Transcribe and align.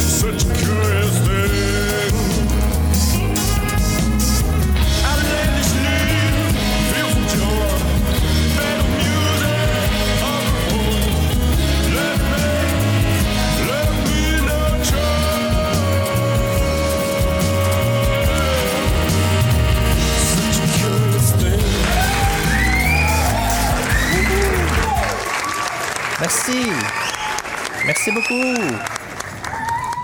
Such 0.00 0.44
a 0.44 0.54
curious 0.54 1.18
thing. 1.26 2.14
Outlandishly, 5.10 6.00
fearful 6.90 7.24
joy, 7.34 7.70
better 8.56 8.88
music 8.98 9.80
of 10.28 10.42
the 10.48 10.60
home. 10.70 11.14
Let 11.96 12.18
me, 12.32 12.46
let 13.68 13.90
me 14.06 14.20
nurture. 14.48 15.14
Such 20.30 20.58
a 20.64 20.66
curious 20.78 21.28
thing. 21.40 21.62
Merci. 26.20 26.97
Merci 27.88 28.12
beaucoup. 28.12 28.54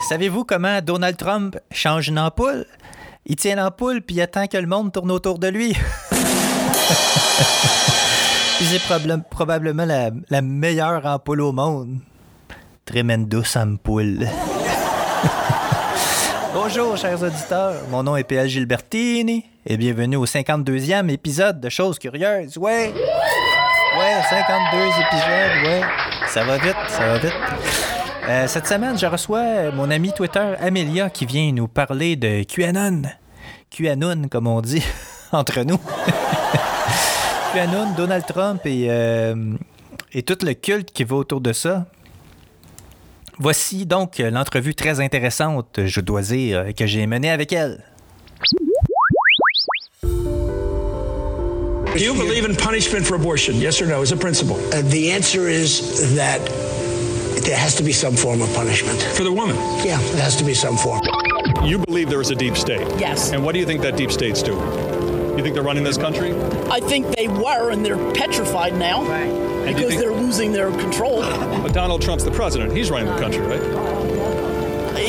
Savez-vous 0.08 0.44
comment 0.44 0.80
Donald 0.80 1.18
Trump 1.18 1.58
change 1.70 2.08
une 2.08 2.18
ampoule? 2.18 2.64
Il 3.26 3.36
tient 3.36 3.56
l'ampoule 3.56 4.00
puis 4.00 4.16
il 4.16 4.22
attend 4.22 4.46
que 4.46 4.56
le 4.56 4.66
monde 4.66 4.90
tourne 4.90 5.10
autour 5.10 5.38
de 5.38 5.48
lui. 5.48 5.76
C'est 8.62 8.80
probable- 8.84 9.22
probablement 9.30 9.84
la, 9.84 10.10
meilleure 10.40 11.04
ampoule 11.04 11.42
au 11.42 11.52
monde. 11.52 11.98
Tremendous 12.86 13.54
ampoule. 13.54 14.20
Bonjour, 16.54 16.96
chers 16.96 17.22
auditeurs. 17.22 17.82
Mon 17.90 18.02
nom 18.02 18.16
est 18.16 18.24
PL 18.24 18.48
Gilbertini 18.48 19.44
et 19.66 19.76
bienvenue 19.76 20.16
au 20.16 20.24
52e 20.24 21.10
épisode 21.10 21.60
de 21.60 21.68
Choses 21.68 21.98
Curieuses. 21.98 22.56
Ouais! 22.56 22.94
Ouais, 24.04 24.20
52 24.28 24.76
épisodes, 25.00 25.64
ouais. 25.64 25.80
Ça 26.28 26.44
va 26.44 26.58
vite, 26.58 26.76
ça 26.88 27.06
va 27.06 27.18
vite. 27.18 27.32
Euh, 28.28 28.46
cette 28.46 28.66
semaine, 28.66 28.98
je 28.98 29.06
reçois 29.06 29.70
mon 29.70 29.90
ami 29.90 30.12
Twitter 30.12 30.44
Amelia 30.60 31.08
qui 31.08 31.24
vient 31.24 31.50
nous 31.52 31.68
parler 31.68 32.14
de 32.14 32.42
QAnon. 32.42 33.04
QAnon, 33.70 34.28
comme 34.28 34.46
on 34.46 34.60
dit 34.60 34.84
entre 35.32 35.62
nous. 35.62 35.78
QAnon, 37.54 37.94
Donald 37.96 38.26
Trump 38.26 38.60
et, 38.66 38.88
euh, 38.90 39.54
et 40.12 40.22
tout 40.22 40.36
le 40.44 40.52
culte 40.52 40.92
qui 40.92 41.04
va 41.04 41.16
autour 41.16 41.40
de 41.40 41.54
ça. 41.54 41.86
Voici 43.38 43.86
donc 43.86 44.18
l'entrevue 44.18 44.74
très 44.74 45.00
intéressante, 45.00 45.80
je 45.82 46.00
dois 46.02 46.20
dire, 46.20 46.74
que 46.76 46.84
j'ai 46.84 47.06
menée 47.06 47.30
avec 47.30 47.54
elle. 47.54 47.82
Do 51.94 52.00
you 52.02 52.14
believe 52.14 52.44
in 52.44 52.56
punishment 52.56 53.06
for 53.06 53.14
abortion? 53.14 53.54
Yes 53.56 53.80
or 53.80 53.86
no, 53.86 54.02
as 54.02 54.10
a 54.10 54.16
principle? 54.16 54.56
Uh, 54.74 54.82
the 54.82 55.12
answer 55.12 55.46
is 55.48 56.14
that 56.16 56.40
there 57.44 57.56
has 57.56 57.76
to 57.76 57.84
be 57.84 57.92
some 57.92 58.16
form 58.16 58.42
of 58.42 58.52
punishment. 58.54 59.00
For 59.00 59.22
the 59.22 59.32
woman? 59.32 59.54
Yeah, 59.84 60.00
it 60.00 60.18
has 60.18 60.34
to 60.36 60.44
be 60.44 60.54
some 60.54 60.76
form. 60.76 61.02
You 61.62 61.78
believe 61.78 62.10
there 62.10 62.20
is 62.20 62.30
a 62.30 62.34
deep 62.34 62.56
state. 62.56 62.80
Yes. 62.98 63.30
And 63.32 63.44
what 63.44 63.52
do 63.52 63.60
you 63.60 63.66
think 63.66 63.80
that 63.82 63.96
deep 63.96 64.10
state's 64.10 64.42
doing? 64.42 64.60
You 65.38 65.42
think 65.42 65.54
they're 65.54 65.62
running 65.62 65.84
this 65.84 65.96
country? 65.96 66.32
I 66.70 66.80
think 66.80 67.14
they 67.16 67.28
were, 67.28 67.70
and 67.70 67.84
they're 67.86 68.12
petrified 68.14 68.74
now 68.76 69.02
And 69.04 69.30
do 69.64 69.68
you 69.70 69.74
because 69.76 69.88
think- 69.90 70.00
they're 70.00 70.12
losing 70.12 70.52
their 70.52 70.70
control. 70.72 71.20
But 71.20 71.72
Donald 71.72 72.02
Trump's 72.02 72.24
the 72.24 72.30
president. 72.32 72.76
He's 72.76 72.90
running 72.90 73.12
the 73.12 73.20
country, 73.20 73.46
right? 73.46 73.60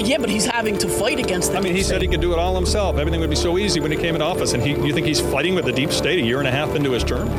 Yeah, 0.06 0.18
but 0.20 0.30
he's 0.30 0.46
having 0.46 0.78
to 0.78 0.88
fight 0.88 1.20
against 1.20 1.52
them. 1.52 1.62
I 1.62 1.64
mean, 1.64 1.76
he 1.76 1.84
said 1.84 2.02
he 2.02 2.08
could 2.08 2.22
do 2.22 2.34
it 2.34 2.40
all 2.40 2.56
himself. 2.56 2.98
Everything 2.98 3.20
would 3.22 3.30
be 3.30 3.36
so 3.36 3.58
easy 3.58 3.80
when 3.80 3.92
he 3.92 3.98
came 3.98 4.14
into 4.16 4.26
office. 4.26 4.54
And 4.54 4.62
he, 4.62 4.72
you 4.86 4.94
think 4.94 5.08
he's 5.08 5.20
fighting 5.20 5.56
with 5.56 5.66
the 5.66 5.72
deep 5.72 5.92
state 5.92 6.20
a 6.20 6.22
year 6.22 6.40
and 6.40 6.48
a 6.48 6.52
half 6.52 6.76
into 6.76 6.92
his 6.92 7.04
term? 7.04 7.30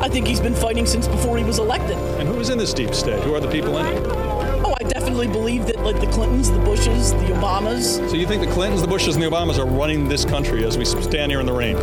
I 0.00 0.08
think 0.08 0.26
he's 0.26 0.40
been 0.40 0.54
fighting 0.54 0.86
since 0.86 1.06
before 1.06 1.36
he 1.36 1.44
was 1.44 1.58
elected. 1.58 1.96
And 2.18 2.28
who's 2.28 2.48
in 2.48 2.58
this 2.58 2.72
deep 2.72 2.94
state? 2.94 3.22
Who 3.24 3.34
are 3.34 3.40
the 3.40 3.50
people 3.50 3.76
in 3.78 3.86
it? 3.86 4.06
Oh, 4.06 4.74
I 4.80 4.84
definitely 4.84 5.26
believe 5.26 5.66
that, 5.66 5.80
like 5.80 6.00
the 6.00 6.06
Clintons, 6.06 6.50
the 6.50 6.58
Bushes, 6.60 7.12
the 7.12 7.34
Obamas. 7.34 8.08
So 8.08 8.16
you 8.16 8.26
think 8.26 8.44
the 8.44 8.52
Clintons, 8.52 8.80
the 8.80 8.88
Bushes, 8.88 9.16
and 9.16 9.22
the 9.22 9.28
Obamas 9.28 9.58
are 9.58 9.66
running 9.66 10.08
this 10.08 10.24
country 10.24 10.64
as 10.64 10.78
we 10.78 10.84
stand 10.84 11.30
here 11.30 11.40
in 11.40 11.46
the 11.46 11.52
rain? 11.52 11.76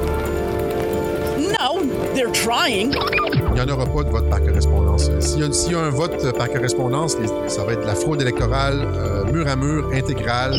No, 1.59 1.83
they're 2.13 2.31
trying. 2.31 2.93
Il 3.57 3.63
n'y 3.63 3.71
en 3.71 3.73
aura 3.73 3.85
pas 3.85 4.03
de 4.03 4.09
vote 4.09 4.29
par 4.29 4.41
correspondance. 4.43 5.09
S'il 5.21 5.39
y, 5.39 5.43
a- 5.43 5.51
s'il 5.53 5.71
y 5.71 5.75
a 5.75 5.79
un 5.79 5.89
vote 5.89 6.33
par 6.37 6.49
correspondance, 6.49 7.15
ça 7.47 7.63
va 7.63 7.71
être 7.71 7.81
de 7.83 7.87
la 7.87 7.95
fraude 7.95 8.21
électorale 8.21 8.85
euh, 8.95 9.23
mur 9.31 9.47
à 9.47 9.55
mur, 9.55 9.89
intégrale. 9.93 10.57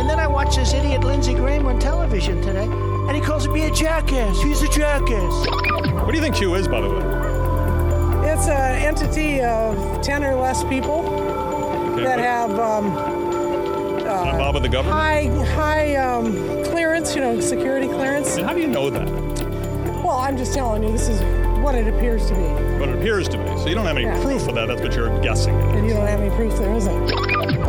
And 0.00 0.08
then 0.08 0.18
I 0.18 0.26
watched 0.26 0.58
this 0.58 0.72
idiot 0.72 1.04
Lindsey 1.04 1.34
Graham 1.34 1.66
on 1.66 1.78
television 1.78 2.40
today, 2.40 2.64
and 3.06 3.14
he 3.14 3.20
calls 3.20 3.46
me 3.48 3.66
a 3.66 3.70
jackass. 3.70 4.40
He's 4.42 4.62
a 4.62 4.68
jackass. 4.68 5.46
What 5.92 6.10
do 6.10 6.14
you 6.16 6.22
think 6.22 6.36
Q 6.36 6.54
is, 6.54 6.66
by 6.68 6.80
the 6.80 6.88
way? 6.88 8.32
It's 8.32 8.48
an 8.48 8.76
entity 8.76 9.42
of 9.42 10.00
10 10.00 10.24
or 10.24 10.34
less 10.36 10.64
people 10.64 11.04
Okay, 11.92 12.04
that 12.04 12.18
have 12.18 12.58
um, 12.58 12.94
Not 14.04 14.32
involved 14.34 14.54
with 14.54 14.62
the 14.62 14.68
government? 14.70 14.96
high, 14.98 15.26
high 15.54 15.96
um, 15.96 16.32
clearance, 16.64 17.14
you 17.14 17.20
know, 17.20 17.40
security 17.40 17.88
clearance. 17.88 18.36
And 18.38 18.46
how 18.46 18.54
do 18.54 18.60
you 18.60 18.68
know 18.68 18.88
that? 18.88 19.06
Well, 20.02 20.16
I'm 20.16 20.38
just 20.38 20.54
telling 20.54 20.82
you, 20.84 20.92
this 20.92 21.08
is 21.08 21.20
what 21.68 21.74
it 21.74 21.86
appears 21.86 22.26
to 22.26 22.34
be. 22.34 22.40
What 22.80 22.88
it 22.88 22.94
appears 22.94 23.28
to 23.28 23.36
be. 23.36 23.44
So 23.60 23.68
you 23.68 23.74
don't 23.74 23.84
have 23.84 23.98
any 23.98 24.06
Yeah. 24.06 24.22
proof 24.22 24.48
of 24.48 24.54
that. 24.54 24.68
That's 24.68 24.80
what 24.80 24.94
you're 24.96 25.10
guessing. 25.20 25.54
And 25.76 25.86
you 25.86 25.92
don't 25.92 26.06
have 26.06 26.18
any 26.20 26.30
proof 26.30 26.56
there 26.58 26.74
isn't. 26.74 26.94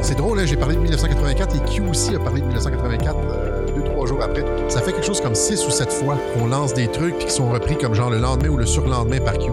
C'est 0.01 0.15
drôle, 0.15 0.39
hein, 0.39 0.45
j'ai 0.45 0.55
parlé 0.55 0.75
de 0.75 0.79
1984 0.79 1.53
et 1.57 1.59
Q 1.69 1.81
aussi 1.89 2.15
a 2.15 2.19
parlé 2.19 2.39
de 2.39 2.45
1984 2.45 3.17
euh, 3.19 3.65
deux, 3.75 3.83
trois 3.83 4.05
jours 4.07 4.21
après. 4.23 4.45
Ça 4.69 4.79
fait 4.81 4.93
quelque 4.93 5.05
chose 5.05 5.19
comme 5.19 5.35
six 5.35 5.65
ou 5.67 5.69
sept 5.69 5.91
fois 5.91 6.15
qu'on 6.33 6.47
lance 6.47 6.73
des 6.73 6.87
trucs 6.87 7.17
puis 7.17 7.25
qui 7.25 7.33
sont 7.33 7.49
repris 7.49 7.77
comme 7.77 7.93
genre 7.93 8.09
le 8.09 8.19
lendemain 8.19 8.47
ou 8.47 8.55
le 8.57 8.65
surlendemain 8.65 9.19
par 9.19 9.33
Q. 9.37 9.51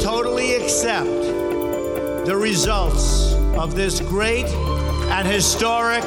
totally 0.00 0.56
accept 0.56 1.06
the 2.26 2.34
results 2.34 3.36
of 3.56 3.76
this 3.76 4.00
great 4.00 4.46
and 5.12 5.28
historic 5.28 6.02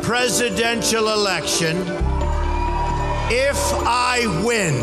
presidential 0.00 1.08
election 1.10 1.76
if 3.30 3.58
I 3.84 4.26
win. 4.42 4.74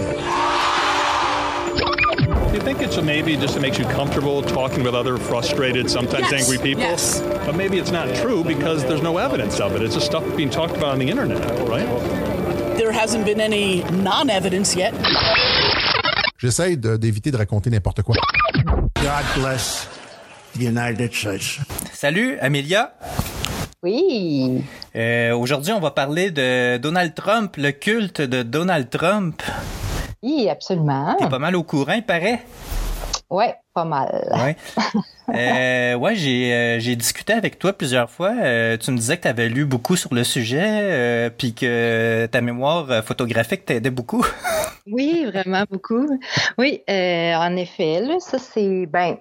Think 2.74 2.88
it's 2.88 2.98
maybe 3.04 3.38
just 3.38 3.56
it 3.56 3.62
makes 3.62 3.78
you 3.78 3.86
comfortable 3.86 4.42
talking 4.42 4.84
with 4.84 4.96
other 4.96 5.18
frustrated, 5.18 5.92
sometimes 5.92 6.32
Yes, 6.32 6.42
angry 6.42 6.58
people? 6.58 6.82
yes. 6.84 7.22
But 7.46 7.56
maybe 7.56 7.78
it's 7.78 7.92
not 7.92 8.08
true 8.16 8.44
because 8.44 8.84
there's 8.86 9.04
no 9.04 9.20
evidence 9.20 9.60
of 9.60 9.76
it. 9.76 9.84
It's 9.84 9.94
just 9.94 10.08
stuff 10.08 10.24
being 10.36 10.50
talked 10.50 10.76
about 10.76 10.94
on 10.94 10.98
the 11.00 11.08
internet, 11.08 11.38
right? 11.70 11.86
There 12.76 12.92
hasn't 12.92 13.26
been 13.26 13.40
any 13.40 13.84
non-evidence 13.92 14.76
yet. 14.76 14.94
J'essaie 16.40 16.76
de- 16.76 16.98
d'éviter 16.98 17.30
de 17.30 17.38
raconter 17.38 17.70
n'importe 17.70 18.02
quoi. 18.02 18.16
God 18.96 19.24
bless 19.36 19.88
the 20.58 20.64
United 20.66 21.14
States. 21.14 21.60
Salut, 21.94 22.40
Amelia. 22.42 22.94
Oui. 23.84 24.64
Euh, 24.96 25.36
Aujourd'hui, 25.36 25.74
on 25.74 25.80
va 25.80 25.92
parler 25.92 26.32
de 26.32 26.78
Donald 26.78 27.14
Trump, 27.14 27.56
le 27.58 27.72
culte 27.72 28.22
de 28.22 28.42
Donald 28.42 28.90
Trump. 28.90 29.44
Oui, 30.24 30.50
absolument. 30.50 31.16
T'es 31.20 31.28
pas 31.28 31.38
mal 31.38 31.56
au 31.56 31.64
courant, 31.64 31.94
il 31.94 32.06
paraît. 32.06 32.40
Ouais, 33.30 33.56
pas 33.74 33.86
mal. 33.86 34.32
Ouais. 34.44 34.56
Euh, 35.30 35.96
ouais, 35.96 36.16
j'ai 36.16 36.54
euh, 36.54 36.80
j'ai 36.82 36.98
discuté 36.98 37.32
avec 37.32 37.58
toi 37.58 37.72
plusieurs 37.72 38.10
fois. 38.10 38.34
Euh, 38.42 38.76
tu 38.76 38.92
me 38.92 38.98
disais 38.98 39.16
que 39.16 39.22
tu 39.22 39.30
avais 39.30 39.48
lu 39.48 39.64
beaucoup 39.64 39.96
sur 39.96 40.14
le 40.14 40.26
sujet, 40.26 40.62
euh, 40.62 41.30
puis 41.30 41.54
que 41.54 42.26
ta 42.26 42.42
mémoire 42.42 43.02
photographique 43.06 43.66
t'aidait 43.66 43.90
beaucoup. 43.90 44.26
Oui, 44.86 45.26
vraiment 45.32 45.64
beaucoup. 45.72 46.06
Oui, 46.58 46.82
euh, 46.90 47.34
en 47.36 47.56
effet, 47.56 48.02
là, 48.02 48.20
ça 48.20 48.38
c'est 48.38 48.86
ben. 48.86 49.16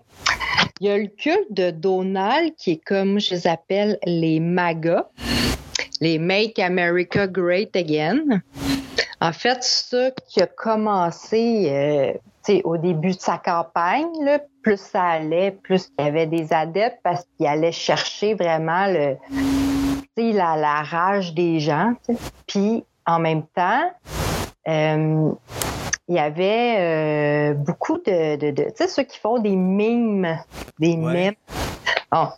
Il 0.80 0.88
y 0.88 0.90
a 0.90 0.98
le 0.98 1.06
culte 1.06 1.52
de 1.52 1.70
Donald 1.70 2.52
qui 2.58 2.72
est 2.72 2.84
comme 2.84 3.20
je 3.20 3.30
les 3.30 3.46
appelle 3.46 3.96
les 4.04 4.40
MAGA, 4.40 5.08
les 6.00 6.18
Make 6.18 6.58
America 6.58 7.28
Great 7.28 7.76
Again. 7.76 8.42
En 9.20 9.32
fait, 9.32 9.62
ça 9.62 10.10
qui 10.28 10.40
a 10.42 10.46
commencé 10.46 11.66
euh, 11.68 12.12
au 12.64 12.76
début 12.76 13.12
de 13.12 13.20
sa 13.20 13.38
campagne, 13.38 14.08
là, 14.22 14.40
plus 14.62 14.80
ça 14.80 15.02
allait, 15.02 15.50
plus 15.50 15.90
il 15.98 16.04
y 16.04 16.08
avait 16.08 16.26
des 16.26 16.52
adeptes 16.52 16.98
parce 17.02 17.24
qu'il 17.36 17.46
allait 17.46 17.72
chercher 17.72 18.34
vraiment 18.34 18.86
le, 18.86 19.16
la, 20.16 20.56
la 20.56 20.82
rage 20.82 21.34
des 21.34 21.60
gens. 21.60 21.94
Puis 22.46 22.84
en 23.06 23.18
même 23.18 23.42
temps, 23.54 23.90
euh, 24.68 25.32
il 26.08 26.14
y 26.14 26.18
avait 26.18 26.76
euh, 26.78 27.54
beaucoup 27.54 27.98
de, 27.98 28.36
de, 28.36 28.50
de 28.50 28.64
tu 28.64 28.70
sais, 28.76 28.88
ceux 28.88 29.04
qui 29.04 29.18
font 29.18 29.38
des 29.38 29.56
mimes, 29.56 30.38
des 30.78 30.96
mèmes. 30.96 31.34
Bon. 32.12 32.28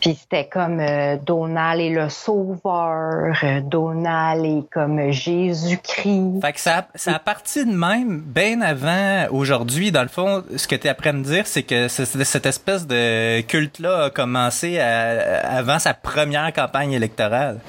Puis 0.00 0.18
c'était 0.20 0.46
comme 0.46 0.80
euh, 0.80 1.16
Donald 1.16 1.80
est 1.80 1.88
le 1.88 2.10
sauveur, 2.10 3.34
euh, 3.42 3.60
Donald 3.62 4.44
est 4.44 4.70
comme 4.70 5.10
Jésus-Christ. 5.10 6.42
Fait 6.42 6.52
que 6.52 6.60
ça, 6.60 6.86
ça 6.94 7.14
a 7.14 7.18
parti 7.18 7.64
de 7.64 7.72
même, 7.74 8.20
bien 8.20 8.60
avant 8.60 9.26
aujourd'hui. 9.30 9.90
Dans 9.92 10.02
le 10.02 10.08
fond, 10.08 10.42
ce 10.54 10.68
que 10.68 10.76
tu 10.76 10.88
es 10.88 10.90
après 10.90 11.14
me 11.14 11.22
dire, 11.24 11.46
c'est 11.46 11.62
que 11.62 11.88
cette 11.88 12.44
espèce 12.44 12.86
de 12.86 13.40
culte-là 13.40 14.04
a 14.04 14.10
commencé 14.10 14.78
à- 14.78 15.40
avant 15.56 15.78
sa 15.78 15.94
première 15.94 16.52
campagne 16.52 16.92
électorale. 16.92 17.60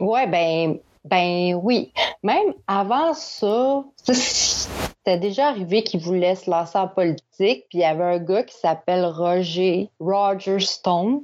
Ouais, 0.00 0.26
ben, 0.26 0.76
ben 1.08 1.54
oui. 1.62 1.92
Même 2.22 2.52
avant 2.66 3.14
ça, 3.14 3.84
c'était 4.02 5.18
déjà 5.18 5.48
arrivé 5.48 5.82
qu'il 5.82 6.00
voulait 6.00 6.34
se 6.34 6.50
lancer 6.50 6.78
en 6.78 6.88
politique. 6.88 7.66
Puis 7.68 7.74
il 7.74 7.80
y 7.80 7.84
avait 7.84 8.04
un 8.04 8.18
gars 8.18 8.42
qui 8.42 8.56
s'appelle 8.56 9.04
Roger, 9.04 9.90
Roger 10.00 10.60
Stone, 10.60 11.22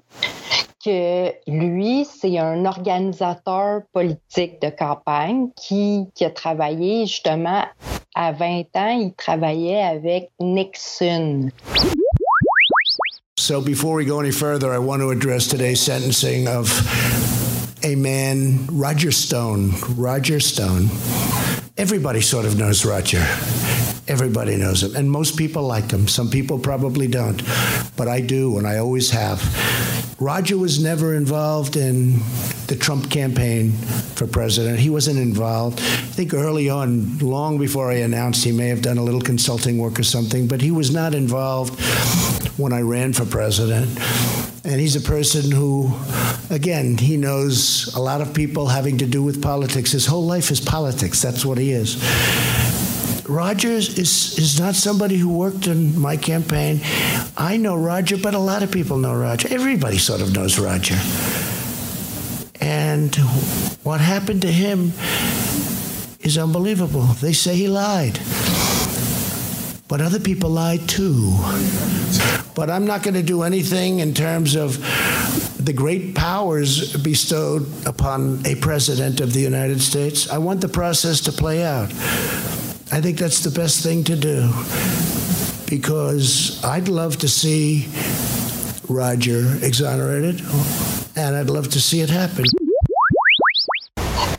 que 0.84 1.32
lui, 1.46 2.04
c'est 2.04 2.38
un 2.38 2.64
organisateur 2.66 3.82
politique 3.92 4.60
de 4.60 4.68
campagne 4.68 5.48
qui, 5.56 6.06
qui 6.14 6.24
a 6.24 6.30
travaillé 6.30 7.06
justement 7.06 7.64
à 8.14 8.32
20 8.32 8.76
ans, 8.76 8.98
il 9.00 9.12
travaillait 9.16 9.82
avec 9.82 10.30
Nixon. 10.40 11.50
So 13.36 13.60
before 13.60 13.94
we 13.94 14.06
go 14.06 14.20
any 14.20 14.30
further, 14.30 14.72
I 14.72 14.78
want 14.78 15.00
to 15.00 15.10
address 15.10 15.48
today's 15.48 15.80
sentencing 15.80 16.46
of 16.46 16.70
a 17.84 17.94
man, 17.96 18.66
Roger 18.68 19.12
Stone. 19.12 19.72
Roger 19.96 20.40
Stone. 20.40 20.88
Everybody 21.76 22.22
sort 22.22 22.46
of 22.46 22.56
knows 22.58 22.84
Roger. 22.84 23.22
Everybody 24.06 24.56
knows 24.56 24.82
him. 24.82 24.94
And 24.96 25.10
most 25.10 25.36
people 25.38 25.62
like 25.62 25.90
him. 25.90 26.08
Some 26.08 26.30
people 26.30 26.58
probably 26.58 27.08
don't. 27.08 27.42
But 27.96 28.08
I 28.08 28.20
do, 28.20 28.58
and 28.58 28.66
I 28.66 28.78
always 28.78 29.10
have. 29.10 29.40
Roger 30.20 30.56
was 30.56 30.82
never 30.82 31.14
involved 31.14 31.76
in 31.76 32.18
the 32.66 32.76
Trump 32.78 33.10
campaign 33.10 33.72
for 33.72 34.26
president. 34.26 34.78
He 34.78 34.90
wasn't 34.90 35.18
involved. 35.18 35.78
I 35.80 36.12
think 36.16 36.34
early 36.34 36.68
on, 36.68 37.18
long 37.18 37.58
before 37.58 37.90
I 37.90 37.96
announced, 37.96 38.44
he 38.44 38.52
may 38.52 38.68
have 38.68 38.82
done 38.82 38.98
a 38.98 39.02
little 39.02 39.20
consulting 39.20 39.78
work 39.78 39.98
or 39.98 40.02
something, 40.02 40.46
but 40.46 40.60
he 40.60 40.70
was 40.70 40.92
not 40.92 41.14
involved 41.14 41.80
when 42.58 42.72
I 42.72 42.80
ran 42.82 43.12
for 43.12 43.24
president. 43.24 43.88
And 44.64 44.80
he's 44.80 44.96
a 44.96 45.00
person 45.00 45.50
who, 45.50 45.92
again, 46.48 46.96
he 46.96 47.16
knows 47.16 47.94
a 47.94 48.00
lot 48.00 48.20
of 48.20 48.32
people 48.32 48.68
having 48.68 48.98
to 48.98 49.06
do 49.06 49.22
with 49.22 49.42
politics. 49.42 49.92
His 49.92 50.06
whole 50.06 50.24
life 50.24 50.50
is 50.50 50.60
politics. 50.60 51.20
That's 51.20 51.44
what 51.44 51.58
he 51.58 51.72
is. 51.72 51.96
Rogers 53.28 53.98
is, 53.98 54.38
is 54.38 54.60
not 54.60 54.74
somebody 54.74 55.16
who 55.16 55.30
worked 55.30 55.66
in 55.66 55.98
my 55.98 56.16
campaign. 56.16 56.80
I 57.36 57.56
know 57.56 57.76
Roger, 57.76 58.16
but 58.18 58.34
a 58.34 58.38
lot 58.38 58.62
of 58.62 58.70
people 58.70 58.98
know 58.98 59.14
Roger. 59.14 59.48
Everybody 59.50 59.98
sort 59.98 60.20
of 60.20 60.34
knows 60.34 60.58
Roger. 60.58 60.96
And 62.60 63.14
what 63.82 64.00
happened 64.00 64.42
to 64.42 64.52
him 64.52 64.92
is 66.20 66.36
unbelievable. 66.38 67.02
They 67.02 67.32
say 67.32 67.54
he 67.56 67.68
lied. 67.68 68.18
But 69.88 70.00
other 70.00 70.20
people 70.20 70.50
lie 70.50 70.78
too. 70.78 71.34
But 72.54 72.70
I'm 72.70 72.86
not 72.86 73.02
going 73.02 73.14
to 73.14 73.22
do 73.22 73.42
anything 73.42 74.00
in 74.00 74.14
terms 74.14 74.54
of 74.54 74.78
the 75.64 75.72
great 75.72 76.14
powers 76.14 76.94
bestowed 76.96 77.66
upon 77.86 78.44
a 78.46 78.54
president 78.56 79.20
of 79.20 79.32
the 79.32 79.40
United 79.40 79.80
States. 79.80 80.28
I 80.30 80.38
want 80.38 80.60
the 80.60 80.68
process 80.68 81.20
to 81.22 81.32
play 81.32 81.64
out. 81.64 81.90
I 82.94 83.00
think 83.00 83.18
that's 83.18 83.40
the 83.40 83.50
best 83.50 83.82
thing 83.82 84.04
to 84.04 84.14
do 84.14 84.48
because 85.68 86.60
I'd 86.62 86.86
love 86.86 87.16
to 87.18 87.28
see 87.28 87.88
Roger 88.88 89.58
exonerated 89.62 90.40
and 91.16 91.34
I'd 91.34 91.50
love 91.50 91.68
to 91.70 91.80
see 91.80 92.02
it 92.02 92.08
happen. 92.10 92.44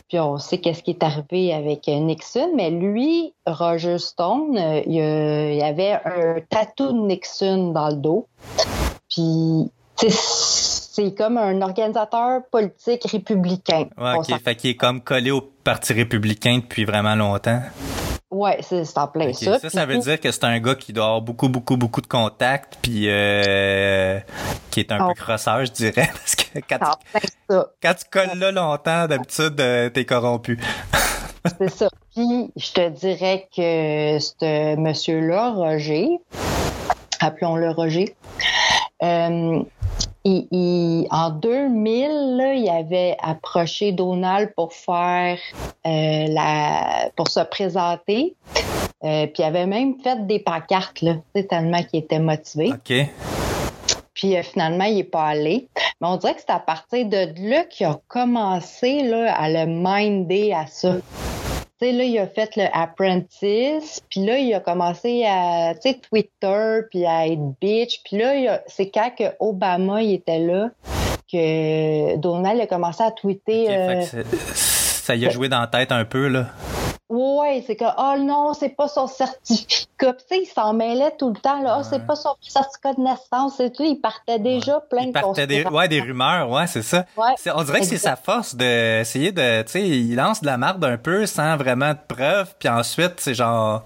Puis 0.07 0.19
on 0.19 0.37
sait 0.37 0.59
qu'est-ce 0.59 0.83
qui 0.83 0.91
est 0.91 1.03
arrivé 1.03 1.51
avec 1.53 1.89
euh, 1.89 1.99
Nixon, 1.99 2.51
mais 2.55 2.69
lui, 2.69 3.33
Roger 3.45 3.97
Stone, 3.97 4.55
euh, 4.57 4.81
il, 4.87 5.61
avait 5.61 5.93
un 6.05 6.39
tatou 6.49 6.93
de 6.93 7.07
Nixon 7.07 7.71
dans 7.73 7.89
le 7.89 7.95
dos. 7.95 8.27
Puis 9.09 9.69
tu 9.97 10.09
sais, 10.09 10.15
c'est 10.95 11.13
comme 11.13 11.37
un 11.37 11.61
organisateur 11.61 12.41
politique 12.49 13.03
républicain. 13.11 13.87
Ouais, 13.97 14.13
On 14.15 14.19
ok. 14.19 14.25
s'en- 14.29 14.37
Fait 14.39 14.55
qu'il 14.55 14.69
est 14.69 14.75
comme 14.75 15.01
collé 15.01 15.31
au 15.31 15.41
Parti 15.41 15.91
républicain 15.91 16.59
depuis 16.59 16.85
vraiment 16.85 17.15
longtemps. 17.15 17.61
Ouais, 18.31 18.59
c'est 18.61 18.97
en 18.97 19.07
plein 19.07 19.31
ça. 19.33 19.59
Ça, 19.59 19.69
ça 19.69 19.85
veut 19.85 19.97
dire 19.99 20.19
que 20.19 20.31
c'est 20.31 20.43
un 20.43 20.59
gars 20.59 20.75
qui 20.75 20.91
doit 20.91 21.05
avoir 21.05 21.21
beaucoup, 21.21 21.47
beaucoup, 21.47 21.77
beaucoup 21.77 22.01
de 22.01 22.07
contacts, 22.07 22.77
puis 22.81 23.05
euh, 23.07 24.19
qui 24.71 24.79
est 24.81 24.91
un 24.91 24.97
Oh. 25.05 25.07
peu 25.09 25.21
crosseur, 25.21 25.63
je 25.65 25.71
dirais, 25.71 26.09
parce 26.11 26.35
que 26.35 26.59
quand, 26.67 26.79
en 26.83 26.95
tu, 27.19 27.27
ça. 27.49 27.67
quand 27.81 27.93
tu 27.93 28.05
colles 28.11 28.37
là 28.39 28.51
longtemps, 28.51 29.07
d'habitude, 29.07 29.59
euh, 29.61 29.89
t'es 29.89 30.05
corrompu. 30.05 30.59
C'est 31.59 31.69
ça. 31.69 31.87
Puis, 32.15 32.51
je 32.55 32.71
te 32.73 32.89
dirais 32.89 33.47
que 33.55 34.17
ce 34.19 34.75
monsieur-là, 34.75 35.51
Roger, 35.51 36.07
appelons-le 37.19 37.69
Roger, 37.69 38.15
euh, 39.03 39.61
il- 40.25 40.47
il- 40.51 41.07
en 41.11 41.29
2000, 41.29 42.35
là, 42.37 42.53
il 42.53 42.67
avait 42.69 43.15
approché 43.21 43.91
Donald 43.93 44.53
pour 44.55 44.73
faire 44.73 45.37
euh, 45.87 46.25
la, 46.29 47.09
pour 47.15 47.27
se 47.29 47.39
présenter. 47.41 48.35
Euh, 49.03 49.27
puis 49.27 49.35
il 49.39 49.43
avait 49.43 49.67
même 49.67 49.95
fait 50.03 50.25
des 50.25 50.39
pancartes, 50.39 51.01
là, 51.01 51.13
tellement 51.49 51.83
qu'il 51.83 51.99
était 51.99 52.19
motivé. 52.19 52.71
OK. 52.73 53.07
Puis 54.15 54.35
euh, 54.35 54.41
finalement, 54.43 54.85
il 54.85 54.99
est 54.99 55.03
pas 55.03 55.25
allé. 55.25 55.67
Mais 56.01 56.07
on 56.07 56.17
dirait 56.17 56.33
que 56.33 56.41
c'est 56.41 56.51
à 56.53 56.59
partir 56.59 57.05
de 57.05 57.49
là 57.49 57.63
qu'il 57.65 57.85
a 57.85 57.99
commencé 58.07 59.03
là, 59.03 59.33
à 59.35 59.47
le 59.49 59.65
minder 59.67 60.53
à 60.53 60.65
ça. 60.67 60.95
Tu 61.81 61.87
sais, 61.87 61.91
là, 61.91 62.05
il 62.05 62.17
a 62.19 62.25
fait 62.25 62.55
le 62.55 62.63
Apprentice, 62.71 64.01
puis 64.09 64.25
là, 64.25 64.37
il 64.37 64.53
a 64.53 64.61
commencé 64.61 65.25
à, 65.25 65.73
tu 65.75 65.89
sais, 65.89 65.99
Twitter, 66.09 66.79
puis 66.89 67.05
à 67.05 67.27
être 67.27 67.41
bitch. 67.59 67.99
Puis 68.05 68.17
là, 68.17 68.61
c'est 68.65 68.89
quand 68.89 69.11
que 69.17 69.25
Obama, 69.41 70.01
il 70.01 70.13
était 70.13 70.39
là, 70.39 70.69
que 71.29 72.15
Donald 72.15 72.61
a 72.61 72.67
commencé 72.67 73.03
à 73.03 73.11
tweeter... 73.11 73.67
Euh, 73.69 74.01
ça 74.03 75.15
y 75.15 75.25
a 75.25 75.29
joué 75.29 75.49
dans 75.49 75.59
la 75.59 75.67
tête 75.67 75.91
un 75.91 76.05
peu, 76.05 76.29
là. 76.29 76.47
Ouais, 77.07 77.63
c'est 77.67 77.75
que 77.75 77.85
oh 77.85 78.15
non, 78.19 78.53
c'est 78.53 78.69
pas 78.69 78.87
son 78.87 79.05
certificat. 79.07 79.85
Puis, 79.97 80.25
Tu 80.29 80.35
sais, 80.35 80.41
il 80.41 80.45
s'en 80.47 80.73
mêlait 80.73 81.13
tout 81.17 81.29
le 81.29 81.39
temps 81.39 81.61
là. 81.61 81.77
Ah, 81.79 81.83
c'est 81.83 82.05
pas 82.05 82.15
son 82.15 82.35
certificat 82.41 82.93
de 82.95 83.01
naissance 83.01 83.59
et 83.59 83.71
tout. 83.71 83.83
Il 83.83 84.01
partait 84.01 84.39
déjà 84.39 84.79
plein 84.81 85.03
Il 85.03 85.07
de 85.07 85.11
partait 85.13 85.47
des, 85.47 85.63
ouais, 85.65 85.87
des 85.87 86.01
rumeurs, 86.01 86.49
ouais, 86.49 86.67
c'est 86.67 86.81
ça. 86.81 87.05
Ouais, 87.15 87.33
on 87.53 87.63
dirait 87.63 87.79
que 87.81 87.85
c'est 87.85 87.97
sa 87.97 88.15
force 88.15 88.55
d'essayer 88.55 89.31
de, 89.31 89.61
tu 89.61 89.71
sais, 89.71 89.81
il 89.87 90.15
lance 90.15 90.41
de 90.41 90.47
la 90.47 90.57
marde 90.57 90.83
un 90.83 90.97
peu 90.97 91.25
sans 91.27 91.55
vraiment 91.57 91.91
de 91.93 91.99
preuves, 92.13 92.53
puis 92.59 92.67
ensuite, 92.69 93.13
c'est 93.19 93.35
genre, 93.35 93.83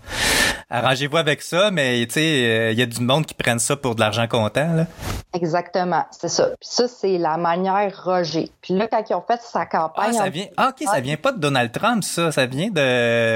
arrangez-vous 0.69 1.17
avec 1.17 1.41
ça, 1.41 1.69
mais 1.71 2.05
tu 2.07 2.13
sais, 2.15 2.19
euh, 2.21 2.71
il 2.71 2.79
y 2.79 2.81
a 2.81 2.85
du 2.85 3.01
monde 3.01 3.25
qui 3.25 3.33
prennent 3.35 3.59
ça 3.59 3.75
pour 3.75 3.95
de 3.95 3.99
l'argent 3.99 4.27
comptant, 4.27 4.73
là. 4.73 4.85
Exactement, 5.33 6.05
c'est 6.09 6.27
ça. 6.27 6.47
Puis 6.59 6.69
ça, 6.71 6.87
c'est 6.87 7.19
la 7.19 7.37
manière 7.37 7.91
Roger. 8.03 8.49
Puis 8.63 8.73
là, 8.73 8.87
quand 8.87 9.03
ils 9.07 9.13
ont 9.13 9.21
fait 9.21 9.39
sa 9.43 9.59
Ah, 9.61 9.65
campagne... 9.67 10.13
ça 10.13 10.23
en- 10.25 10.29
vient, 10.31 10.47
ah, 10.57 10.69
ok, 10.71 10.87
ça 10.87 10.99
vient 11.01 11.17
pas 11.17 11.31
de 11.33 11.37
Donald 11.37 11.71
Trump, 11.71 12.03
ça, 12.03 12.31
ça 12.31 12.47
vient 12.47 12.69
de 12.71 12.79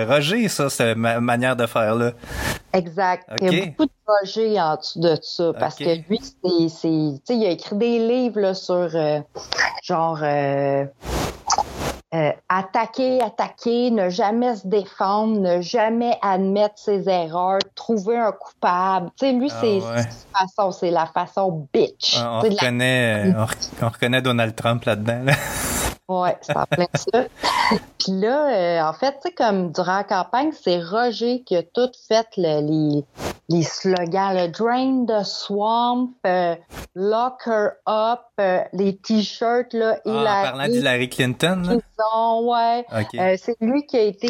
Roger, 0.07 0.47
ça, 0.49 0.69
cette 0.69 0.97
ma- 0.97 1.19
manière 1.19 1.55
de 1.55 1.65
faire, 1.65 1.95
là. 1.95 2.11
Exact. 2.73 3.27
Il 3.41 3.53
y 3.53 3.61
a 3.61 3.65
beaucoup 3.67 3.85
de 3.85 3.91
Roger 4.07 4.59
en 4.59 4.75
dessous 4.77 4.99
de 4.99 5.17
ça. 5.21 5.53
Parce 5.59 5.75
que 5.75 5.95
lui, 6.09 6.19
c'est... 6.69 7.33
il 7.33 7.45
a 7.45 7.49
écrit 7.49 7.75
des 7.75 7.99
livres 7.99 8.39
là, 8.39 8.53
sur 8.53 8.89
euh, 8.93 9.19
genre... 9.83 10.19
euh, 10.21 10.85
euh, 12.15 12.29
attaquer, 12.47 13.21
attaquer, 13.23 13.89
ne 13.89 14.07
jamais 14.09 14.55
se 14.55 14.67
défendre, 14.67 15.39
ne 15.39 15.61
jamais 15.61 16.15
admettre 16.21 16.75
ses 16.77 17.09
erreurs, 17.09 17.57
trouver 17.73 18.17
un 18.17 18.31
coupable. 18.31 19.09
Tu 19.17 19.25
sais, 19.25 19.31
lui, 19.33 19.49
Ah, 19.51 19.57
c'est 19.59 19.79
ouais. 19.81 20.03
façon, 20.37 20.71
c'est 20.71 20.91
la 20.91 21.07
façon 21.07 21.67
bitch. 21.73 22.17
On, 22.19 22.21
on 22.21 22.41
la- 22.43 22.49
reconnaît, 22.49 23.25
euh, 23.25 23.33
on, 23.35 23.45
rec- 23.45 23.57
on 23.81 23.89
reconnaît 23.89 24.21
Donald 24.21 24.55
Trump 24.55 24.83
là-dedans, 24.85 25.21
là. 25.25 25.33
Ouais, 26.09 26.37
c'est 26.41 26.55
en 26.57 26.65
plein 26.65 26.85
ça. 26.93 27.23
Puis 27.99 28.11
là, 28.19 28.47
euh, 28.53 28.89
en 28.89 28.93
fait, 28.93 29.13
tu 29.13 29.29
sais, 29.29 29.31
comme 29.31 29.71
durant 29.71 29.97
la 29.97 30.03
campagne, 30.03 30.51
c'est 30.51 30.81
Roger 30.83 31.41
qui 31.43 31.55
a 31.55 31.63
tout 31.63 31.89
fait 32.07 32.27
le- 32.35 32.61
les, 32.61 33.05
les 33.49 33.63
slogans, 33.63 34.33
le 34.33 34.47
Drain 34.47 35.05
the 35.05 35.23
Swamp, 35.25 36.11
euh, 36.25 36.55
Lock 36.95 37.41
her 37.45 37.71
up, 37.87 38.21
euh, 38.39 38.61
les 38.71 38.95
t-shirts, 38.95 39.73
là, 39.73 39.97
ah, 40.05 40.09
En 40.09 40.23
parlant 40.23 40.67
d'Hillary 40.67 41.09
Clinton, 41.09 41.61
là? 41.65 41.75
Ouais. 42.41 42.85
Okay. 42.91 43.37
c'est 43.37 43.55
lui 43.61 43.85
qui 43.85 43.97
a 43.97 44.01
été 44.01 44.29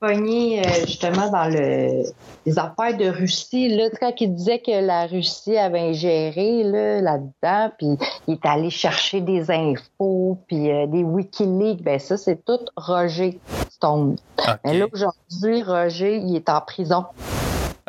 pogné 0.00 0.62
justement 0.86 1.30
dans 1.30 1.48
le 1.48 2.04
les 2.44 2.58
affaires 2.58 2.96
de 2.96 3.06
Russie, 3.06 3.68
là, 3.68 3.88
quand 4.00 4.12
il 4.20 4.34
disait 4.34 4.58
que 4.58 4.84
la 4.84 5.06
Russie 5.06 5.56
avait 5.56 5.80
ingéré 5.80 6.64
là, 6.64 7.00
là-dedans, 7.00 7.72
puis 7.78 7.96
il 8.26 8.34
est 8.34 8.46
allé 8.46 8.70
chercher 8.70 9.20
des 9.20 9.50
infos, 9.50 10.38
puis 10.48 10.64
des 10.88 11.04
Wikileaks, 11.04 11.82
ben 11.82 12.00
ça, 12.00 12.16
c'est 12.16 12.44
tout 12.44 12.58
Roger 12.76 13.38
Stone. 13.70 14.16
Okay. 14.38 14.52
Mais 14.64 14.78
là, 14.78 14.86
aujourd'hui, 14.92 15.62
Roger, 15.62 16.16
il 16.16 16.34
est 16.34 16.48
en 16.48 16.60
prison. 16.60 17.04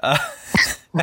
Ah. 0.06 0.20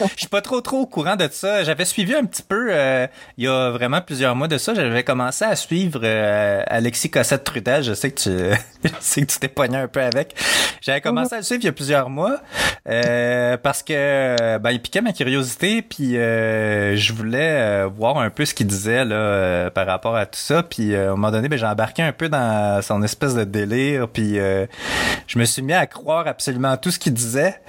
je 0.00 0.06
suis 0.16 0.28
pas 0.28 0.42
trop 0.42 0.60
trop 0.60 0.80
au 0.80 0.86
courant 0.86 1.14
de 1.14 1.28
ça. 1.30 1.62
J'avais 1.62 1.84
suivi 1.84 2.14
un 2.14 2.24
petit 2.24 2.42
peu 2.42 2.68
euh, 2.70 3.06
il 3.38 3.44
y 3.44 3.48
a 3.48 3.70
vraiment 3.70 4.00
plusieurs 4.00 4.34
mois 4.34 4.48
de 4.48 4.58
ça. 4.58 4.74
J'avais 4.74 5.04
commencé 5.04 5.44
à 5.44 5.54
suivre 5.56 6.00
euh, 6.02 6.62
Alexis 6.66 7.10
Cossette 7.10 7.44
Trudel. 7.44 7.84
Je 7.84 7.94
sais 7.94 8.10
que 8.10 8.20
tu 8.20 8.30
je 8.84 8.90
sais 8.98 9.22
que 9.22 9.26
tu 9.26 9.38
t'es 9.38 9.48
pogné 9.48 9.76
un 9.78 9.86
peu 9.86 10.02
avec. 10.02 10.34
J'avais 10.80 11.00
commencé 11.00 11.34
à 11.34 11.38
le 11.38 11.44
suivre 11.44 11.62
il 11.62 11.66
y 11.66 11.68
a 11.68 11.72
plusieurs 11.72 12.10
mois 12.10 12.40
euh, 12.88 13.56
parce 13.56 13.84
que 13.84 14.58
ben 14.58 14.72
il 14.72 14.82
piquait 14.82 15.00
ma 15.00 15.12
curiosité 15.12 15.80
puis 15.80 16.14
je 16.14 17.12
voulais 17.12 17.84
voir 17.86 18.18
un 18.18 18.30
peu 18.30 18.44
ce 18.44 18.52
qu'il 18.52 18.66
disait 18.66 19.04
là 19.04 19.70
par 19.70 19.86
rapport 19.86 20.16
à 20.16 20.26
tout 20.26 20.40
ça. 20.40 20.64
Puis 20.64 20.96
à 20.96 21.08
un 21.08 21.10
moment 21.10 21.30
donné, 21.30 21.48
ben 21.48 21.58
j'ai 21.58 21.66
embarqué 21.66 22.02
un 22.02 22.12
peu 22.12 22.28
dans 22.28 22.82
son 22.82 23.02
espèce 23.02 23.36
de 23.36 23.44
délire. 23.44 24.08
Puis 24.08 24.34
je 24.34 25.38
me 25.38 25.44
suis 25.44 25.62
mis 25.62 25.72
à 25.72 25.86
croire 25.86 26.26
absolument 26.26 26.76
tout 26.76 26.90
ce 26.90 26.98
qu'il 26.98 27.14
disait 27.14 27.60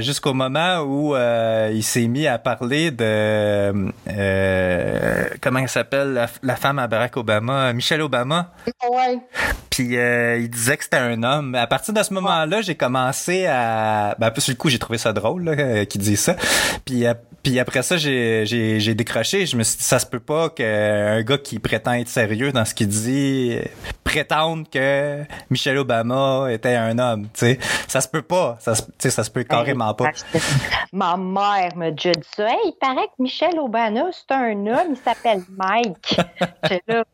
jusqu'au 0.00 0.34
moment 0.34 0.80
où 0.80 1.14
euh, 1.14 1.70
il 1.74 1.82
s'est 1.82 2.06
mis 2.06 2.26
à 2.26 2.38
parler 2.38 2.90
de 2.90 3.90
euh, 4.08 5.24
comment 5.40 5.60
elle 5.60 5.68
s'appelle 5.68 6.12
la, 6.12 6.28
la, 6.42 6.56
femme 6.56 6.78
à 6.78 6.86
Barack 6.86 7.16
Obama, 7.16 7.72
Michelle 7.72 8.02
Obama? 8.02 8.52
Ouais. 8.88 9.18
Puis 9.70 9.96
euh, 9.96 10.38
il 10.38 10.48
disait 10.48 10.76
que 10.76 10.84
c'était 10.84 10.96
un 10.96 11.22
homme. 11.22 11.54
À 11.54 11.66
partir 11.66 11.92
de 11.92 12.02
ce 12.02 12.14
moment-là, 12.14 12.62
j'ai 12.62 12.76
commencé 12.76 13.46
à 13.46 14.14
ben 14.18 14.32
sur 14.38 14.52
le 14.52 14.56
coup, 14.56 14.68
j'ai 14.68 14.78
trouvé 14.78 14.98
ça 14.98 15.12
drôle 15.12 15.44
là, 15.44 15.86
qu'il 15.86 16.00
dise 16.00 16.20
ça. 16.20 16.36
Puis 16.84 17.04
puis 17.42 17.60
après 17.60 17.82
ça, 17.82 17.96
j'ai, 17.96 18.44
j'ai, 18.44 18.80
j'ai 18.80 18.94
décroché. 18.94 19.46
Je 19.46 19.56
me 19.56 19.62
suis 19.62 19.78
dit, 19.78 19.84
ça 19.84 20.00
se 20.00 20.06
peut 20.06 20.18
pas 20.18 20.50
qu'un 20.50 21.22
gars 21.22 21.38
qui 21.38 21.60
prétend 21.60 21.92
être 21.92 22.08
sérieux 22.08 22.50
dans 22.50 22.64
ce 22.64 22.74
qu'il 22.74 22.88
dit 22.88 23.58
prétende 24.06 24.70
que 24.70 25.24
Michelle 25.50 25.78
Obama 25.78 26.46
était 26.50 26.76
un 26.76 26.96
homme. 26.98 27.24
Tu 27.24 27.40
sais, 27.40 27.58
ça 27.88 28.00
se 28.00 28.08
peut 28.08 28.22
pas. 28.22 28.56
Ça 28.60 28.76
se, 28.76 29.10
ça 29.10 29.24
se 29.24 29.30
peut 29.30 29.42
carrément 29.42 29.92
pas. 29.94 30.06
Ma 30.92 31.16
mère 31.16 31.76
me 31.76 31.90
dit 31.90 32.12
ça. 32.36 32.48
Hey, 32.48 32.56
il 32.66 32.76
paraît 32.80 33.08
que 33.08 33.22
Michelle 33.22 33.58
Obama, 33.58 34.04
c'est 34.12 34.34
un 34.34 34.52
homme. 34.66 34.92
Il 34.92 34.96
s'appelle 34.96 35.42
Mike. 35.50 36.16
là. 36.88 37.04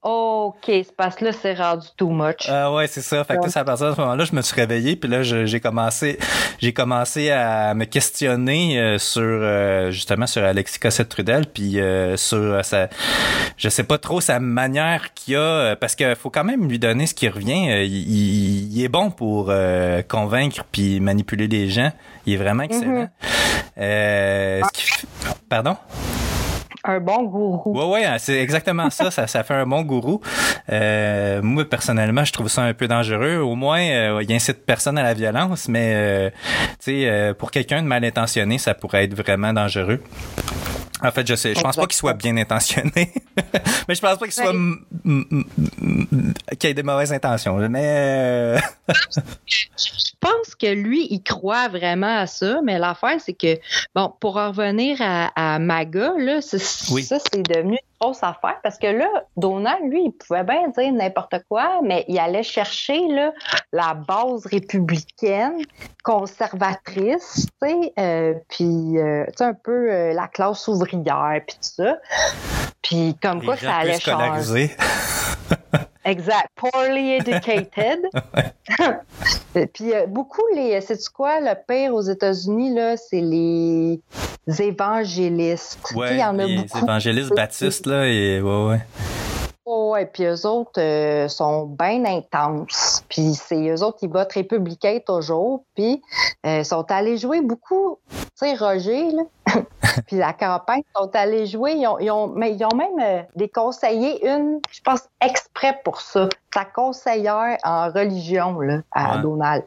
OK, 0.00 0.64
c'est 0.66 0.96
parce 0.96 1.16
que 1.16 1.24
là, 1.24 1.32
c'est 1.32 1.54
rendu 1.54 1.88
too 1.96 2.08
much. 2.08 2.46
Ah 2.48 2.72
ouais, 2.72 2.86
c'est 2.86 3.02
ça. 3.02 3.24
Fait 3.24 3.36
que 3.36 3.58
à 3.58 3.64
partir 3.64 3.88
de 3.88 3.94
ce 3.94 4.00
moment-là, 4.00 4.24
je 4.24 4.34
me 4.34 4.42
suis 4.42 4.54
réveillé, 4.54 4.94
puis 4.94 5.10
là, 5.10 5.22
j'ai 5.22 5.60
commencé, 5.60 6.18
j'ai 6.60 6.72
commencé 6.72 7.30
à 7.30 7.74
me 7.74 7.84
questionner 7.84 8.78
euh, 8.78 8.98
sur 8.98 9.22
euh, 9.22 9.90
justement 9.90 10.28
sur 10.28 10.44
Alexis 10.44 10.78
Cossette 10.78 11.08
Trudel, 11.08 11.46
puis 11.46 11.80
euh, 11.80 12.16
sur 12.16 12.64
sa, 12.64 12.88
je 13.56 13.68
sais 13.68 13.82
pas 13.82 13.98
trop 13.98 14.20
sa 14.20 14.38
manière 14.38 15.12
qu'il 15.14 15.36
a, 15.36 15.74
parce 15.74 15.96
qu'il 15.96 16.14
faut 16.18 16.30
quand 16.30 16.44
même 16.44 16.68
lui 16.68 16.78
donner 16.78 17.06
ce 17.06 17.14
qui 17.14 17.28
revient. 17.28 17.86
Il, 17.86 18.72
il 18.72 18.82
est 18.82 18.88
bon 18.88 19.10
pour 19.10 19.52
convaincre 20.08 20.64
puis 20.70 21.00
manipuler 21.00 21.48
les 21.48 21.68
gens. 21.68 21.92
Il 22.26 22.34
est 22.34 22.36
vraiment 22.36 22.64
excellent. 22.64 23.08
Mm-hmm. 23.78 24.64
ce 24.64 24.72
qui... 24.72 25.06
Pardon? 25.48 25.76
un 26.88 27.00
bon 27.00 27.24
gourou. 27.24 27.78
Ouais, 27.78 28.06
ouais, 28.06 28.18
c'est 28.18 28.40
exactement 28.40 28.90
ça, 28.90 29.10
ça. 29.10 29.26
Ça 29.26 29.42
fait 29.42 29.54
un 29.54 29.66
bon 29.66 29.82
gourou. 29.82 30.20
Euh, 30.70 31.42
moi, 31.42 31.64
personnellement, 31.64 32.24
je 32.24 32.32
trouve 32.32 32.48
ça 32.48 32.62
un 32.62 32.74
peu 32.74 32.88
dangereux. 32.88 33.38
Au 33.38 33.54
moins, 33.54 33.80
euh, 33.80 34.22
il 34.22 34.32
incite 34.32 34.64
personne 34.64 34.98
à 34.98 35.02
la 35.02 35.14
violence, 35.14 35.68
mais 35.68 35.92
euh, 35.94 36.30
tu 36.82 37.02
sais, 37.02 37.34
pour 37.38 37.50
quelqu'un 37.50 37.82
de 37.82 37.86
mal 37.86 38.04
intentionné, 38.04 38.58
ça 38.58 38.74
pourrait 38.74 39.04
être 39.04 39.14
vraiment 39.14 39.52
dangereux. 39.52 40.00
En 41.02 41.10
fait, 41.10 41.26
je 41.26 41.34
sais, 41.34 41.54
je 41.54 41.60
pense 41.60 41.76
pas 41.76 41.86
qu'il 41.86 41.96
soit 41.96 42.14
bien 42.14 42.36
intentionné, 42.36 43.12
mais 43.88 43.94
je 43.94 44.00
pense 44.00 44.18
pas 44.18 44.26
qu'il 44.26 44.32
soit 44.32 44.52
qu'il 46.58 46.70
ait 46.70 46.74
des 46.74 46.82
mauvaises 46.82 47.12
intentions. 47.12 47.56
Mais 47.68 48.58
je 49.46 50.12
pense 50.20 50.54
que 50.58 50.72
lui, 50.72 51.06
il 51.10 51.22
croit 51.22 51.68
vraiment 51.68 52.18
à 52.18 52.26
ça, 52.26 52.60
mais 52.64 52.78
l'affaire 52.78 53.20
c'est 53.20 53.34
que 53.34 53.58
bon, 53.94 54.12
pour 54.20 54.36
en 54.36 54.48
revenir 54.48 54.98
à, 55.00 55.30
à 55.36 55.58
Maga, 55.58 56.12
là, 56.18 56.40
ça 56.40 56.58
c'est 56.58 57.42
devenu 57.42 57.78
grosse 58.00 58.22
affaire 58.22 58.58
parce 58.62 58.78
que 58.78 58.86
là, 58.86 59.08
Donald, 59.36 59.90
lui, 59.90 60.04
il 60.06 60.12
pouvait 60.12 60.44
bien 60.44 60.68
dire 60.68 60.92
n'importe 60.92 61.36
quoi, 61.48 61.80
mais 61.82 62.04
il 62.08 62.18
allait 62.18 62.42
chercher 62.42 63.06
là 63.08 63.32
la 63.72 63.94
base 63.94 64.46
républicaine 64.46 65.62
conservatrice, 66.02 67.46
tu 67.62 67.68
sais, 67.68 67.92
euh, 67.98 68.34
puis 68.48 68.98
euh, 68.98 69.26
un 69.40 69.54
peu 69.54 69.92
euh, 69.92 70.12
la 70.14 70.28
classe 70.28 70.66
ouvrière 70.68 71.42
puis 71.46 71.56
tout 71.56 71.84
ça. 71.84 71.98
Puis 72.82 73.16
comme 73.20 73.44
quoi 73.44 73.56
ça 73.56 73.76
allait 73.76 74.00
changer. 74.00 74.70
Exact. 76.08 76.48
Poorly 76.56 77.12
educated. 77.18 78.00
Puis 79.74 79.92
euh, 79.92 80.06
beaucoup 80.06 80.42
les, 80.54 80.80
c'est 80.80 80.98
quoi 81.12 81.40
le 81.40 81.54
pire 81.66 81.94
aux 81.94 82.02
États-Unis 82.02 82.74
là, 82.74 82.96
c'est 82.96 83.20
les 83.20 84.00
évangélistes. 84.58 85.78
Ouais, 85.94 86.14
il 86.14 86.20
y 86.20 86.24
en 86.24 86.38
a 86.38 86.46
les 86.46 86.66
évangélistes 86.82 87.34
baptistes 87.34 87.86
là, 87.86 88.06
et 88.06 88.40
ouais 88.40 88.66
ouais. 88.68 88.80
Oh, 89.70 89.90
ouais, 89.92 90.06
puis 90.06 90.24
eux 90.24 90.46
autres 90.46 90.80
euh, 90.80 91.28
sont 91.28 91.66
bien 91.66 92.02
intenses. 92.06 93.04
Puis 93.10 93.34
c'est 93.34 93.68
eux 93.68 93.82
autres 93.82 93.98
qui 93.98 94.06
votent 94.06 94.32
républicains 94.32 94.98
toujours. 95.06 95.64
Puis 95.74 96.00
euh, 96.46 96.64
sont 96.64 96.90
allés 96.90 97.18
jouer 97.18 97.42
beaucoup. 97.42 97.98
Tu 98.08 98.16
sais, 98.34 98.54
Roger, 98.54 99.10
là. 99.10 99.22
puis 100.06 100.16
la 100.16 100.32
campagne, 100.32 100.80
sont 100.96 101.10
allés 101.12 101.44
jouer. 101.44 101.72
Ils 101.72 101.86
ont, 101.86 101.98
ils 101.98 102.10
ont, 102.10 102.28
mais 102.28 102.54
ils 102.54 102.64
ont 102.64 102.74
même 102.74 102.98
euh, 102.98 103.20
des 103.36 103.50
conseillers, 103.50 104.26
une, 104.26 104.58
je 104.72 104.80
pense, 104.80 105.02
exprès 105.20 105.78
pour 105.84 106.00
ça. 106.00 106.30
Sa 106.54 106.64
conseillère 106.64 107.58
en 107.62 107.90
religion, 107.90 108.60
là, 108.60 108.78
à 108.90 109.16
Ouais. 109.16 109.22
Donald. 109.22 109.64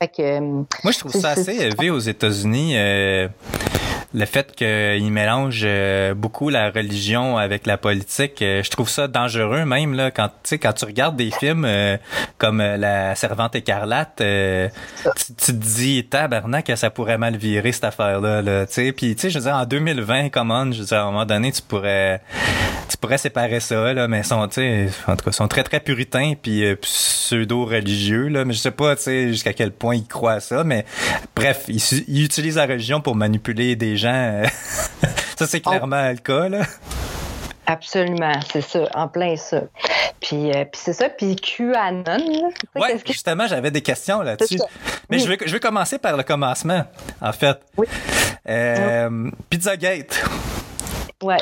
Fait 0.00 0.08
que, 0.08 0.40
Moi, 0.40 0.64
je 0.92 0.98
trouve 0.98 1.12
ça 1.12 1.30
assez 1.30 1.54
élevé 1.56 1.90
aux 1.90 1.98
États-Unis. 1.98 2.74
Le 4.16 4.24
fait 4.24 4.56
qu'ils 4.56 5.12
mélangent 5.12 5.60
euh, 5.66 6.14
beaucoup 6.14 6.48
la 6.48 6.70
religion 6.70 7.36
avec 7.36 7.66
la 7.66 7.76
politique, 7.76 8.40
euh, 8.40 8.62
je 8.62 8.70
trouve 8.70 8.88
ça 8.88 9.08
dangereux 9.08 9.66
même 9.66 9.92
là 9.92 10.10
quand 10.10 10.28
tu 10.28 10.34
sais 10.44 10.58
quand 10.58 10.72
tu 10.72 10.86
regardes 10.86 11.16
des 11.16 11.30
films 11.30 11.66
euh, 11.66 11.98
comme 12.38 12.62
La 12.62 13.14
Servante 13.14 13.54
écarlate, 13.56 14.16
tu, 14.16 15.34
tu 15.34 15.52
te 15.52 15.52
dis 15.52 16.06
tabarnak 16.06 16.72
ça 16.76 16.88
pourrait 16.88 17.18
mal 17.18 17.36
virer 17.36 17.72
cette 17.72 17.84
affaire 17.84 18.22
là, 18.22 18.40
là 18.40 18.64
tu 18.64 18.72
sais. 18.72 18.92
Puis 18.92 19.14
tu 19.16 19.20
sais 19.20 19.30
je 19.30 19.38
veux 19.38 19.44
dire 19.44 19.54
en 19.54 19.66
2020 19.66 20.30
comment 20.30 20.72
je 20.72 20.80
veux 20.80 20.86
dire 20.86 20.98
à 20.98 21.02
un 21.02 21.10
moment 21.10 21.26
donné 21.26 21.52
tu 21.52 21.60
pourrais 21.60 22.22
tu 22.96 23.00
pourrais 23.00 23.18
séparer 23.18 23.60
ça 23.60 23.92
là 23.92 24.08
mais 24.08 24.20
ils 24.20 24.24
sont 24.24 24.36
en 24.36 24.48
tout 24.48 24.60
cas 25.24 25.32
sont 25.32 25.48
très 25.48 25.62
très 25.62 25.80
puritains 25.80 26.32
puis 26.40 26.64
euh, 26.64 26.76
pseudo 26.76 27.66
religieux 27.66 28.28
là 28.28 28.46
mais 28.46 28.54
je 28.54 28.58
sais 28.58 28.70
pas 28.70 28.96
tu 28.96 29.02
sais 29.02 29.28
jusqu'à 29.28 29.52
quel 29.52 29.70
point 29.70 29.96
ils 29.96 30.06
croient 30.06 30.32
à 30.32 30.40
ça 30.40 30.64
mais 30.64 30.86
bref 31.34 31.66
ils, 31.68 32.24
utilisent 32.24 32.56
la 32.56 32.64
religion 32.64 33.02
pour 33.02 33.14
manipuler 33.14 33.76
des 33.76 33.98
gens 33.98 34.42
ça 35.36 35.46
c'est 35.46 35.60
clairement 35.60 36.08
le 36.08 36.16
cas 36.16 36.48
là 36.48 36.62
Absolument, 37.68 38.38
c'est 38.52 38.60
ça, 38.60 38.88
en 38.94 39.08
plein 39.08 39.34
ça. 39.36 39.62
Puis, 40.20 40.52
euh, 40.52 40.64
puis 40.66 40.80
c'est 40.84 40.92
ça, 40.92 41.08
puis 41.08 41.34
QAnon. 41.34 42.04
qu'est-ce 42.76 43.02
que- 43.02 43.12
justement, 43.12 43.48
j'avais 43.48 43.72
des 43.72 43.82
questions 43.82 44.22
là-dessus. 44.22 44.60
Mais 45.10 45.16
Oui. 45.16 45.24
je, 45.24 45.28
vais, 45.28 45.38
je 45.44 45.52
vais 45.52 45.58
commencer 45.58 45.98
par 45.98 46.16
le 46.16 46.22
commencement, 46.22 46.84
en 47.20 47.32
fait. 47.32 47.58
Euh, 48.48 49.30
Pizzagate. 49.50 50.22
Ouais. 51.22 51.38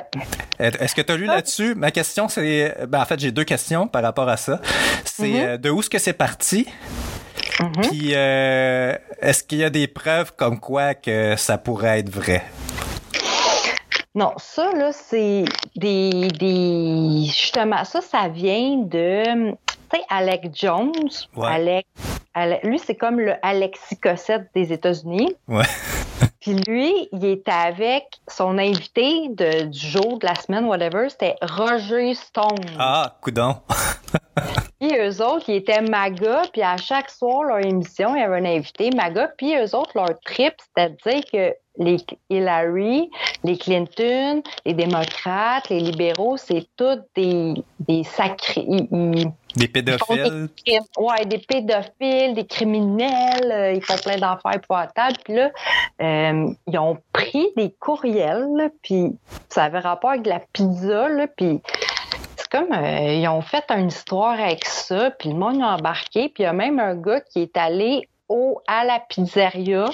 Est-ce 0.59 0.95
que 0.95 1.03
tu 1.03 1.13
as 1.13 1.17
lu 1.17 1.25
là-dessus? 1.27 1.75
Ma 1.75 1.91
question, 1.91 2.29
c'est... 2.29 2.87
Ben, 2.89 3.01
en 3.01 3.05
fait, 3.05 3.19
j'ai 3.19 3.33
deux 3.33 3.45
questions 3.45 3.89
par 3.89 4.03
rapport 4.03 4.29
à 4.29 4.37
ça. 4.37 4.61
C'est 5.05 5.25
Mm-hmm. 5.25 5.45
euh, 5.47 5.57
de 5.59 5.71
où 5.71 5.81
est-ce 5.81 5.91
que 5.91 5.99
c'est 5.99 6.13
parti? 6.13 6.67
Puis, 7.83 8.11
euh, 8.15 8.95
est-ce 9.21 9.43
qu'il 9.45 9.59
y 9.59 9.65
a 9.65 9.71
des 9.71 9.87
preuves 9.87 10.33
comme 10.37 10.59
quoi 10.61 10.95
que 10.95 11.35
ça 11.37 11.57
pourrait 11.59 12.01
être 12.01 12.11
vrai? 12.11 12.43
Non, 14.15 14.33
ça, 14.39 14.71
là, 14.77 14.91
c'est 14.93 15.45
des, 15.77 16.29
des. 16.39 17.25
Justement, 17.27 17.85
ça, 17.85 18.01
ça 18.01 18.29
vient 18.29 18.79
de. 18.79 19.51
Tu 19.53 19.99
sais, 19.99 20.03
Alec 20.09 20.51
Jones. 20.55 20.93
Ouais. 21.37 21.49
Alec, 21.49 21.87
Ale- 22.35 22.61
lui, 22.65 22.79
c'est 22.79 22.95
comme 22.95 23.19
le 23.21 23.35
Alexis 23.43 23.97
Cossette 23.99 24.49
des 24.55 24.73
États-Unis. 24.73 25.35
Ouais. 25.49 25.65
Puis 26.45 26.57
lui, 26.69 27.09
il 27.11 27.25
était 27.25 27.51
avec 27.51 28.05
son 28.29 28.59
invité 28.59 29.29
de, 29.31 29.63
du 29.65 29.79
jour, 29.79 30.19
de 30.19 30.27
la 30.27 30.35
semaine, 30.35 30.67
whatever, 30.67 31.09
c'était 31.09 31.37
Roger 31.41 32.13
Stone. 32.13 32.67
Ah, 32.79 33.17
coudon. 33.23 33.57
Puis 34.79 34.93
eux 34.99 35.23
autres, 35.25 35.49
ils 35.49 35.57
étaient 35.57 35.81
MAGA, 35.81 36.43
puis 36.53 36.61
à 36.61 36.77
chaque 36.77 37.09
soir, 37.09 37.45
leur 37.45 37.61
émission, 37.65 38.15
il 38.15 38.21
y 38.21 38.23
avait 38.23 38.37
un 38.37 38.45
invité 38.57 38.91
MAGA, 38.95 39.29
puis 39.39 39.55
eux 39.57 39.75
autres, 39.75 39.93
leur 39.95 40.21
trip, 40.23 40.53
c'était 40.59 40.91
de 40.91 41.11
dire 41.11 41.23
que 41.33 41.55
les 41.83 41.97
Hillary, 42.29 43.11
les 43.45 43.57
Clinton, 43.57 44.43
les 44.67 44.75
démocrates, 44.75 45.71
les 45.71 45.81
libéraux, 45.81 46.37
c'est 46.37 46.67
tous 46.77 46.99
des, 47.17 47.55
des 47.81 48.05
sacrés. 48.05 48.65
ils- 48.69 48.89
ils- 48.93 49.33
Des 49.57 49.69
pédophiles. 49.69 50.49
des. 50.67 50.79
Ouais, 50.99 51.25
des 51.27 51.39
pédophiles, 51.39 52.35
des 52.35 52.47
criminels, 52.47 53.53
euh, 53.53 53.73
ils 53.73 53.83
font 53.83 53.97
plein 53.97 54.17
d'affaires 54.17 54.57
épouvantables. 54.57 55.17
Puis 55.25 55.35
là, 55.35 55.51
euh, 56.03 56.53
ils 56.67 56.79
ont 56.79 56.99
pris 57.13 57.47
des 57.57 57.71
courriels, 57.79 58.71
puis 58.83 59.17
ça 59.49 59.65
avait 59.65 59.79
rapport 59.79 60.11
avec 60.11 60.27
la 60.27 60.41
pizza, 60.53 61.09
puis 61.37 61.61
c'est 62.37 62.49
comme, 62.49 62.73
euh, 62.73 63.15
ils 63.15 63.29
ont 63.29 63.43
fait 63.43 63.65
une 63.71 63.89
histoire 63.89 64.41
avec 64.41 64.65
ça, 64.65 65.11
puis 65.13 65.31
le 65.31 65.37
monde 65.37 65.63
a 65.63 65.77
embarqué, 65.77 66.29
puis 66.29 66.43
il 66.43 66.47
y 66.47 66.47
a 66.47 66.53
même 66.53 66.81
un 66.81 66.97
gars 66.97 67.21
qui 67.21 67.43
est 67.43 67.57
allé 67.57 68.09
au, 68.29 68.61
à 68.67 68.85
la 68.85 69.01
pizzeria, 69.01 69.87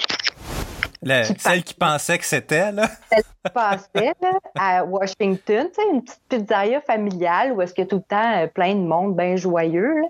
Celle 1.03 1.63
qui 1.63 1.75
pensait 1.75 2.19
que 2.19 2.25
c'était, 2.25 2.73
là. 2.73 2.89
celle 3.13 3.23
qui 3.23 3.53
passait 3.55 4.15
là, 4.21 4.33
à 4.59 4.85
Washington, 4.85 5.69
tu 5.69 5.75
sais, 5.75 5.89
une 5.93 6.03
petite 6.03 6.21
pizzeria 6.29 6.81
familiale 6.81 7.53
où 7.53 7.63
est-ce 7.63 7.73
qu'il 7.73 7.85
y 7.85 7.87
a 7.87 7.89
tout 7.89 7.97
le 7.97 8.03
temps 8.03 8.39
euh, 8.39 8.47
plein 8.47 8.75
de 8.75 8.81
monde 8.81 9.17
bien 9.17 9.37
joyeux. 9.37 9.95
là. 10.01 10.09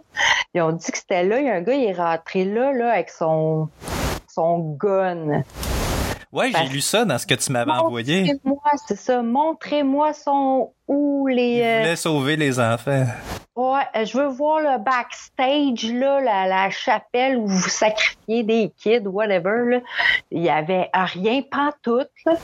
Ils 0.55 0.63
ont 0.63 0.73
dit 0.73 0.91
que 0.91 0.99
c'était 0.99 1.23
là. 1.23 1.39
Il 1.39 1.47
y 1.47 1.51
a 1.51 1.55
un 1.55 1.61
gars, 1.63 1.75
il 1.75 1.85
est 1.85 1.93
rentré 1.93 2.45
là, 2.45 2.73
là 2.73 2.93
avec 2.93 3.11
son, 3.11 3.69
son 4.29 4.77
gun. 4.79 5.43
Ouais, 6.33 6.53
j'ai 6.57 6.69
lu 6.73 6.81
ça 6.81 7.05
dans 7.05 7.19
ce 7.19 7.27
que 7.27 7.35
tu 7.35 7.51
m'avais 7.51 7.73
envoyé. 7.73 8.21
Montrez-moi, 8.21 8.61
c'est 8.87 8.97
ça. 8.99 9.21
Montrez-moi 9.23 10.13
son 10.13 10.73
où 10.87 11.27
les. 11.27 11.57
Il 11.57 11.63
euh, 11.63 11.79
voulait 11.81 11.97
sauver 11.97 12.37
les 12.37 12.61
enfants. 12.61 13.05
Ouais, 13.57 13.81
euh, 13.97 14.05
je 14.05 14.17
veux 14.17 14.29
voir 14.29 14.61
le 14.61 14.79
backstage, 14.79 15.93
là, 15.93 16.21
la, 16.21 16.47
la 16.47 16.71
chapelle 16.71 17.37
où 17.37 17.47
vous 17.49 17.69
sacrifiez 17.69 18.45
des 18.45 18.73
kids, 18.79 19.07
whatever. 19.07 19.65
Là. 19.67 19.81
Il 20.31 20.43
y 20.43 20.49
avait 20.49 20.89
rien, 20.95 21.43
pantoute, 21.43 22.11
là. 22.25 22.35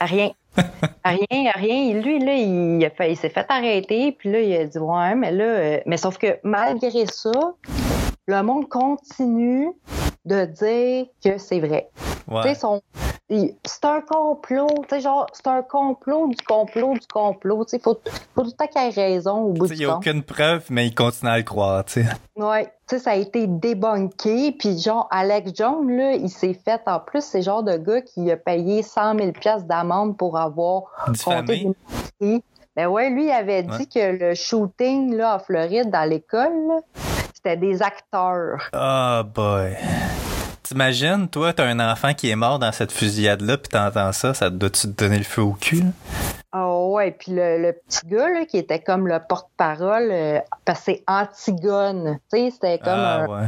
Rien. 0.00 0.30
rien, 1.04 1.50
rien. 1.54 1.94
Lui, 2.00 2.18
là, 2.18 2.34
il, 2.34 2.84
a 2.84 2.90
fait- 2.90 3.12
il 3.12 3.16
s'est 3.16 3.28
fait 3.30 3.46
arrêter, 3.48 4.12
puis 4.12 4.32
là, 4.32 4.40
il 4.40 4.56
a 4.56 4.64
dit, 4.64 4.78
ouais, 4.78 5.14
mais 5.14 5.30
là, 5.30 5.44
euh, 5.44 5.80
mais 5.86 5.96
sauf 5.96 6.18
que 6.18 6.38
malgré 6.42 7.06
ça, 7.06 7.30
le 8.26 8.42
monde 8.42 8.68
continue 8.68 9.68
de 10.24 10.44
dire 10.46 11.06
que 11.22 11.38
c'est 11.38 11.60
vrai. 11.60 11.90
Ouais. 12.30 12.54
Son- 12.54 12.80
il- 13.28 13.54
c'est 13.64 13.84
un 13.84 14.00
complot, 14.00 14.66
tu 14.88 14.94
sais, 14.96 15.00
genre, 15.00 15.26
c'est 15.32 15.46
un 15.46 15.62
complot 15.62 16.28
du 16.28 16.36
complot 16.46 16.94
du 16.94 17.06
complot. 17.06 17.64
Tu 17.64 17.70
sais, 17.72 17.78
faut, 17.78 17.98
faut 18.34 18.42
tout 18.42 18.48
le 18.48 18.52
temps 18.52 18.66
qu'il 18.66 18.80
ait 18.82 18.88
raison 18.88 19.42
au 19.42 19.52
bout 19.52 19.66
Il 19.66 19.72
du 19.72 19.78
n'y 19.78 19.84
a 19.84 19.88
compte. 19.94 19.96
aucune 20.06 20.22
preuve, 20.22 20.64
mais 20.70 20.86
il 20.86 20.94
continue 20.94 21.30
à 21.30 21.36
le 21.38 21.42
croire, 21.42 21.84
tu 21.84 22.02
sais. 22.02 22.06
Ouais, 22.36 22.64
tu 22.86 22.96
sais, 22.96 22.98
ça 22.98 23.10
a 23.12 23.14
été 23.16 23.46
débunké. 23.46 24.52
Puis 24.52 24.78
genre, 24.78 25.08
Alex 25.10 25.52
Jones, 25.54 25.88
là, 25.96 26.12
il 26.14 26.30
s'est 26.30 26.54
fait, 26.54 26.80
en 26.86 27.00
plus, 27.00 27.22
c'est 27.22 27.42
genre 27.42 27.62
de 27.62 27.76
gars 27.76 28.00
qui 28.02 28.30
a 28.30 28.36
payé 28.36 28.82
100 28.82 29.16
000 29.18 29.32
piastres 29.32 29.66
d'amende 29.68 30.16
pour 30.16 30.38
avoir 30.38 30.82
Diffamé. 31.08 31.64
compté 31.64 31.76
des. 32.20 32.42
Ben 32.76 32.88
ouais, 32.88 33.08
lui, 33.10 33.26
il 33.26 33.30
avait 33.30 33.62
dit 33.62 33.70
Ouais. 33.70 33.86
que 33.86 34.24
le 34.24 34.34
shooting, 34.34 35.14
là, 35.14 35.36
en 35.36 35.38
Floride, 35.38 35.90
dans 35.90 36.08
l'école, 36.08 36.52
c'était 37.44 37.56
des 37.58 37.82
acteurs. 37.82 38.70
Oh 38.72 39.22
boy. 39.34 39.76
T'imagines, 40.62 41.28
toi, 41.28 41.52
t'as 41.52 41.66
un 41.66 41.78
enfant 41.78 42.14
qui 42.14 42.30
est 42.30 42.36
mort 42.36 42.58
dans 42.58 42.72
cette 42.72 42.90
fusillade-là, 42.90 43.58
puis 43.58 43.68
t'entends 43.68 44.12
ça, 44.12 44.32
ça 44.32 44.48
doit-tu 44.48 44.94
te 44.94 45.04
donner 45.04 45.18
le 45.18 45.24
feu 45.24 45.42
au 45.42 45.52
cul? 45.52 45.82
là? 45.82 45.90
Ah 46.52 46.74
ouais, 46.74 47.10
puis 47.10 47.32
le, 47.32 47.60
le 47.60 47.72
petit 47.74 48.06
gars, 48.06 48.30
là, 48.30 48.46
qui 48.46 48.56
était 48.56 48.78
comme 48.78 49.06
le 49.08 49.18
porte-parole, 49.28 50.08
euh, 50.10 50.38
parce 50.64 50.78
que 50.80 50.84
c'est 50.86 51.04
Antigone. 51.06 52.18
Tu 52.32 52.38
sais, 52.38 52.50
c'était 52.50 52.78
comme 52.78 52.94
Ah 52.94 53.24
un, 53.24 53.26
ouais. 53.26 53.46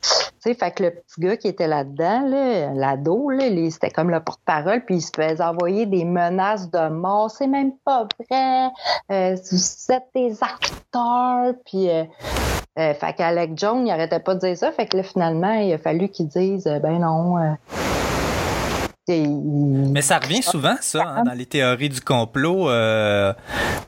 Tu 0.00 0.08
sais, 0.40 0.54
fait 0.54 0.70
que 0.72 0.82
le 0.84 0.90
petit 0.90 1.20
gars 1.20 1.36
qui 1.36 1.48
était 1.48 1.68
là-dedans, 1.68 2.26
là, 2.28 2.72
l'ado, 2.74 3.30
là, 3.30 3.44
c'était 3.70 3.90
comme 3.90 4.10
le 4.10 4.20
porte-parole, 4.20 4.84
puis 4.84 4.96
il 4.96 5.02
se 5.02 5.10
faisait 5.14 5.42
envoyer 5.42 5.86
des 5.86 6.04
menaces 6.04 6.70
de 6.70 6.88
mort. 6.88 7.30
C'est 7.30 7.46
même 7.46 7.72
pas 7.84 8.06
vrai. 8.28 8.68
Euh, 9.12 9.36
vous 9.50 9.92
êtes 9.92 10.06
des 10.14 10.36
acteurs. 10.42 11.54
Puis, 11.66 11.90
euh, 11.90 12.04
euh, 12.78 12.94
fait 12.94 13.12
qu'Alec 13.14 13.50
Jones, 13.56 13.86
il 13.86 13.90
arrêtait 13.90 14.20
pas 14.20 14.34
de 14.34 14.40
dire 14.40 14.56
ça. 14.56 14.70
Fait 14.72 14.86
que 14.86 14.96
là, 14.96 15.02
finalement, 15.02 15.52
il 15.54 15.72
a 15.72 15.78
fallu 15.78 16.08
qu'il 16.08 16.28
dise, 16.28 16.66
euh, 16.66 16.78
ben 16.78 17.00
non. 17.00 17.36
euh, 17.38 17.54
Mais 19.08 20.02
ça 20.02 20.18
revient 20.18 20.42
souvent, 20.42 20.76
ça, 20.80 21.02
hein, 21.02 21.24
dans 21.24 21.32
les 21.32 21.46
théories 21.46 21.88
du 21.88 22.00
complot. 22.00 22.68
euh, 22.68 23.32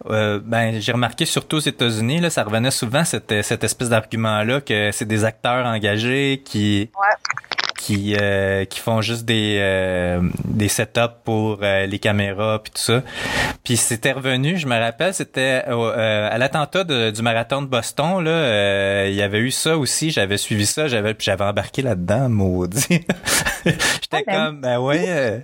euh, 0.08 0.40
ben, 0.42 0.80
j'ai 0.80 0.92
remarqué 0.92 1.26
surtout 1.26 1.56
aux 1.56 1.60
États-Unis, 1.60 2.20
là, 2.20 2.30
ça 2.30 2.42
revenait 2.42 2.70
souvent 2.70 3.04
cette, 3.04 3.42
cette 3.42 3.62
espèce 3.62 3.90
d'argument-là 3.90 4.62
que 4.62 4.90
c'est 4.92 5.04
des 5.04 5.24
acteurs 5.24 5.66
engagés 5.66 6.42
qui 6.44 6.90
qui 7.80 8.14
euh, 8.20 8.64
qui 8.66 8.78
font 8.78 9.00
juste 9.00 9.24
des 9.24 9.56
euh, 9.60 10.20
des 10.44 10.68
setups 10.68 11.00
pour 11.24 11.60
euh, 11.62 11.86
les 11.86 11.98
caméras 11.98 12.60
puis 12.62 12.72
tout 12.74 12.82
ça. 12.82 13.02
Puis 13.64 13.76
c'était 13.76 14.12
revenu, 14.12 14.58
je 14.58 14.66
me 14.66 14.78
rappelle, 14.78 15.14
c'était 15.14 15.62
euh, 15.68 16.28
à 16.30 16.36
l'attentat 16.38 16.84
du 16.84 17.22
marathon 17.22 17.62
de 17.62 17.66
Boston 17.66 18.22
là, 18.22 18.30
euh, 18.30 19.06
il 19.08 19.14
y 19.14 19.22
avait 19.22 19.38
eu 19.38 19.50
ça 19.50 19.78
aussi, 19.78 20.10
j'avais 20.10 20.36
suivi 20.36 20.66
ça, 20.66 20.88
j'avais 20.88 21.14
puis 21.14 21.24
j'avais 21.24 21.44
embarqué 21.44 21.82
là-dedans, 21.82 22.28
maudit. 22.28 22.86
J'étais 23.64 23.78
Ah, 24.12 24.18
ben, 24.26 24.34
comme 24.46 24.60
ben 24.60 24.78
ouais. 24.78 25.04
euh, 25.08 25.38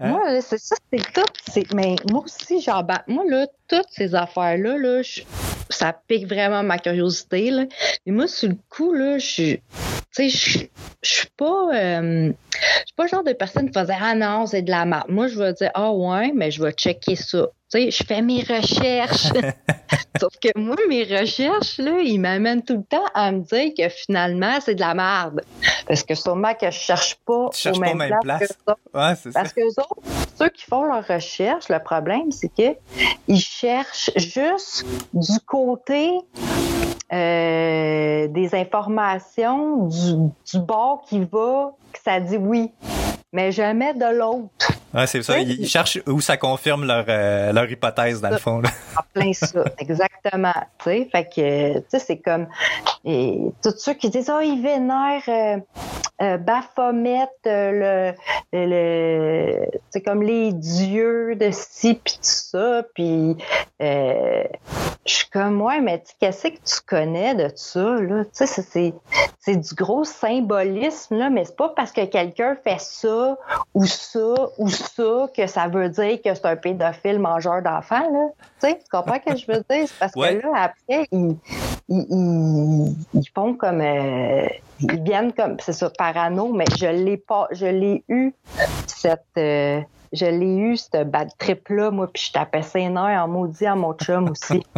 Hein? 0.00 0.10
Moi, 0.10 0.40
c'est 0.42 0.58
ça, 0.60 0.76
c'est 0.92 1.12
tout. 1.12 1.24
c'est- 1.50 1.74
Mais 1.74 1.96
moi 2.08 2.22
aussi, 2.24 2.60
j'embarque. 2.60 3.08
Moi, 3.08 3.24
là, 3.28 3.46
toutes 3.68 3.88
ces 3.90 4.14
affaires-là, 4.14 4.76
là, 4.78 5.02
je- 5.02 5.22
ça 5.70 5.92
pique 6.06 6.28
vraiment 6.28 6.62
ma 6.62 6.78
curiosité. 6.78 7.50
Là. 7.50 7.64
Mais 8.06 8.12
moi, 8.12 8.28
sur 8.28 8.48
le 8.48 8.56
coup, 8.70 8.92
là, 8.92 9.18
je 9.18 9.56
tu 10.14 10.30
sais, 10.30 10.68
je 11.02 11.08
suis 11.08 11.28
pas. 11.36 11.68
euh, 11.74 12.32
je 12.52 12.86
suis 12.86 12.94
pas 12.96 13.04
le 13.04 13.08
genre 13.08 13.24
de 13.24 13.32
personne 13.32 13.70
qui 13.70 13.72
dire 13.72 13.98
Ah 14.02 14.14
non, 14.14 14.46
c'est 14.46 14.62
de 14.62 14.70
la 14.70 14.84
merde. 14.84 15.06
Moi, 15.08 15.28
je 15.28 15.38
vais 15.38 15.52
dire 15.52 15.70
Ah 15.74 15.92
ouais, 15.92 16.32
mais 16.34 16.50
je 16.50 16.62
vais 16.62 16.72
checker 16.72 17.16
ça. 17.16 17.46
Tu 17.70 17.78
sais, 17.78 17.90
je 17.90 18.02
fais 18.04 18.22
mes 18.22 18.40
recherches. 18.42 19.28
Sauf 20.20 20.32
que 20.40 20.48
moi, 20.58 20.76
mes 20.88 21.04
recherches, 21.04 21.78
là, 21.78 22.00
ils 22.00 22.18
m'amènent 22.18 22.62
tout 22.62 22.78
le 22.78 22.82
temps 22.82 23.04
à 23.14 23.30
me 23.30 23.40
dire 23.40 23.72
que 23.76 23.88
finalement, 23.90 24.58
c'est 24.60 24.74
de 24.74 24.80
la 24.80 24.94
merde. 24.94 25.42
Parce 25.86 26.02
que 26.02 26.14
sûrement 26.14 26.54
que 26.54 26.70
je 26.70 26.78
cherche 26.78 27.16
pas 27.26 27.50
Tu 27.52 27.68
autres. 28.66 28.78
Ouais, 28.94 29.14
c'est 29.16 29.32
ça. 29.32 29.40
Parce 29.40 29.52
que 29.52 29.60
autres, 29.66 29.96
ceux 30.38 30.48
qui 30.48 30.64
font 30.64 30.84
leurs 30.84 31.06
recherches, 31.06 31.68
le 31.68 31.78
problème, 31.78 32.32
c'est 32.32 32.48
que 32.48 32.76
ils 33.28 33.40
cherchent 33.40 34.10
juste 34.16 34.86
du 35.12 35.38
côté 35.46 36.10
euh, 37.12 38.28
des 38.28 38.54
informations 38.54 39.86
du, 39.86 40.30
du 40.52 40.58
bord 40.60 41.02
qui 41.08 41.20
va, 41.20 41.72
que 41.92 41.98
ça 42.02 42.20
dit 42.20 42.36
oui, 42.36 42.72
mais 43.32 43.52
jamais 43.52 43.94
de 43.94 44.16
l'autre. 44.18 44.72
Ouais, 44.94 45.06
c'est 45.06 45.22
ça. 45.22 45.38
Ils, 45.38 45.60
ils 45.60 45.68
cherchent 45.68 45.98
où 46.06 46.20
ça 46.20 46.36
confirme 46.38 46.86
leur, 46.86 47.04
euh, 47.08 47.52
leur 47.52 47.70
hypothèse, 47.70 48.20
dans 48.22 48.30
le 48.30 48.38
fond. 48.38 48.60
là. 48.60 48.70
En 48.96 49.02
plein 49.12 49.32
ça, 49.34 49.64
exactement. 49.78 50.52
Tu 50.78 50.84
sais, 50.84 51.08
fait 51.12 51.24
que, 51.24 51.78
tu 51.78 51.84
sais, 51.88 51.98
c'est 51.98 52.18
comme, 52.18 52.46
et 53.04 53.38
tous 53.62 53.74
ceux 53.78 53.94
qui 53.94 54.08
disent, 54.10 54.30
oh, 54.34 54.40
ils 54.40 54.62
vénèrent 54.62 55.22
euh, 55.28 55.58
euh, 56.22 56.38
Baphomet, 56.38 57.28
euh, 57.46 58.14
le, 58.52 58.66
le, 58.66 59.66
c'est 59.90 60.00
comme 60.00 60.22
les 60.22 60.52
dieux 60.52 61.36
de 61.36 61.50
ci 61.50 61.94
puis 62.02 62.14
tout 62.14 62.18
ça, 62.22 62.82
puis 62.94 63.36
je 63.80 65.14
suis 65.14 65.28
comme, 65.30 65.60
ouais, 65.62 65.80
mais 65.80 66.00
tu- 66.02 66.12
qu'est-ce 66.20 66.48
que 66.48 66.56
tu 66.56 66.80
connais 66.86 67.34
de 67.34 67.50
ça, 67.54 67.80
là? 68.00 68.24
Tu 68.24 68.46
sais, 68.46 68.92
c'est 69.40 69.56
du 69.56 69.74
gros 69.74 70.04
symbolisme, 70.04 71.16
là, 71.16 71.30
mais 71.30 71.44
c'est 71.44 71.56
pas 71.56 71.70
parce 71.74 71.92
que 71.92 72.04
quelqu'un 72.04 72.56
fait 72.62 72.80
ça 72.80 73.17
ou 73.74 73.84
ça 73.86 74.34
ou 74.58 74.68
ça 74.68 75.28
que 75.36 75.46
ça 75.46 75.68
veut 75.68 75.88
dire 75.88 76.20
que 76.22 76.34
c'est 76.34 76.46
un 76.46 76.56
pédophile 76.56 77.18
mangeur 77.18 77.62
d'enfants, 77.62 78.10
là. 78.12 78.28
Tu 78.60 78.68
sais, 78.68 78.78
tu 78.78 78.84
comprends 78.90 79.18
ce 79.26 79.32
que 79.32 79.38
je 79.38 79.46
veux 79.46 79.64
dire? 79.70 79.86
C'est 79.88 79.98
parce 79.98 80.14
Ouais. 80.16 80.38
que 80.38 80.46
là, 80.46 80.52
après, 80.56 81.06
ils, 81.12 81.36
ils, 81.88 82.06
ils, 82.10 82.96
ils 83.14 83.28
font 83.34 83.54
comme... 83.54 83.80
euh, 83.80 84.46
ils 84.80 85.02
viennent 85.02 85.32
comme... 85.32 85.56
C'est 85.60 85.72
ça, 85.72 85.90
parano, 85.96 86.52
mais 86.52 86.64
je 86.78 86.86
l'ai 86.86 87.16
pas... 87.16 87.46
Je 87.52 87.66
l'ai 87.66 88.04
eu, 88.08 88.32
cette... 88.86 89.22
euh, 89.36 89.80
je 90.12 90.26
l'ai 90.26 90.56
eu, 90.56 90.76
cette 90.76 91.10
bad 91.10 91.28
trip-là, 91.38 91.90
moi, 91.90 92.08
puis 92.12 92.24
je 92.28 92.32
tapais 92.32 92.62
ses 92.62 92.88
nerfs 92.88 93.22
en 93.22 93.28
maudit 93.28 93.66
à 93.66 93.74
mon 93.74 93.92
chum 93.94 94.30
aussi. 94.30 94.62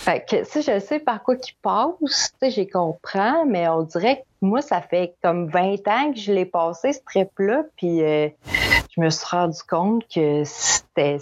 Fait 0.00 0.24
que, 0.26 0.44
si 0.44 0.62
je 0.62 0.78
sais 0.80 0.98
par 0.98 1.22
quoi 1.22 1.36
qu'il 1.36 1.54
passe, 1.60 1.92
tu 2.00 2.06
sais, 2.40 2.50
j'y 2.50 2.66
comprends, 2.68 3.44
mais 3.46 3.68
on 3.68 3.82
dirait 3.82 4.16
que 4.16 4.22
moi, 4.40 4.62
ça 4.62 4.80
fait 4.80 5.14
comme 5.22 5.48
20 5.48 5.86
ans 5.88 6.12
que 6.12 6.18
je 6.18 6.32
l'ai 6.32 6.44
passé, 6.46 6.92
ce 6.92 7.00
trip-là, 7.04 7.64
puis 7.76 8.02
euh, 8.02 8.28
je 8.94 9.00
me 9.00 9.10
suis 9.10 9.26
rendu 9.30 9.58
compte 9.68 10.04
que 10.12 10.42
c'était... 10.44 11.18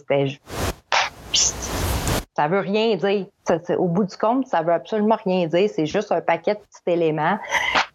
Ça 2.36 2.46
veut 2.46 2.60
rien 2.60 2.96
dire. 2.96 3.26
Ça- 3.46 3.78
au 3.78 3.88
bout 3.88 4.04
du 4.04 4.16
compte, 4.16 4.46
ça 4.46 4.62
veut 4.62 4.72
absolument 4.72 5.18
rien 5.24 5.46
dire. 5.48 5.68
C'est 5.74 5.86
juste 5.86 6.12
un 6.12 6.20
paquet 6.20 6.54
de 6.54 6.60
petits 6.60 6.94
éléments 6.94 7.38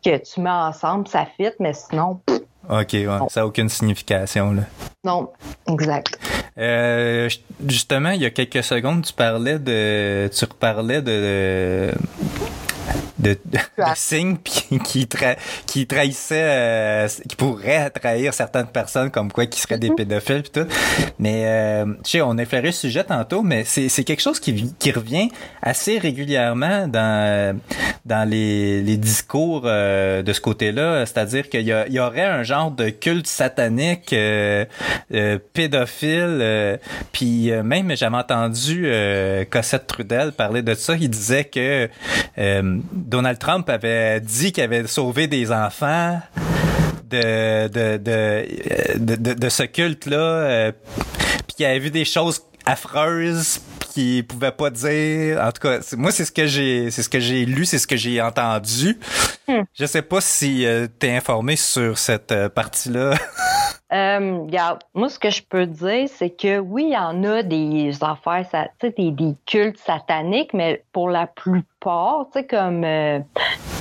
que 0.03 0.17
tu 0.17 0.41
mets 0.41 0.49
ensemble, 0.49 1.07
ça 1.07 1.25
fit, 1.38 1.51
mais 1.59 1.73
sinon, 1.73 2.19
pff, 2.25 2.41
OK, 2.69 2.93
ouais, 2.93 3.07
ça 3.29 3.41
n'a 3.41 3.47
aucune 3.47 3.67
signification. 3.67 4.53
Là. 4.53 4.63
non, 5.03 5.31
exact. 5.67 6.17
Euh, 6.57 7.29
justement, 7.67 8.12
il 8.12 8.21
y 8.21 8.25
a 8.25 8.29
quelques 8.29 8.63
secondes, 8.63 9.03
tu 9.03 9.13
parlais 9.13 9.59
de, 9.59 10.29
tu 10.33 10.45
reparlais 10.45 11.01
de, 11.01 11.91
de, 13.23 13.38
de, 13.45 13.57
de 13.57 13.83
signes 13.95 14.38
qui, 14.43 14.79
qui, 14.83 15.07
tra 15.07 15.36
qui 15.65 15.88
trahissaient, 15.88 16.36
euh, 16.36 17.07
qui 17.27 17.36
pourraient 17.36 17.89
trahir 17.89 18.33
certaines 18.33 18.67
personnes 18.67 19.09
comme 19.09 19.31
quoi 19.31 19.45
qui 19.45 19.59
seraient 19.59 19.79
des 19.79 19.91
pédophiles 19.91 20.43
pis 20.43 20.51
tout. 20.51 20.67
Mais 21.19 21.43
euh, 21.45 21.86
tu 22.03 22.12
sais, 22.12 22.21
on 22.21 22.38
a 22.38 22.41
effleuré 22.43 22.67
le 22.67 22.71
sujet 22.71 23.03
tantôt, 23.03 23.41
mais 23.41 23.63
c'est, 23.65 23.89
c'est 23.89 24.03
quelque 24.03 24.21
chose 24.21 24.39
qui, 24.39 24.73
qui 24.77 24.91
revient 24.91 25.29
assez 25.62 25.97
régulièrement 25.97 26.88
dans 26.88 27.57
dans 28.05 28.29
les, 28.29 28.81
les 28.81 28.97
discours 28.97 29.63
euh, 29.65 30.23
de 30.23 30.33
ce 30.33 30.41
côté-là. 30.41 31.05
C'est-à-dire 31.05 31.49
qu'il 31.49 31.62
y, 31.62 31.71
a, 31.71 31.88
il 31.88 31.93
y 31.93 31.99
aurait 31.99 32.25
un 32.25 32.43
genre 32.43 32.71
de 32.71 32.89
culte 32.89 33.27
satanique 33.27 34.12
euh, 34.12 34.65
euh, 35.13 35.39
pédophile. 35.53 36.79
Puis 37.12 37.51
même 37.63 37.95
j'avais 37.95 38.17
entendu 38.17 38.88
Cossette 39.49 39.88
Trudel 39.88 40.31
parler 40.31 40.62
de 40.62 40.73
ça. 40.73 40.95
Il 40.95 41.09
disait 41.09 41.45
que 41.45 41.89
Donald 43.13 43.38
Trump 43.38 43.69
avait 43.69 44.19
dit 44.21 44.52
qu'il 44.52 44.63
avait 44.63 44.88
sauvé 44.88 45.28
des 45.28 45.52
enfants 45.52 46.19
de, 47.12 47.67
de, 47.67 47.97
de, 47.97 49.15
de, 49.15 49.34
de 49.36 49.49
ce 49.49 49.62
culte-là, 49.62 50.17
euh, 50.17 50.71
puis 51.45 51.58
qu'il 51.58 51.65
avait 51.67 51.78
vu 51.78 51.91
des 51.91 52.06
choses 52.06 52.41
affreuses 52.65 53.60
qu'il 53.93 54.25
pouvait 54.25 54.51
pas 54.51 54.69
dire. 54.69 55.41
En 55.41 55.51
tout 55.51 55.62
cas, 55.62 55.79
moi 55.97 56.12
c'est 56.12 56.25
ce 56.25 56.32
que 56.32 56.45
j'ai, 56.45 56.91
c'est 56.91 57.03
ce 57.03 57.10
que 57.10 57.19
j'ai 57.19 57.45
lu, 57.45 57.65
c'est 57.65 57.79
ce 57.79 57.88
que 57.88 57.95
j'ai 57.95 58.21
entendu. 58.21 58.99
Hmm. 59.47 59.63
Je 59.73 59.86
sais 59.86 60.01
pas 60.01 60.21
si 60.21 60.65
euh, 60.65 60.88
tu 60.99 61.08
es 61.08 61.15
informé 61.15 61.56
sur 61.56 61.97
cette 61.97 62.32
euh, 62.32 62.49
partie-là. 62.49 63.15
Euh, 63.93 64.39
regarde, 64.39 64.79
moi, 64.95 65.08
ce 65.08 65.19
que 65.19 65.29
je 65.29 65.43
peux 65.43 65.67
dire, 65.67 66.10
c'est 66.10 66.32
que 66.32 66.58
oui, 66.58 66.86
il 66.86 66.93
y 66.93 66.97
en 66.97 67.23
a 67.23 67.43
des 67.43 67.95
affaires, 68.03 68.43
ça, 68.49 68.67
des, 68.82 69.12
des 69.12 69.36
cultes 69.45 69.77
sataniques, 69.77 70.53
mais 70.53 70.84
pour 70.91 71.10
la 71.10 71.27
plupart, 71.27 72.25
tu 72.34 72.39
sais, 72.39 72.47
comme, 72.47 72.84
euh, 72.84 73.19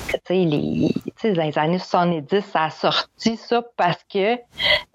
tu 0.09 0.18
sais, 0.27 0.44
les, 0.44 0.90
les 1.25 1.59
années 1.59 1.79
70, 1.79 2.42
ça 2.42 2.64
a 2.64 2.70
sorti 2.70 3.38
ça 3.38 3.62
parce 3.79 4.05
que 4.12 4.35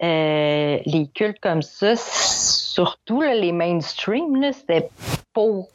euh, 0.03 0.79
les 0.85 1.09
cultes 1.15 1.39
comme 1.39 1.63
ça, 1.63 1.95
surtout 2.77 3.21
là, 3.21 3.33
les 3.33 3.51
mainstream, 3.51 4.51
c'était 4.53 4.87
pour 5.33 5.69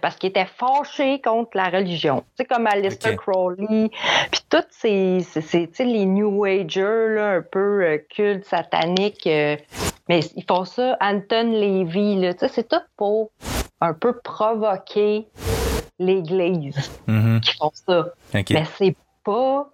parce 0.00 0.16
qu'ils 0.16 0.30
étaient 0.30 0.48
fâchés 0.56 1.20
contre 1.20 1.50
la 1.54 1.68
religion. 1.68 2.24
C'est 2.36 2.46
comme 2.46 2.66
Alistair 2.66 3.12
okay. 3.12 3.20
Crowley, 3.22 3.90
puis 4.30 4.40
toutes 4.48 4.68
ces, 4.70 5.20
ces, 5.20 5.68
les 5.78 6.06
New 6.06 6.44
Agers, 6.44 7.14
là, 7.14 7.32
un 7.36 7.42
peu 7.42 7.84
euh, 7.84 7.98
cultes 8.08 8.46
sataniques, 8.46 9.26
euh, 9.26 9.56
mais 10.08 10.20
ils 10.36 10.44
font 10.48 10.64
ça. 10.64 10.96
Anton 11.02 11.52
Levy, 11.52 12.26
c'est 12.48 12.66
tout 12.66 12.80
pour 12.96 13.30
un 13.82 13.92
peu 13.92 14.18
provoquer 14.24 15.26
l'Église 15.98 16.90
mm 17.06 17.20
-hmm. 17.20 17.40
qui 17.40 17.56
font 17.58 17.72
ça. 17.74 18.06
Okay. 18.34 18.54
Mais 18.54 18.64
c'est 18.78 18.96
pas 19.22 19.68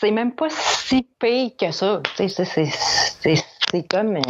c'est 0.00 0.10
même 0.10 0.32
pas 0.32 0.50
si 0.50 1.08
pire 1.18 1.50
que 1.58 1.70
ça. 1.70 2.02
C'est 2.14 2.28
comme, 3.88 4.16
euh, 4.16 4.20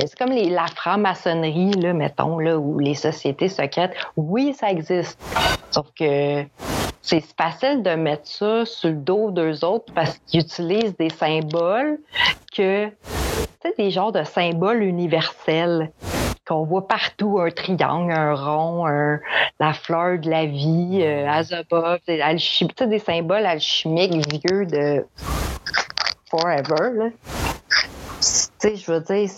c'est 0.00 0.18
comme 0.18 0.30
les, 0.30 0.50
la 0.50 0.66
franc-maçonnerie, 0.66 1.72
là, 1.72 1.92
mettons, 1.92 2.38
là, 2.38 2.58
ou 2.58 2.78
les 2.78 2.94
sociétés 2.94 3.48
secrètes. 3.48 3.92
Oui, 4.16 4.54
ça 4.54 4.70
existe. 4.70 5.18
Sauf 5.70 5.86
que 5.98 6.44
c'est 7.02 7.24
facile 7.36 7.82
de 7.82 7.94
mettre 7.96 8.26
ça 8.26 8.64
sur 8.64 8.90
le 8.90 8.96
dos 8.96 9.30
d'eux 9.30 9.64
autres 9.64 9.92
parce 9.92 10.18
qu'ils 10.26 10.40
utilisent 10.40 10.96
des 10.96 11.10
symboles 11.10 11.98
que, 12.54 12.86
tu 12.86 12.94
sais, 13.62 13.74
des 13.76 13.90
genres 13.90 14.12
de 14.12 14.22
symboles 14.22 14.82
universels 14.82 15.90
qu'on 16.46 16.64
voit 16.64 16.86
partout, 16.86 17.38
un 17.40 17.50
triangle, 17.50 18.12
un 18.12 18.34
rond, 18.34 18.86
un, 18.86 19.20
la 19.60 19.72
fleur 19.72 20.18
de 20.18 20.28
la 20.28 20.46
vie, 20.46 21.00
euh, 21.02 21.28
Azabov, 21.28 21.98
alchim, 22.08 22.68
des 22.86 22.98
symboles 22.98 23.46
alchimiques 23.46 24.26
vieux 24.28 24.66
de 24.66 25.06
forever. 26.30 26.90
Là. 26.94 27.51
Sais, 28.62 28.76
je 28.76 28.92
veux 28.92 29.00
dire, 29.00 29.28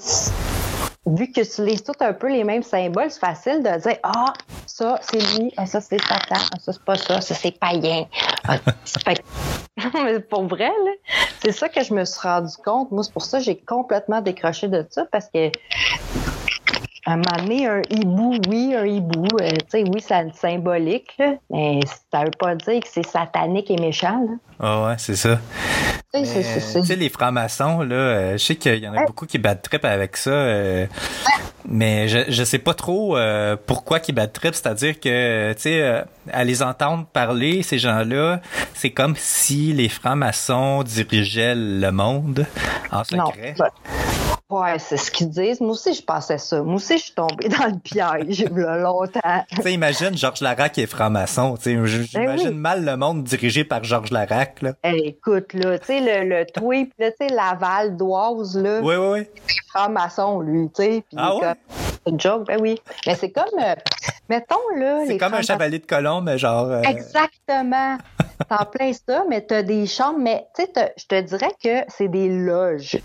vu 1.07 1.33
que 1.33 1.41
tu 1.41 1.65
lis 1.65 1.83
tout 1.83 1.95
un 2.01 2.13
peu 2.13 2.31
les 2.31 2.45
mêmes 2.45 2.63
symboles, 2.63 3.11
c'est 3.11 3.21
facile 3.21 3.63
de 3.63 3.81
dire 3.81 3.97
Ah, 4.03 4.35
ça, 4.67 4.99
c'est 5.01 5.17
lui, 5.17 5.51
ah, 5.57 5.65
ça, 5.65 5.81
c'est 5.81 5.99
Satan, 5.99 6.35
ah, 6.35 6.59
ça, 6.61 6.73
c'est 6.75 6.85
pas 6.85 6.97
ça, 6.97 7.23
ça, 7.23 7.35
c'est 7.35 7.59
païen. 7.59 8.05
Ah, 8.47 8.59
fait 9.03 9.25
mais 9.95 10.21
pour 10.21 10.47
vrai, 10.47 10.71
c'est 11.43 11.53
ça 11.53 11.71
que 11.71 11.83
je 11.83 11.95
me 11.95 12.05
suis 12.05 12.21
rendu 12.21 12.55
compte. 12.63 12.91
Moi, 12.91 13.03
c'est 13.03 13.15
pour 13.15 13.25
ça 13.25 13.39
que 13.39 13.45
j'ai 13.45 13.57
complètement 13.57 14.21
décroché 14.21 14.69
de 14.69 14.87
ça 14.91 15.07
parce 15.11 15.31
que 15.33 15.51
un 17.07 17.17
moment 17.17 17.37
donné, 17.39 17.67
un 17.67 17.83
hibou, 17.91 18.35
oui, 18.49 18.75
un 18.75 18.87
hibou, 18.87 19.27
euh, 19.41 19.51
tu 19.51 19.59
sais, 19.69 19.85
oui, 19.85 20.01
c'est 20.01 20.35
symbolique, 20.35 21.15
là, 21.19 21.35
mais 21.51 21.81
ça 22.11 22.25
veut 22.25 22.31
pas 22.39 22.55
dire 22.55 22.81
que 22.81 22.89
c'est 22.91 23.07
satanique 23.07 23.71
et 23.71 23.77
méchant. 23.77 24.27
Ah 24.59 24.87
ouais, 24.87 24.95
c'est 24.99 25.17
ça. 25.17 25.39
Tu 26.15 26.25
sais, 26.25 26.97
les 26.97 27.09
francs-maçons, 27.09 27.81
là, 27.81 27.97
euh, 27.97 28.33
je 28.33 28.45
sais 28.45 28.55
qu'il 28.55 28.77
y 28.77 28.89
en 28.89 28.95
a 28.95 28.99
ouais. 28.99 29.07
beaucoup 29.07 29.27
qui 29.27 29.39
battent 29.39 29.63
trip 29.63 29.85
avec 29.85 30.17
ça, 30.17 30.31
euh, 30.31 30.87
mais 31.69 32.07
je, 32.07 32.21
je 32.29 32.45
sais 32.45 32.61
pas 32.61 32.73
trop 32.73 33.17
euh, 33.17 33.57
pourquoi 33.67 33.99
qu'ils 33.99 34.15
battent 34.15 34.33
trip, 34.33 34.55
c'est-à-dire 34.55 35.01
que, 35.01 35.53
tu 35.55 35.63
sais, 35.63 36.05
à 36.33 36.45
les 36.45 36.63
entendre 36.63 37.05
parler, 37.13 37.65
ces 37.65 37.79
gens-là, 37.79 38.41
c'est 38.75 38.91
comme 38.91 39.15
si 39.17 39.73
les 39.73 39.89
francs-maçons 39.89 40.85
dirigeaient 40.85 41.57
le 41.57 41.91
monde 41.91 42.47
en 42.93 43.03
secret. 43.03 43.57
Non, 43.59 43.67
Ouais, 44.51 44.79
c'est 44.79 44.99
ce 44.99 45.11
qu'ils 45.11 45.31
disent. 45.31 45.61
Moi 45.61 45.71
aussi, 45.71 45.95
je 45.95 46.03
pensais 46.03 46.37
ça. 46.37 46.63
Moi 46.63 46.75
aussi, 46.75 46.99
je 46.99 47.05
suis 47.05 47.15
tombée 47.15 47.49
dans 47.49 47.67
le 47.67 47.79
piège 47.79 48.45
a 48.69 48.77
longtemps. 48.77 49.45
tu 49.51 49.63
sais, 49.63 49.73
imagine 49.73 50.17
Georges 50.17 50.43
Larac 50.43 50.77
est 50.79 50.87
franc-maçon. 50.87 51.57
Tu 51.57 51.75
sais, 51.75 52.05
j'imagine 52.05 52.49
oui. 52.49 52.55
mal 52.55 52.85
le 52.85 52.97
monde 52.97 53.25
dirigé 53.25 53.65
par 53.65 53.83
Georges 53.85 54.11
Larac. 54.11 54.61
Là. 54.61 54.75
Hey, 54.83 55.01
écoute, 55.09 55.55
là, 55.55 55.79
tu 55.79 55.87
sais, 55.87 56.01
le, 56.01 56.29
le 56.29 56.45
tweet, 56.45 56.93
là, 56.99 57.11
tu 57.11 57.27
sais, 57.27 57.35
Laval 57.35 57.97
d'Oise, 57.97 58.59
là. 58.59 58.81
Oui, 58.83 58.97
oui, 58.97 59.07
oui. 59.21 59.27
franc-maçon, 59.71 60.41
lui, 60.41 60.69
tu 60.75 60.83
sais. 60.83 61.05
Ah 61.17 61.37
ouais? 61.37 61.53
C'est 62.05 62.11
une 62.11 62.21
joke, 62.21 62.47
ben 62.47 62.61
oui. 62.61 62.79
Mais 63.07 63.15
c'est 63.15 63.31
comme, 63.31 63.59
euh, 63.59 63.75
mettons, 64.29 64.57
là. 64.77 65.05
C'est 65.07 65.17
comme 65.17 65.35
un 65.35 65.43
chevalier 65.43 65.79
de 65.79 65.87
colomb, 65.87 66.21
mais 66.21 66.37
genre. 66.37 66.67
Euh... 66.67 66.83
Exactement. 66.83 67.97
T'en 68.49 68.65
plein 68.67 68.93
ça, 68.93 69.25
mais 69.29 69.43
t'as 69.43 69.63
des 69.63 69.87
chambres, 69.87 70.19
mais 70.19 70.47
tu 70.57 70.65
sais, 70.65 70.95
je 70.97 71.07
te 71.07 71.21
dirais 71.21 71.53
que 71.63 71.85
c'est 71.89 72.09
des 72.09 72.29
loges. 72.29 72.99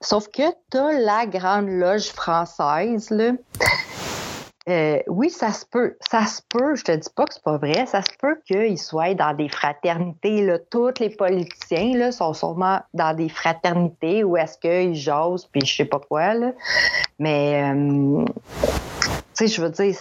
Sauf 0.00 0.28
que 0.28 0.42
t'as 0.70 0.92
la 0.92 1.26
grande 1.26 1.68
loge 1.68 2.08
française, 2.08 3.10
là. 3.10 3.32
Euh, 4.68 4.98
oui, 5.06 5.30
ça 5.30 5.52
se 5.52 5.64
peut. 5.64 5.96
Ça 6.10 6.26
se 6.26 6.40
peut. 6.48 6.74
Je 6.74 6.82
te 6.82 6.92
dis 6.92 7.08
pas 7.14 7.24
que 7.24 7.34
c'est 7.34 7.42
pas 7.42 7.56
vrai. 7.56 7.86
Ça 7.86 8.02
se 8.02 8.10
peut 8.20 8.36
qu'ils 8.44 8.78
soient 8.78 9.14
dans 9.14 9.32
des 9.32 9.48
fraternités. 9.48 10.44
Là. 10.44 10.58
Tous 10.58 10.98
les 10.98 11.10
politiciens 11.10 11.96
là, 11.96 12.10
sont 12.10 12.34
sûrement 12.34 12.80
dans 12.92 13.14
des 13.14 13.28
fraternités 13.28 14.24
où 14.24 14.36
est-ce 14.36 14.58
qu'ils 14.58 14.96
jasent 14.96 15.46
puis 15.46 15.64
je 15.64 15.76
sais 15.76 15.84
pas 15.84 16.00
quoi. 16.00 16.34
Là. 16.34 16.50
Mais, 17.20 17.62
euh, 17.62 18.24
tu 18.64 19.12
sais, 19.34 19.46
je 19.46 19.62
veux 19.62 19.70
dire, 19.70 19.94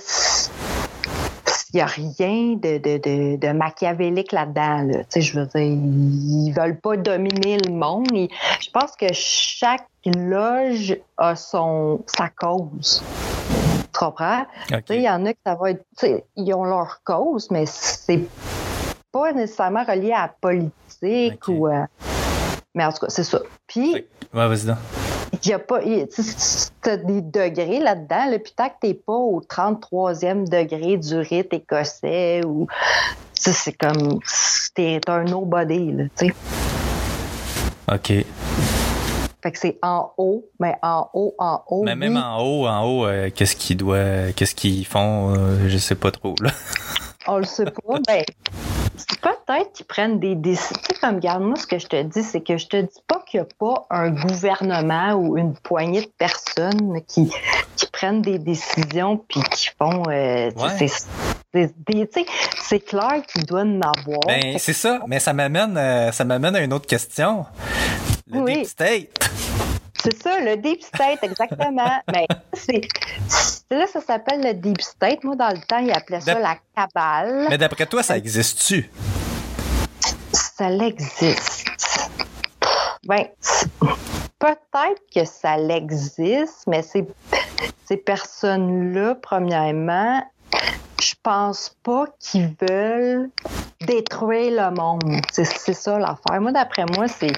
n'y 1.76 1.82
a 1.82 1.86
rien 1.86 2.54
de, 2.56 2.78
de, 2.78 2.98
de, 2.98 3.36
de 3.38 3.52
machiavélique 3.52 4.32
là-dedans. 4.32 4.82
Là. 4.82 5.00
Tu 5.00 5.06
sais, 5.10 5.22
je 5.22 5.40
veux 5.40 5.46
dire, 5.46 5.62
ils 5.62 6.54
veulent 6.56 6.80
pas 6.80 6.98
dominer 6.98 7.58
le 7.58 7.72
monde. 7.72 8.08
Ils, 8.12 8.30
je 8.62 8.70
pense 8.72 8.96
que 8.96 9.08
chaque 9.12 9.88
loge 10.06 10.98
a 11.18 11.36
son 11.36 12.02
sa 12.06 12.30
cause. 12.30 13.04
Tu 13.94 14.00
comprends? 14.00 14.46
Il 14.90 15.02
y 15.02 15.10
en 15.10 15.26
a 15.26 15.34
que 15.34 15.40
ça 15.46 15.56
va 15.56 15.72
être. 15.72 15.86
Ils 16.36 16.54
ont 16.54 16.66
leur 16.66 17.02
cause, 17.04 17.50
mais 17.52 17.66
c'est 17.66 18.28
pas 19.12 19.32
nécessairement 19.32 19.84
relié 19.84 20.12
à 20.12 20.24
la 20.24 20.36
politique 20.40 21.48
okay. 21.48 21.52
ou. 21.52 21.68
Euh, 21.68 21.86
mais 22.74 22.86
en 22.86 22.92
tout 22.92 23.00
cas, 23.00 23.10
c'est 23.10 23.24
ça. 23.24 23.40
Puis. 23.68 23.94
Ouais, 24.34 24.48
vas-y 24.48 24.66
donc. 24.66 24.78
Il 25.46 25.50
y 25.50 25.54
a 25.54 25.60
pas. 25.60 25.82
Tu 25.82 26.90
as 26.90 26.98
des 26.98 27.22
degrés 27.22 27.80
là-dedans, 27.80 28.32
là, 28.32 28.40
puis 28.40 28.54
tant 28.56 28.70
que 28.70 28.76
t'es 28.82 28.94
pas 28.96 29.14
au 29.14 29.42
33e 29.42 30.50
degré 30.50 30.98
du 30.98 31.18
rite 31.18 31.54
écossais 31.54 32.44
ou. 32.46 32.68
C'est 33.34 33.74
comme. 33.74 34.20
T'es 34.74 35.00
un 35.08 35.24
nobody, 35.24 35.92
là, 35.92 36.04
tu 36.18 36.28
sais. 36.28 36.34
OK. 37.92 38.26
Fait 39.44 39.52
que 39.52 39.60
c'est 39.60 39.78
en 39.84 40.12
haut, 40.18 40.50
mais 40.60 40.76
en 40.82 41.08
haut, 41.14 41.36
en 41.38 41.62
haut. 41.70 41.84
Mais 41.84 41.96
même 41.96 42.16
oui. 42.16 42.22
en 42.22 42.42
haut, 42.42 42.68
en 42.68 42.84
haut, 42.84 43.06
euh, 43.06 43.30
qu'est-ce 43.34 43.56
qu'ils 43.56 43.78
doivent, 43.78 44.34
qu'est-ce 44.34 44.56
qu'ils 44.56 44.88
font, 44.88 45.36
euh, 45.36 45.70
je 45.70 45.78
sais 45.78 45.94
pas 45.94 46.10
trop 46.10 46.34
là. 46.42 46.50
On 47.28 47.38
le 47.38 47.44
sait 47.44 47.66
pas. 47.66 48.00
ben, 48.08 48.24
peut-être 49.22 49.74
qu'ils 49.74 49.86
prennent 49.86 50.20
des 50.20 50.36
décisions. 50.36 50.76
Comme 51.02 51.20
garde 51.20 51.44
moi, 51.44 51.56
ce 51.56 51.68
que 51.68 51.78
je 51.78 51.88
te 51.88 52.02
dis, 52.02 52.24
c'est 52.24 52.42
que 52.42 52.58
je 52.58 52.68
te 52.68 52.78
dis 52.78 53.02
pas 53.08 53.24
qu'il 53.28 53.40
n'y 53.42 53.46
a 53.46 53.50
pas 53.60 53.86
un 53.90 54.10
gouvernement 54.10 55.14
ou 55.14 55.38
une 55.38 55.54
poignée 55.54 56.02
de 56.02 56.12
personnes 56.18 57.02
qui, 57.08 57.32
qui 57.76 57.88
prennent 57.88 58.22
des 58.22 58.40
décisions 58.40 59.18
puis 59.18 59.42
qui 59.52 59.70
font. 59.78 60.04
Euh, 60.10 60.52
ouais. 60.52 60.88
C'est 61.54 62.80
clair 62.80 63.22
qu'il 63.32 63.46
doit 63.46 63.62
en 63.62 63.82
avoir. 63.82 64.20
Ben, 64.28 64.58
c'est 64.58 64.74
ça, 64.74 65.00
mais 65.08 65.20
ça 65.20 65.34
m'amène, 65.34 65.78
euh, 65.78 66.12
ça 66.12 66.26
m'amène 66.26 66.56
à 66.56 66.62
une 66.62 66.74
autre 66.74 66.88
question. 66.88 67.46
Le 68.30 68.40
oui. 68.40 68.54
Deep 68.56 68.66
State. 68.66 69.30
C'est 70.04 70.22
ça, 70.22 70.40
le 70.40 70.58
deep 70.58 70.84
state, 70.84 71.24
exactement. 71.24 72.00
Mais 72.14 72.28
c'est, 72.54 72.82
c'est- 73.28 73.55
là, 73.72 73.88
ça 73.88 74.02
s'appelle 74.02 74.42
le 74.44 74.54
deep 74.54 74.82
state. 74.82 75.24
Moi, 75.24 75.36
dans 75.36 75.50
le 75.50 75.62
temps, 75.68 75.80
ils 75.80 75.92
appelaient 75.92 76.22
ça 76.22 76.40
la 76.40 76.58
cabale. 76.76 77.48
Mais 77.50 77.58
d'après 77.58 77.86
toi, 77.86 78.04
ça 78.04 78.18
existe-tu? 78.18 78.90
Ça 80.32 80.70
l'existe. 80.70 81.66
Ben, 83.06 83.26
peut-être 84.40 85.02
que 85.14 85.26
ça 85.26 85.58
l'existe, 85.58 86.66
mais 86.68 86.82
ces, 86.82 87.06
ces 87.86 87.98
personnes-là, 87.98 89.16
premièrement, 89.16 90.24
je 91.02 91.14
pense 91.22 91.76
pas 91.84 92.06
qu'ils 92.20 92.56
veulent 92.60 93.30
détruire 93.82 94.70
le 94.70 94.76
monde. 94.76 95.22
C'est 95.32 95.46
ça 95.46 96.00
l'affaire. 96.00 96.42
Moi, 96.42 96.52
d'après 96.52 96.86
moi, 96.96 97.08
c'est 97.08 97.32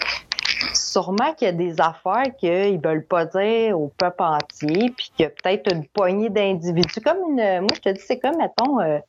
sûrement 0.73 1.33
qu'il 1.33 1.47
y 1.47 1.49
a 1.49 1.53
des 1.53 1.79
affaires 1.79 2.35
qu'ils 2.39 2.79
veulent 2.79 3.05
pas 3.05 3.25
dire 3.25 3.79
au 3.79 3.91
peuple 3.97 4.23
entier, 4.23 4.91
puis 4.95 5.11
qu'il 5.15 5.23
y 5.23 5.25
a 5.25 5.29
peut-être 5.29 5.73
une 5.73 5.85
poignée 5.87 6.29
d'individus. 6.29 7.01
Comme 7.03 7.17
une. 7.29 7.61
Moi, 7.61 7.69
je 7.75 7.81
te 7.81 7.89
dis, 7.89 8.01
c'est 8.05 8.19
comme, 8.19 8.37
mettons. 8.37 8.79
euh, 8.79 8.99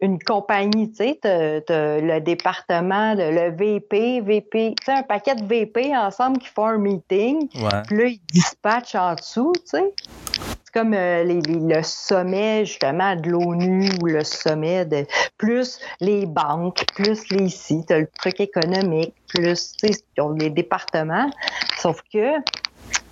une 0.00 0.18
compagnie, 0.18 0.90
tu 0.90 0.96
sais, 0.96 1.18
le 1.24 2.18
département, 2.18 3.14
de, 3.14 3.22
le 3.22 3.56
VP, 3.56 4.20
VP, 4.20 4.74
tu 4.78 4.84
sais, 4.84 4.92
un 4.92 5.02
paquet 5.02 5.34
de 5.34 5.44
VP 5.46 5.96
ensemble 5.96 6.38
qui 6.38 6.48
font 6.48 6.66
un 6.66 6.78
meeting. 6.78 7.48
Puis 7.86 7.96
là, 7.96 8.04
ils 8.06 8.20
dispatchent 8.30 8.96
en 8.96 9.14
dessous, 9.14 9.52
tu 9.54 9.78
sais. 9.78 9.94
Comme 10.74 10.92
euh, 10.92 11.22
les- 11.22 11.40
les- 11.40 11.74
le 11.76 11.82
sommet, 11.84 12.66
justement, 12.66 13.14
de 13.14 13.30
l'ONU 13.30 13.88
ou 14.02 14.06
le 14.06 14.24
sommet 14.24 14.84
de 14.84 15.06
plus 15.38 15.78
les 16.00 16.26
banques, 16.26 16.84
plus 16.96 17.30
les 17.30 17.48
sites, 17.48 17.92
le 17.92 18.08
truc 18.18 18.40
économique, 18.40 19.14
plus, 19.28 19.76
les 20.36 20.50
départements. 20.50 21.30
Sauf 21.78 22.02
que 22.12 22.32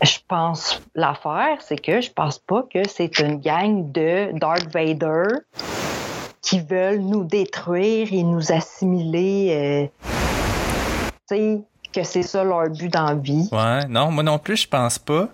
je 0.03 0.19
pense, 0.27 0.83
l'affaire, 0.97 1.59
c'est 1.61 1.81
que 1.81 2.01
je 2.01 2.11
pense 2.11 2.41
pas 2.41 2.65
que 2.73 2.89
c'est 2.89 3.21
une 3.21 3.37
gang 3.39 3.93
de 3.93 4.37
Darth 4.37 4.67
Vader 4.73 5.29
qui 6.43 6.59
veulent 6.59 6.99
nous 6.99 7.23
détruire 7.23 8.09
et 8.13 8.25
nous 8.25 8.51
assimiler. 8.51 9.91
euh, 11.31 11.59
que 11.93 12.03
c'est 12.05 12.23
ça 12.23 12.43
leur 12.45 12.69
but 12.71 12.93
dans 12.93 13.07
la 13.07 13.15
vie. 13.15 13.49
Ouais, 13.53 13.85
non, 13.89 14.11
moi 14.11 14.23
non 14.23 14.39
plus, 14.39 14.57
je 14.57 14.69
pense 14.69 14.99
pas. 14.99 15.29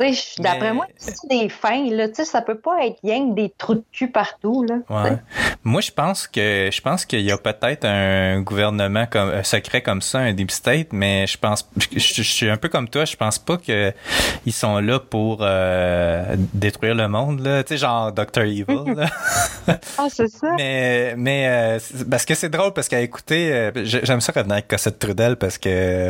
Tu 0.00 0.12
sais, 0.14 0.34
je- 0.36 0.42
D'après 0.42 0.72
moi, 0.72 0.86
c'est 0.96 1.28
des 1.30 1.48
fins, 1.48 1.84
là. 1.90 2.08
Tu 2.08 2.14
sais, 2.16 2.24
ça 2.24 2.42
peut 2.42 2.58
pas 2.58 2.84
être 2.86 2.98
rien 3.04 3.28
que 3.30 3.34
des 3.34 3.52
trous 3.56 3.74
de 3.76 3.84
cul 3.92 4.10
partout, 4.10 4.64
là. 4.64 4.76
Ouais. 4.90 5.16
Moi, 5.62 5.80
je 5.80 5.90
pense 5.92 6.26
que 6.26 6.68
je 6.72 6.80
pense 6.80 7.04
qu'il 7.06 7.20
y 7.20 7.30
a 7.30 7.38
peut-être 7.38 7.84
un 7.84 8.40
gouvernement 8.40 9.06
comme 9.10 9.30
un 9.30 9.42
secret 9.44 9.82
comme 9.82 10.02
ça, 10.02 10.18
un 10.18 10.32
deep 10.32 10.50
state, 10.50 10.88
mais 10.92 11.26
je 11.26 11.38
pense, 11.38 11.68
je, 11.92 11.98
je 11.98 12.22
suis 12.22 12.50
un 12.50 12.56
peu 12.56 12.68
comme 12.68 12.88
toi, 12.88 13.04
je 13.04 13.16
pense 13.16 13.38
pas 13.38 13.56
que 13.56 13.92
ils 14.46 14.52
sont 14.52 14.78
là 14.78 14.98
pour 14.98 15.38
euh, 15.40 16.36
détruire 16.52 16.94
le 16.94 17.08
monde 17.08 17.40
là, 17.40 17.62
tu 17.62 17.68
sais 17.70 17.76
genre 17.78 18.12
Dr 18.12 18.42
Evil. 18.42 18.64
Là. 18.96 19.06
Ah, 19.98 20.06
c'est 20.10 20.28
ça. 20.28 20.48
mais 20.58 21.14
mais 21.16 21.46
euh, 21.48 21.78
parce 22.10 22.24
que 22.24 22.34
c'est 22.34 22.48
drôle 22.50 22.72
parce 22.72 22.88
qu'à 22.88 23.00
écouter, 23.00 23.52
euh, 23.52 23.70
j'ai- 23.84 24.04
j'aime 24.04 24.20
ça 24.20 24.32
revenir 24.34 24.54
avec 24.54 24.68
Cossette 24.68 24.98
Trudel 24.98 25.36
parce 25.36 25.56
que 25.56 26.03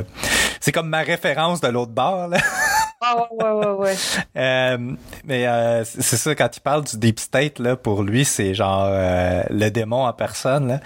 c'est 0.61 0.72
comme 0.72 0.88
ma 0.88 1.00
référence 1.00 1.61
de 1.61 1.68
l'autre 1.68 1.92
bord. 1.92 2.28
Là. 2.28 2.38
Ah, 3.07 3.16
ouais, 3.16 3.44
ouais, 3.44 3.50
ouais, 3.52 3.72
ouais. 3.72 3.94
Euh, 4.37 4.78
mais 5.24 5.46
euh, 5.46 5.85
c'est 5.85 6.16
ça, 6.16 6.35
quand 6.35 6.57
il 6.57 6.61
parle 6.61 6.85
du 6.85 6.96
deep 6.96 7.20
state, 7.20 7.59
là, 7.59 7.76
pour 7.76 8.02
lui, 8.02 8.24
c'est 8.24 8.54
genre 8.54 8.87
euh, 8.88 9.42
le 9.50 9.68
démon 9.68 10.07
en 10.07 10.12
personne. 10.14 10.68
Là. 10.68 10.80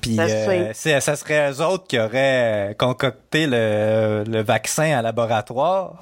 Puis 0.00 0.16
euh, 0.20 0.72
ça 0.72 1.16
serait 1.16 1.50
eux 1.50 1.60
autres 1.62 1.88
qui 1.88 1.98
auraient 1.98 2.76
concocté 2.78 3.48
le, 3.48 4.22
le 4.24 4.42
vaccin 4.44 4.96
à 4.96 5.02
laboratoire. 5.02 5.94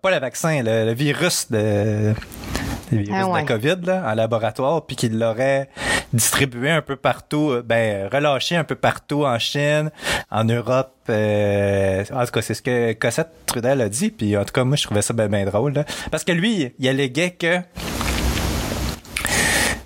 Pas 0.00 0.10
le 0.10 0.20
vaccin, 0.20 0.62
le, 0.62 0.86
le 0.86 0.94
virus 0.94 1.50
de 1.50 2.14
le 2.92 2.98
virus 3.02 3.14
Ah 3.16 3.24
de 3.24 3.30
ouais. 3.30 3.40
la 3.40 3.46
COVID 3.46 3.76
là, 3.86 4.02
en 4.10 4.14
laboratoire, 4.14 4.86
puis 4.86 4.96
qu'ils 4.96 5.18
l'auraient 5.18 5.68
distribué 6.12 6.70
un 6.70 6.82
peu 6.82 6.96
partout, 6.96 7.50
euh, 7.50 7.62
ben 7.64 8.08
relâché 8.12 8.56
un 8.56 8.64
peu 8.64 8.74
partout 8.74 9.24
en 9.24 9.38
Chine, 9.38 9.90
en 10.30 10.44
Europe. 10.44 10.92
euh, 11.08 12.04
en 12.12 12.24
tout 12.24 12.32
cas, 12.32 12.42
c'est 12.42 12.54
ce 12.54 12.62
que 12.62 12.92
Cossette 12.94 13.30
Trudel 13.46 13.80
a 13.80 13.88
dit, 13.88 14.10
puis 14.10 14.36
en 14.36 14.44
tout 14.44 14.52
cas, 14.52 14.64
moi, 14.64 14.76
je 14.76 14.84
trouvais 14.84 15.02
ça 15.02 15.12
bien 15.14 15.28
ben 15.28 15.44
drôle. 15.46 15.72
là. 15.74 15.84
Parce 16.10 16.24
que 16.24 16.32
lui, 16.32 16.72
il 16.78 16.88
alléguait 16.88 17.30
que 17.32 17.58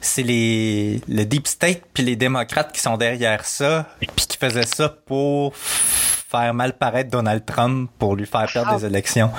c'est 0.00 0.22
les 0.22 1.00
le 1.08 1.24
deep 1.24 1.46
state 1.46 1.82
puis 1.92 2.02
les 2.02 2.14
démocrates 2.16 2.72
qui 2.72 2.80
sont 2.80 2.96
derrière 2.96 3.44
ça 3.46 3.86
puis 4.00 4.08
qui 4.28 4.36
faisaient 4.36 4.66
ça 4.66 4.88
pour 4.88 5.56
faire 5.56 6.52
mal 6.52 6.74
paraître 6.74 7.10
Donald 7.10 7.44
Trump 7.46 7.90
pour 7.98 8.14
lui 8.16 8.26
faire 8.26 8.46
perdre 8.52 8.72
Ah. 8.72 8.76
des 8.78 8.84
élections. 8.86 9.30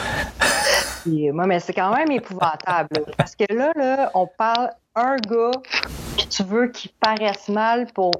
Puis, 1.05 1.31
moi, 1.31 1.45
mais 1.45 1.59
c'est 1.59 1.73
quand 1.73 1.95
même 1.95 2.09
épouvantable. 2.11 3.05
parce 3.17 3.35
que 3.35 3.45
là, 3.53 3.71
là, 3.75 4.11
on 4.15 4.27
parle 4.27 4.71
un 4.95 5.17
gars, 5.17 5.51
puis 6.17 6.27
tu 6.27 6.43
veux 6.43 6.67
qu'il 6.69 6.89
paraisse 6.99 7.47
mal 7.47 7.85
pour 7.93 8.11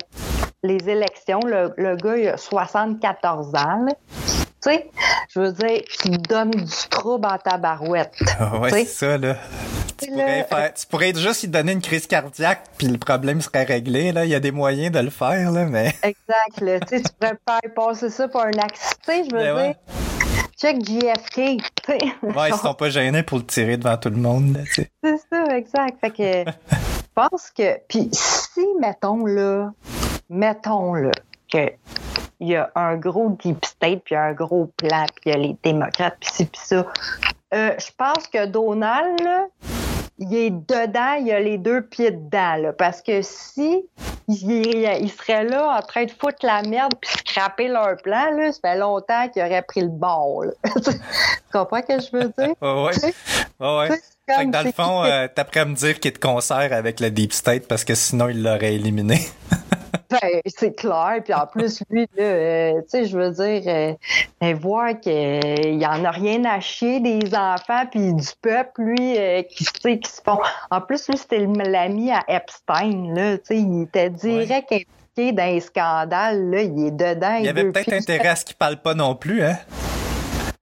les 0.64 0.78
élections. 0.90 1.40
Le, 1.46 1.74
le 1.78 1.96
gars, 1.96 2.16
il 2.18 2.28
a 2.30 2.38
74 2.38 3.48
ans. 3.56 3.86
là. 3.88 3.94
Tu 4.62 4.72
sais, 4.72 4.90
je 5.34 5.40
veux 5.40 5.52
dire, 5.52 5.82
tu 6.02 6.10
donnes 6.10 6.52
du 6.52 6.88
trouble 6.90 7.28
en 7.28 7.38
ta 7.38 7.58
barouette. 7.58 8.14
Ah 8.40 8.58
ouais, 8.60 8.70
c'est 8.72 8.86
ça 8.86 9.18
là. 9.18 9.36
Tu 9.98 10.08
pourrais, 10.12 10.40
le- 10.40 10.44
faire- 10.46 10.74
tu 10.74 10.88
pourrais 10.88 11.14
juste 11.14 11.44
lui 11.44 11.50
donner 11.50 11.72
une 11.72 11.82
crise 11.82 12.06
cardiaque 12.08 12.64
puis 12.78 12.88
le 12.88 12.98
problème 12.98 13.42
serait 13.42 13.64
réglé 13.64 14.12
là. 14.12 14.26
Il 14.26 14.32
y 14.32 14.36
a 14.36 14.40
des 14.40 14.52
moyens 14.52 14.92
de 14.92 15.00
le 15.00 15.10
faire 15.10 15.52
là, 15.52 15.66
mais 15.66 15.94
Exact. 16.04 16.62
Là. 16.62 16.80
Tu 16.82 16.98
sais, 16.98 17.02
tu 17.04 17.12
pourrais 17.20 17.38
faire 17.48 17.74
passer 17.76 18.10
ça 18.10 18.28
pour 18.28 18.42
un 18.42 18.52
accident. 18.60 18.98
Je 19.08 19.36
veux 19.36 19.42
Ben 19.42 19.44
dire, 19.44 19.56
ouais. 19.56 19.76
Check 20.60 20.84
JFK. 20.86 21.36
tu 21.36 21.64
sais. 21.86 21.98
ouais, 22.22 22.50
ils 22.50 22.56
sont 22.56 22.74
pas 22.74 22.90
gênés 22.90 23.24
pour 23.24 23.38
le 23.40 23.46
tirer 23.46 23.78
devant 23.78 23.98
tout 23.98 24.10
le 24.10 24.18
monde. 24.18 24.56
Là, 24.58 24.64
tu 24.64 24.74
sais. 24.74 24.92
C'est 25.04 25.18
ça, 25.32 25.58
exact. 25.58 26.00
Fait 26.02 26.12
que 26.12 26.52
je 26.52 27.06
pense 27.14 27.52
que. 27.52 27.78
Puis 27.88 28.10
si, 28.12 28.66
mettons 28.80 29.26
là, 29.26 29.72
mettons 30.30 30.94
là, 30.94 31.12
que 31.52 31.72
il 32.42 32.50
y 32.50 32.56
a 32.56 32.70
un 32.76 32.98
gros 32.98 33.30
deep 33.42 33.64
state, 33.64 34.02
puis 34.04 34.16
un 34.16 34.34
gros 34.34 34.70
plan, 34.76 35.06
puis 35.16 35.24
il 35.28 35.32
y 35.32 35.34
a 35.34 35.38
les 35.38 35.56
démocrates, 35.64 36.18
puis 36.20 36.30
ci, 36.32 36.46
puis 36.46 36.62
ça. 36.64 36.86
euh, 37.54 37.72
je 37.78 37.92
pense 37.98 38.28
que 38.28 38.46
Donald, 38.46 39.22
là, 39.24 39.46
il 40.18 40.34
est 40.34 40.50
dedans, 40.50 41.14
il 41.20 41.32
a 41.32 41.40
les 41.40 41.58
deux 41.58 41.82
pieds 41.82 42.12
dedans, 42.12 42.56
là, 42.56 42.74
parce 42.74 43.02
que 43.02 43.22
si 43.22 43.84
il, 44.28 44.52
il 45.02 45.12
serait 45.12 45.44
là 45.44 45.78
en 45.78 45.82
train 45.82 46.06
de 46.06 46.12
foutre 46.12 46.44
la 46.44 46.62
merde 46.64 46.94
puis 47.02 47.12
scraper 47.20 47.68
leur 47.68 47.98
plan, 47.98 48.32
là, 48.32 48.52
ça 48.52 48.60
fait 48.62 48.78
longtemps 48.78 49.28
qu'il 49.30 49.44
aurait 49.44 49.62
pris 49.62 49.82
le 49.82 49.90
bord. 49.90 50.46
là. 50.46 50.52
tu 50.76 50.92
comprends 51.52 51.82
ce 51.82 51.96
que 51.96 52.02
je 52.02 52.12
veux 52.12 52.34
dire? 52.38 52.56
Ouais. 52.62 52.92
tu 52.94 53.00
sais, 53.00 53.14
Fait 54.28 54.46
que 54.46 54.52
dans 54.52 54.64
le 54.64 54.72
fond, 54.72 55.04
euh, 55.04 55.28
t'as 55.34 55.44
prêt 55.44 55.62
à 55.62 55.66
me 55.66 55.76
dire 55.76 56.00
qu'il 56.00 56.10
est 56.10 56.16
de 56.16 56.20
concert 56.20 56.74
avec 56.74 57.00
le 57.00 57.12
Deep 57.12 57.32
State 57.32 57.68
parce 57.68 57.84
que 57.84 57.96
sinon 57.96 58.28
il 58.30 58.42
l'aurait 58.44 58.74
éliminé. 58.76 59.22
Ben, 60.10 60.42
c'est 60.46 60.76
clair. 60.76 61.22
Puis 61.24 61.34
en 61.34 61.46
plus, 61.48 61.82
lui, 61.90 62.08
euh, 62.20 62.74
tu 62.82 62.90
sais, 62.90 63.06
je 63.06 63.18
veux 63.18 63.32
dire, 63.32 63.64
euh, 63.68 63.94
euh, 64.44 64.54
voir 64.56 65.00
qu'il 65.00 65.82
y 65.82 65.86
en 65.86 66.06
a 66.06 66.12
rien 66.12 66.44
à 66.46 66.60
chier 66.60 67.00
des 67.00 67.36
enfants 67.36 67.86
puis 67.90 68.14
du 68.14 68.28
peuple, 68.42 68.82
lui, 68.82 69.18
euh, 69.18 69.42
qui, 69.44 69.66
qui 69.66 70.10
se 70.10 70.22
font. 70.24 70.40
En 70.72 70.82
plus, 70.82 71.08
lui, 71.10 71.18
c'était 71.18 71.46
l'ami 71.46 72.12
à 72.12 72.24
Epstein, 72.28 73.14
là. 73.14 73.38
Tu 73.38 73.46
sais, 73.46 73.58
il 73.58 73.84
était 73.84 74.10
direct 74.10 74.72
impliqué 74.72 75.32
dans 75.32 75.46
les 75.46 75.62
scandales, 75.62 76.50
là. 76.50 76.62
Il 76.62 76.88
est 76.88 76.92
dedans. 76.92 77.38
Il 77.40 77.46
y 77.46 77.50
avait 77.50 77.72
peut-être 77.72 77.94
intérêt 77.94 78.30
à 78.30 78.36
ce 78.36 78.46
qu'il 78.46 78.56
parle 78.56 78.78
pas 78.78 78.94
non 78.94 79.16
plus, 79.16 79.44
hein? 79.44 79.58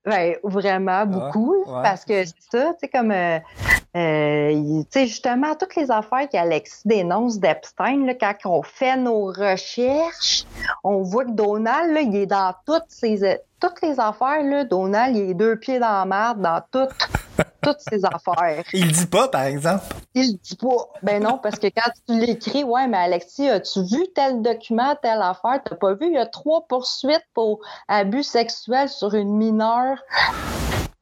Ben, 0.05 0.35
vraiment 0.43 1.05
beaucoup, 1.05 1.53
là, 1.65 1.77
ouais. 1.77 1.81
parce 1.81 2.03
que 2.03 2.25
c'est 2.25 2.35
ça, 2.51 2.73
tu 2.73 2.79
sais, 2.81 2.87
comme, 2.89 3.11
euh, 3.11 3.37
euh, 3.37 3.39
tu 3.39 3.72
sais, 3.93 5.07
justement, 5.07 5.55
toutes 5.55 5.75
les 5.75 5.91
affaires 5.91 6.27
qu'Alexis 6.29 6.81
dénonce 6.85 7.39
d'Epstein, 7.39 8.13
quand 8.19 8.33
on 8.45 8.63
fait 8.63 8.97
nos 8.97 9.25
recherches, 9.25 10.45
on 10.83 11.03
voit 11.03 11.25
que 11.25 11.31
Donald, 11.31 11.93
là, 11.93 12.01
il 12.01 12.15
est 12.15 12.25
dans 12.25 12.53
toutes 12.65 12.85
ces, 12.87 13.23
euh, 13.23 13.35
toutes 13.59 13.81
les 13.81 13.99
affaires, 13.99 14.43
là, 14.43 14.63
Donald, 14.65 15.15
il 15.15 15.29
est 15.29 15.33
deux 15.33 15.57
pieds 15.57 15.79
dans 15.79 15.91
la 15.91 16.05
merde 16.05 16.41
dans 16.41 16.61
toutes, 16.71 17.07
toutes 17.61 17.81
ces 17.87 18.03
affaires. 18.03 18.63
Il 18.73 18.87
le 18.87 18.91
dit 18.91 19.05
pas, 19.05 19.27
par 19.27 19.43
exemple. 19.43 19.85
Il 20.15 20.33
le 20.33 20.37
dit 20.37 20.55
pas. 20.55 20.89
Ben 21.03 21.21
non, 21.21 21.37
parce 21.37 21.59
que 21.59 21.67
quand 21.67 21.91
tu 22.07 22.19
l'écris, 22.19 22.63
ouais, 22.63 22.87
mais 22.87 22.97
Alexis, 22.97 23.47
as-tu 23.47 23.83
vu 23.83 24.07
tel 24.15 24.41
document, 24.41 24.95
telle 25.01 25.21
affaire? 25.21 25.61
T'as 25.63 25.75
pas 25.75 25.93
vu? 25.93 26.07
Il 26.07 26.13
y 26.13 26.17
a 26.17 26.25
trois 26.25 26.65
poursuites 26.67 27.25
pour 27.33 27.59
abus 27.87 28.23
sexuels 28.23 28.89
sur 28.89 29.13
une 29.13 29.37
mineure 29.37 29.99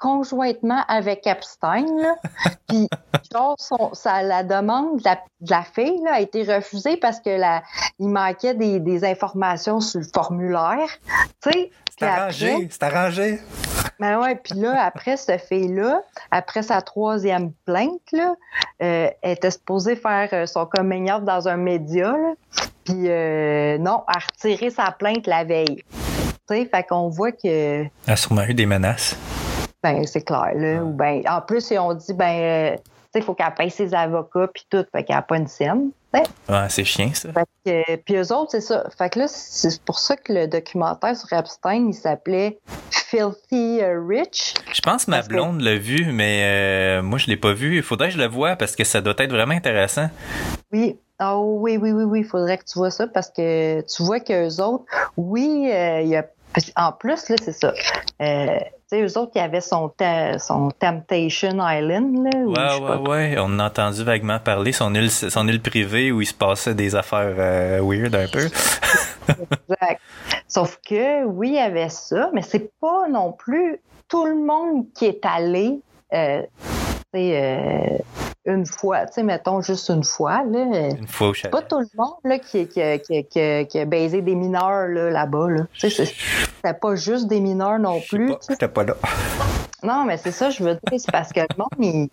conjointement 0.02 0.84
avec 0.88 1.28
Epstein, 1.28 1.86
là. 2.02 2.16
Puis, 2.68 2.90
genre, 3.32 3.56
son, 3.60 3.92
la 4.06 4.44
demande 4.44 4.98
de 4.98 5.04
la, 5.06 5.16
de 5.42 5.52
la 5.52 5.64
fille, 5.64 6.02
là, 6.04 6.16
a 6.16 6.20
été 6.20 6.44
refusée 6.44 6.98
parce 6.98 7.20
que 7.20 7.30
la, 7.30 7.62
il 8.00 8.10
manquait 8.10 8.56
des, 8.56 8.80
des 8.80 9.06
informations 9.06 9.80
sur 9.80 10.00
le 10.00 10.08
formulaire. 10.14 10.88
Tu 11.42 11.52
sais? 11.52 11.72
C'est 12.00 12.08
arrangé, 12.08 12.68
c'est 12.72 12.84
arrangé. 12.84 13.40
ben 14.00 14.20
ouais, 14.20 14.36
puis 14.36 14.60
là, 14.60 14.84
après 14.84 15.18
cette 15.18 15.42
fille-là, 15.42 16.02
après 16.32 16.64
sa 16.64 16.82
troisième 16.82 17.52
plainte, 17.66 18.02
là, 18.12 18.34
euh, 18.82 19.10
elle 19.22 19.32
était 19.32 19.52
supposée 19.52 19.96
faire 19.96 20.30
euh, 20.34 20.48
son 20.48 20.66
coming 20.66 21.12
out 21.12 21.24
dans 21.24 21.48
un 21.48 21.58
média, 21.58 22.16
puis 22.86 23.08
euh, 23.08 23.78
non, 23.78 24.04
elle 24.08 24.16
a 24.16 24.20
retiré 24.20 24.72
sa 24.72 24.90
plainte 24.92 25.28
la 25.28 25.44
veille. 25.44 25.84
Tu 26.50 26.56
sais, 26.56 26.66
fait 26.66 26.84
qu'on 26.88 27.10
voit 27.10 27.32
que... 27.34 27.84
Il 27.84 27.90
a 28.08 28.16
sûrement 28.16 28.44
eu 28.46 28.56
des 28.56 28.66
menaces. 28.66 29.16
Ben, 29.84 30.06
c'est 30.06 30.22
clair, 30.22 30.52
là. 30.56 30.84
Ou 30.84 30.92
ben, 30.92 31.22
en 31.28 31.42
plus, 31.42 31.72
ils 31.72 31.80
ont 31.80 31.94
dit, 31.94 32.14
ben, 32.14 32.26
euh, 32.26 32.76
tu 32.76 32.82
sais, 33.14 33.20
il 33.20 33.24
faut 33.24 33.34
qu'elle 33.34 33.54
paye 33.54 33.72
ses 33.72 33.94
avocats, 33.94 34.48
puis 34.54 34.66
tout, 34.70 34.86
fait 34.92 35.04
qu'elle 35.04 35.16
n'a 35.16 35.22
pas 35.22 35.38
une 35.38 35.48
scène. 35.48 35.92
Ouais, 36.14 36.68
c'est 36.70 36.84
chiant, 36.84 37.10
ça. 37.14 37.30
Fait 37.32 37.46
que, 37.66 37.96
puis 37.98 38.16
eux 38.16 38.34
autres, 38.34 38.52
c'est 38.52 38.62
ça. 38.62 38.84
Fait 38.98 39.10
que 39.10 39.20
là, 39.20 39.28
c'est 39.30 39.82
pour 39.84 39.98
ça 39.98 40.18
que 40.18 40.34
le 40.34 40.48
documentaire 40.48 41.16
sur 41.16 41.32
Epstein, 41.32 41.88
il 41.88 41.94
s'appelait 41.94 42.60
Filthy 42.92 43.82
Rich. 43.84 44.56
Je 44.74 44.82
pense 44.82 45.06
que 45.06 45.12
ma 45.12 45.22
blonde 45.22 45.62
l'a 45.62 45.78
vu, 45.78 46.12
mais 46.12 46.42
euh, 46.44 47.02
moi, 47.02 47.18
je 47.18 47.28
l'ai 47.28 47.38
pas 47.38 47.54
vu. 47.54 47.78
Il 47.78 47.84
faudrait 47.84 48.10
que 48.10 48.16
je 48.16 48.20
le 48.20 48.28
voie 48.28 48.58
parce 48.58 48.76
que 48.76 48.84
ça 48.84 49.00
doit 49.00 49.16
être 49.18 49.32
vraiment 49.32 49.54
intéressant. 49.54 50.10
Oui. 50.74 51.00
Oh, 51.22 51.60
oui, 51.62 51.78
oui, 51.78 51.92
oui, 51.92 52.04
oui. 52.04 52.20
Il 52.22 52.26
faudrait 52.26 52.58
que 52.58 52.66
tu 52.66 52.78
vois 52.78 52.92
ça 52.92 53.08
parce 53.08 53.30
que 53.30 53.82
tu 53.82 54.04
vois 54.04 54.20
qu'eux 54.20 54.62
autres, 54.62 54.84
oui, 55.16 55.70
il 55.72 56.08
y 56.08 56.18
a 56.18 56.26
en 56.76 56.92
plus, 56.92 57.30
là, 57.30 57.36
c'est 57.42 57.54
ça. 57.54 57.74
Euh, 58.22 58.60
sais, 58.92 59.02
eux 59.02 59.18
autres, 59.18 59.32
il 59.36 59.40
y 59.40 59.42
avait 59.42 59.62
son, 59.62 59.92
son 60.38 60.70
Temptation 60.72 61.58
Island. 61.60 62.28
Là, 62.34 62.78
ouais, 62.78 62.98
ouais, 62.98 63.10
ouais. 63.10 63.36
On 63.40 63.60
a 63.60 63.68
entendu 63.68 64.04
vaguement 64.04 64.40
parler 64.40 64.72
son 64.72 64.94
île, 64.94 65.10
son 65.10 65.48
île 65.48 65.62
privée 65.62 66.12
où 66.12 66.22
il 66.22 66.26
se 66.26 66.34
passait 66.34 66.76
des 66.76 66.96
affaires 66.96 67.36
euh, 67.38 67.82
weird 67.82 68.14
un 68.16 68.28
peu. 68.28 68.46
exact. 69.30 70.02
Sauf 70.48 70.80
que, 70.88 71.26
oui, 71.26 71.50
il 71.50 71.56
y 71.56 71.60
avait 71.60 71.90
ça, 71.90 72.30
mais 72.34 72.42
c'est 72.42 72.72
pas 72.80 73.08
non 73.10 73.32
plus 73.32 73.80
tout 74.08 74.26
le 74.26 74.36
monde 74.36 74.86
qui 74.94 75.06
est 75.06 75.26
allé. 75.26 75.80
Euh, 76.14 76.44
euh, 77.16 77.98
une 78.46 78.66
fois, 78.66 79.06
tu 79.06 79.14
sais, 79.14 79.24
mettons 79.24 79.62
juste 79.62 79.90
une 79.90 80.04
fois. 80.04 80.44
Là, 80.44 80.90
une 80.90 81.08
fois 81.08 81.30
au 81.30 81.34
chalet. 81.34 81.52
Pas 81.52 81.62
tout 81.62 81.80
le 81.80 81.88
monde 81.96 82.16
là, 82.24 82.40
qui, 82.40 82.68
qui, 82.68 82.82
qui, 83.02 83.66
qui, 83.66 83.80
a 83.80 83.86
baisé 83.86 84.22
des 84.22 84.36
mineurs 84.36 84.88
là-bas. 84.88 85.50
Là, 85.50 85.64
sais, 85.78 85.90
c'était 85.90 86.74
pas 86.80 86.96
juste 86.96 87.28
des 87.28 87.40
mineurs 87.40 87.80
non 87.80 88.02
plus. 88.02 88.34
J'étais 88.50 88.68
pas, 88.68 88.84
là. 88.84 88.96
Non, 89.84 90.06
mais 90.06 90.18
c'est 90.18 90.32
ça, 90.32 90.50
je 90.50 90.64
veux 90.64 90.74
dire, 90.74 91.00
c'est 91.00 91.12
parce 91.12 91.34
que 91.34 91.40
le 91.40 91.48
monde, 91.58 92.10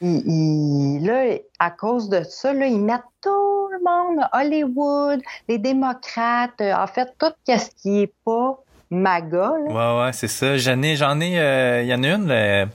il, 0.00 0.08
il, 0.26 1.06
là, 1.06 1.36
à 1.58 1.70
cause 1.70 2.08
de 2.08 2.22
ça, 2.22 2.52
là, 2.52 2.66
ils 2.66 2.80
mettent 2.80 3.00
tout 3.20 3.68
le 3.70 3.78
monde, 3.84 4.24
Hollywood, 4.32 5.20
les 5.48 5.58
démocrates, 5.58 6.60
en 6.60 6.86
fait, 6.86 7.08
tout 7.18 7.32
ce 7.48 7.82
qui 7.82 8.02
est 8.02 8.12
pas 8.24 8.58
MAGA. 8.90 9.52
Là. 9.66 9.98
Ouais, 9.98 10.04
ouais, 10.04 10.12
c'est 10.12 10.28
ça. 10.28 10.56
J'en 10.56 10.80
ai, 10.82 10.96
j'en 10.96 11.20
ai, 11.20 11.32
il 11.32 11.38
euh, 11.38 11.82
y 11.82 11.94
en 11.94 12.02
a 12.04 12.08
une, 12.08 12.26
là, 12.28 12.66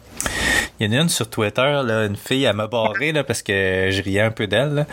il 0.80 0.92
y 0.92 0.96
en 0.96 1.00
a 1.00 1.02
une 1.04 1.10
sur 1.10 1.30
Twitter, 1.30 1.82
là, 1.84 2.06
une 2.06 2.16
fille, 2.16 2.44
elle 2.44 2.56
m'a 2.56 2.68
barré 2.68 3.12
là, 3.12 3.24
parce 3.24 3.42
que 3.42 3.90
je 3.92 4.02
riais 4.02 4.22
un 4.22 4.32
peu 4.32 4.48
d'elle, 4.48 4.86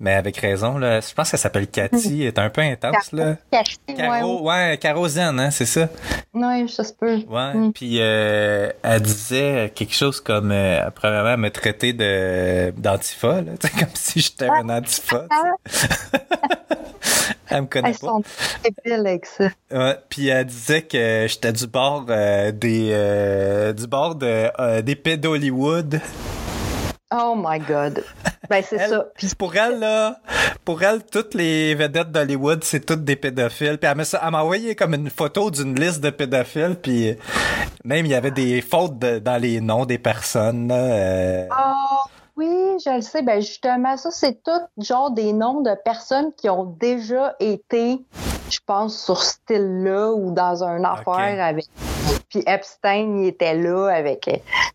mais 0.00 0.14
avec 0.14 0.36
raison. 0.38 0.78
Là. 0.78 1.00
Je 1.00 1.12
pense 1.14 1.30
qu'elle 1.30 1.40
s'appelle 1.40 1.66
Cathy, 1.66 2.22
elle 2.22 2.28
est 2.28 2.38
un 2.38 2.50
peu 2.50 2.62
intense. 2.62 3.12
Là. 3.12 3.36
Cathy, 3.50 3.78
Caro, 3.96 4.42
ouais, 4.42 4.70
ouais 4.70 4.78
Caro 4.78 5.08
Zen, 5.08 5.38
hein, 5.38 5.50
c'est 5.50 5.66
ça? 5.66 5.88
Oui, 6.34 6.68
ça 6.68 6.84
se 6.84 6.92
peut. 6.92 7.18
Ouais, 7.28 7.54
mm. 7.54 7.72
puis 7.72 7.98
euh, 8.00 8.70
elle 8.82 9.02
disait 9.02 9.72
quelque 9.74 9.94
chose 9.94 10.20
comme, 10.20 10.50
euh, 10.52 10.90
premièrement, 10.94 11.30
elle 11.30 11.40
me 11.40 11.50
traitait 11.50 11.92
de, 11.92 12.70
d'antifa, 12.78 13.42
comme 13.78 13.88
si 13.94 14.20
j'étais 14.20 14.48
un 14.48 14.68
antifa. 14.68 15.26
elle 17.50 17.62
me 17.62 17.66
connaît 17.66 17.90
Elles 17.90 17.98
pas. 17.98 18.06
sont 18.06 18.22
débiles 18.64 19.06
avec 19.06 19.26
ça. 19.26 19.48
Ouais, 19.70 19.96
puis 20.08 20.28
elle 20.28 20.46
disait 20.46 20.82
que 20.82 21.26
j'étais 21.28 21.52
du 21.52 21.66
bord 21.66 22.06
euh, 22.08 22.52
des 22.52 22.90
euh, 22.92 23.72
du 23.72 23.86
bord 23.86 24.14
de 24.14 24.50
euh, 24.58 24.82
des. 24.82 24.96
Oh 27.12 27.34
my 27.36 27.60
God. 27.60 28.02
Ben, 28.50 28.62
c'est 28.68 28.78
ça. 28.88 29.06
Puis 29.16 29.30
pour 29.38 29.54
elle, 29.56 29.78
là, 29.78 30.18
pour 30.64 30.82
elle, 30.82 31.04
toutes 31.04 31.34
les 31.34 31.74
vedettes 31.76 32.10
d'Hollywood, 32.10 32.64
c'est 32.64 32.84
toutes 32.84 33.04
des 33.04 33.14
pédophiles. 33.14 33.78
Puis 33.78 33.88
elle 33.88 33.96
m'a, 33.96 34.02
elle 34.02 34.30
m'a 34.32 34.42
envoyé 34.42 34.74
comme 34.74 34.94
une 34.94 35.08
photo 35.10 35.50
d'une 35.52 35.78
liste 35.78 36.00
de 36.00 36.10
pédophiles. 36.10 36.76
Puis 36.82 37.16
même, 37.84 38.06
il 38.06 38.10
y 38.10 38.14
avait 38.14 38.32
des 38.32 38.60
fautes 38.60 38.98
de- 38.98 39.20
dans 39.20 39.40
les 39.40 39.60
noms 39.60 39.84
des 39.86 39.98
personnes. 39.98 40.66
là, 40.68 40.74
euh. 40.74 41.46
Oh, 41.50 42.08
oui, 42.36 42.76
je 42.84 42.94
le 42.94 43.00
sais. 43.00 43.22
Ben, 43.22 43.40
justement, 43.40 43.96
ça, 43.96 44.10
c'est 44.10 44.42
tout 44.42 44.50
genre 44.78 45.10
des 45.10 45.32
noms 45.32 45.62
de 45.62 45.74
personnes 45.84 46.32
qui 46.36 46.50
ont 46.50 46.64
déjà 46.64 47.34
été, 47.40 47.98
je 48.50 48.58
pense, 48.66 49.02
sur 49.02 49.22
ce 49.22 49.32
style-là 49.32 50.12
ou 50.12 50.32
dans 50.32 50.62
une 50.62 50.84
affaire 50.84 51.42
avec. 51.42 51.66
Puis 52.28 52.42
Epstein, 52.46 53.16
il 53.18 53.28
était 53.28 53.54
là 53.54 53.86
avec. 53.88 54.28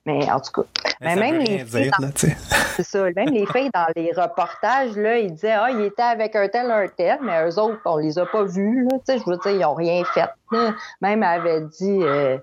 Mais 0.05 0.29
en 0.31 0.39
tout 0.39 0.61
cas. 0.61 0.67
Mais 1.01 1.15
même 1.15 1.37
les 1.37 1.65
filles 1.65 1.91
dans-. 1.99 2.09
C'est 2.15 2.83
ça. 2.83 3.03
Même 3.15 3.29
les 3.29 3.45
filles 3.45 3.69
dans 3.73 3.87
les 3.95 4.11
reportages, 4.15 4.95
là, 4.95 5.17
ils 5.17 5.33
disaient, 5.33 5.51
ah, 5.51 5.69
il 5.69 5.81
était 5.81 6.01
avec 6.01 6.35
un 6.35 6.47
tel, 6.47 6.71
un 6.71 6.87
tel, 6.87 7.19
mais 7.21 7.45
eux 7.47 7.59
autres, 7.59 7.79
on 7.85 7.97
les 7.97 8.17
a 8.17 8.25
pas 8.25 8.43
vus, 8.43 8.87
là. 8.89 8.97
Tu 8.99 9.13
sais, 9.13 9.19
je 9.19 9.29
veux 9.29 9.37
dire, 9.37 9.51
ils 9.51 9.65
ont 9.65 9.75
rien 9.75 10.03
fait. 10.05 10.29
là. 10.51 10.73
Même 11.01 11.23
elle 11.23 11.39
avait 11.41 11.61
dit, 11.61 11.99
euh, 12.01 12.37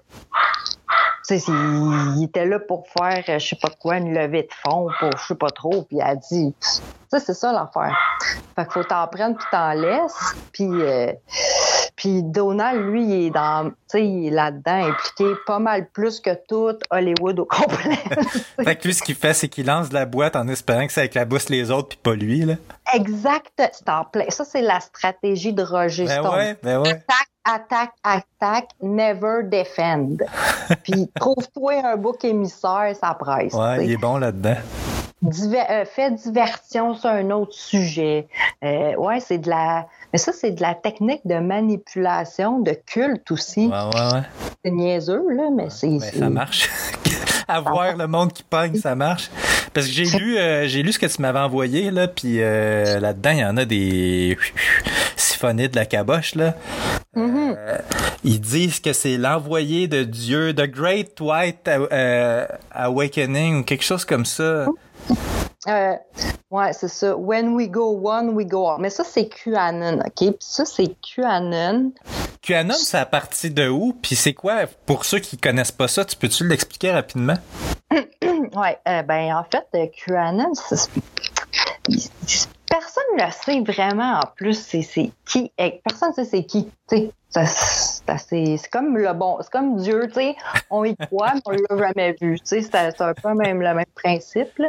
tu 1.29 1.39
sais, 1.39 1.45
il, 1.47 2.15
il 2.17 2.25
était 2.25 2.47
là 2.47 2.59
pour 2.59 2.87
faire, 2.89 3.23
euh, 3.29 3.39
je 3.39 3.49
sais 3.49 3.59
pas 3.61 3.69
quoi, 3.79 3.99
une 3.99 4.15
levée 4.15 4.45
de 4.45 4.53
fonds 4.65 4.89
pour 4.99 5.11
je 5.19 5.27
sais 5.27 5.35
pas 5.35 5.51
trop, 5.51 5.83
puis 5.83 5.99
elle 6.01 6.07
a 6.07 6.17
dit, 6.17 6.55
sais, 7.11 7.21
c'est 7.21 7.35
ça 7.35 7.53
l'affaire. 7.53 7.97
Fait 8.57 8.65
qu'il 8.65 8.73
faut 8.73 8.85
t'en 8.85 9.07
prendre 9.09 9.37
puis 9.37 9.47
t'en 9.51 9.73
laisses, 9.73 10.35
puis 10.53 10.69
euh, 10.71 11.13
puis 11.99 12.23
Donald, 12.23 12.81
lui, 12.81 13.03
il 13.03 13.27
est 13.27 13.31
dans, 13.31 13.71
tu 13.71 13.75
sais, 13.89 14.07
il 14.07 14.29
est 14.29 14.31
là-dedans, 14.31 14.87
impliqué 14.89 15.35
pas 15.45 15.59
mal 15.59 15.89
plus 15.91 16.21
que 16.21 16.31
tout 16.49 16.79
Hollywood 16.91 17.41
au 17.41 17.45
complet. 17.45 17.99
Fait 18.65 18.77
que 18.77 18.87
lui, 18.87 18.95
ce 18.95 19.03
qu'il 19.03 19.17
fait, 19.17 19.35
c'est 19.35 19.49
qu'il 19.49 19.67
lance 19.67 19.89
de 19.89 19.95
la 19.95 20.07
boîte 20.07 20.37
en 20.37 20.47
espérant 20.47 20.87
que 20.87 20.93
ça 20.93 21.05
éclabousse 21.05 21.49
les 21.49 21.73
autres 21.73 21.89
puis 21.89 21.99
pas 22.01 22.15
lui, 22.15 22.45
là. 22.45 22.55
Exact, 22.95 23.51
c'est 23.57 23.89
en 23.89 24.05
plein. 24.05 24.27
Ça, 24.29 24.45
c'est 24.45 24.63
la 24.63 24.79
stratégie 24.79 25.53
de 25.53 25.65
Roger 25.65 26.05
Ben 26.05 26.23
Stone. 26.23 26.35
ouais, 26.37 26.57
ben 26.63 26.79
ouais. 26.83 26.91
Attaque, 26.91 27.29
attaque, 27.45 27.95
attaque, 28.05 28.69
never 28.81 29.43
defend. 29.43 30.19
Puis 30.85 31.11
trouve-toi 31.17 31.85
un 31.85 31.97
bouc 31.97 32.25
émissaire, 32.25 32.95
ça 33.01 33.13
presse. 33.15 33.55
Ouais, 33.55 33.85
il 33.85 33.91
est 33.91 33.97
bon 33.97 34.19
là-dedans. 34.19 34.57
Diver- 35.23 35.65
euh, 35.71 35.85
fais 35.85 36.11
diversion 36.13 36.95
sur 36.95 37.11
un 37.11 37.31
autre 37.31 37.53
sujet. 37.53 38.29
Euh, 38.63 38.95
ouais, 38.97 39.19
c'est 39.21 39.39
de 39.39 39.51
la. 39.51 39.87
Mais 40.13 40.19
ça, 40.19 40.33
c'est 40.33 40.53
de 40.53 40.63
la 40.63 40.75
technique 40.75 41.23
de 41.25 41.39
manipulation, 41.39 42.61
de 42.61 42.73
culte 42.87 43.31
aussi. 43.33 43.67
Ouais, 43.67 43.75
ouais, 43.95 44.13
ouais. 44.15 44.23
C'est 44.65 44.71
niaiseux, 44.71 45.25
là, 45.35 45.49
mais 45.55 45.71
c'est. 45.71 45.99
C'est- 45.99 46.19
ça 46.21 46.31
marche. 46.31 46.69
Avoir 47.49 47.97
le 47.97 48.07
monde 48.07 48.33
qui 48.33 48.43
pogne, 48.43 48.77
ça 48.77 48.95
marche. 48.95 49.31
Parce 49.75 49.87
que 49.87 49.93
j'ai 49.93 50.05
lu, 50.05 50.39
euh, 50.39 50.67
j'ai 50.69 50.83
lu 50.83 50.93
ce 50.93 50.99
que 50.99 51.07
tu 51.07 51.21
m'avais 51.23 51.39
envoyé 51.39 51.91
là, 51.91 52.09
puis 52.09 52.41
euh, 52.43 53.01
là-dedans 53.01 53.31
il 53.31 53.39
y 53.39 53.45
en 53.45 53.57
a 53.57 53.65
des 53.65 54.37
siphonnés 55.19 55.69
de 55.69 55.77
la 55.77 55.87
caboche 55.87 56.35
là. 56.35 56.55
Mm-hmm. 57.17 57.55
Euh, 57.57 57.79
ils 58.25 58.41
disent 58.41 58.81
que 58.81 58.93
c'est 58.93 59.17
l'envoyé 59.17 59.89
de 59.89 60.05
Dieu, 60.05 60.55
The 60.55 60.67
Great 60.67 61.21
White 61.21 61.69
euh, 61.69 62.47
Awakening 62.71 63.61
ou 63.61 63.65
quelque 63.65 63.85
chose 63.85 64.05
comme 64.05 64.25
ça. 64.25 64.67
Euh, 65.67 65.95
ouais, 66.51 66.73
c'est 66.73 66.89
ça. 66.89 67.17
When 67.17 67.55
we 67.55 67.69
go 67.69 68.01
one, 68.03 68.31
we 68.31 68.47
go 68.47 68.69
all. 68.69 68.81
Mais 68.81 68.91
ça, 68.91 69.05
c'est 69.05 69.29
QAnon, 69.29 69.99
OK? 70.01 70.15
Puis 70.17 70.37
ça, 70.41 70.65
c'est 70.65 70.95
QAnon. 71.03 71.93
QAnon, 72.43 72.75
c'est 72.75 72.99
à 72.99 73.07
partir 73.07 73.51
de 73.53 73.69
où? 73.69 73.93
Puis 74.01 74.15
c'est 74.15 74.35
quoi? 74.35 74.61
Pour 74.87 75.05
ceux 75.05 75.19
qui 75.19 75.37
connaissent 75.37 75.73
pas 75.73 75.89
ça, 75.89 76.05
tu 76.05 76.17
peux-tu 76.17 76.47
l'expliquer 76.47 76.93
rapidement? 76.93 77.37
Ouais, 78.55 78.79
euh, 78.89 79.03
ben 79.03 79.35
en 79.35 79.45
fait, 79.45 79.67
euh, 79.75 79.87
QAnon, 80.07 80.53
c'est- 80.55 80.89
personne 82.71 83.05
ne 83.17 83.25
le 83.25 83.31
sait 83.31 83.61
vraiment 83.61 84.21
en 84.21 84.27
plus 84.37 84.55
c'est 84.55 85.11
qui. 85.25 85.53
Personne 85.85 86.11
ne 86.11 86.15
sait 86.15 86.25
c'est 86.25 86.45
qui. 86.45 86.69
C'est 86.89 88.71
comme 88.71 88.97
le 88.97 89.13
bon, 89.13 89.39
c'est 89.41 89.51
comme 89.51 89.77
Dieu, 89.77 90.07
tu 90.09 90.15
sais. 90.15 90.37
On 90.71 90.85
y 90.85 90.97
croit, 90.97 91.35
mais 91.35 91.41
on 91.47 91.51
l'a 91.77 91.87
jamais 91.89 92.17
vu. 92.21 92.39
Tu 92.41 92.47
sais, 92.47 92.63
c'est 92.63 93.01
un 93.01 93.15
peu 93.15 93.35
même 93.35 93.61
le 93.61 93.75
même 93.75 93.85
principe. 93.95 94.63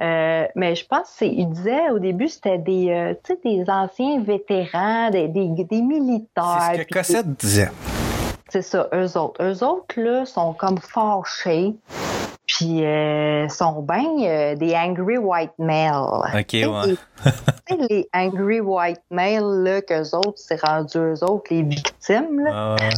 Euh, 0.00 0.46
mais 0.54 0.74
je 0.74 0.86
pense 0.86 1.10
qu'il 1.18 1.48
disait 1.50 1.90
au 1.90 1.98
début 1.98 2.28
c'était 2.28 2.58
des, 2.58 2.90
euh, 2.90 3.14
tu 3.24 3.34
sais, 3.34 3.40
des 3.44 3.70
anciens 3.70 4.22
vétérans, 4.22 5.10
des, 5.10 5.28
des, 5.28 5.48
des 5.48 5.82
militaires. 5.82 6.70
C'est 6.72 6.78
ce 6.78 6.82
que 6.82 6.94
Cossette 6.94 7.36
disait. 7.36 7.70
c'est 8.48 8.62
ça, 8.62 8.88
eux 8.94 9.16
autres. 9.18 9.42
Eux 9.42 9.64
autres, 9.64 10.00
là, 10.00 10.24
sont 10.24 10.54
comme 10.54 10.78
fâchés. 10.78 11.74
Puis, 12.58 12.84
euh, 12.84 13.48
sont 13.48 13.82
bien 13.82 14.04
euh, 14.24 14.56
des 14.56 14.74
angry 14.74 15.16
white 15.16 15.52
males. 15.60 15.94
Ok, 16.34 16.52
ouais. 16.54 16.96
les- 17.70 17.86
les 17.88 18.08
angry 18.12 18.58
white 18.60 19.00
males, 19.12 19.62
là, 19.62 19.80
qu'eux 19.80 20.10
autres, 20.16 20.32
c'est 20.36 20.60
rendu 20.60 20.98
eux 20.98 21.22
autres 21.22 21.44
les 21.50 21.62
victimes, 21.62 22.40
là. 22.44 22.74
Ouais, 22.74 22.82
ouais. 22.82 22.88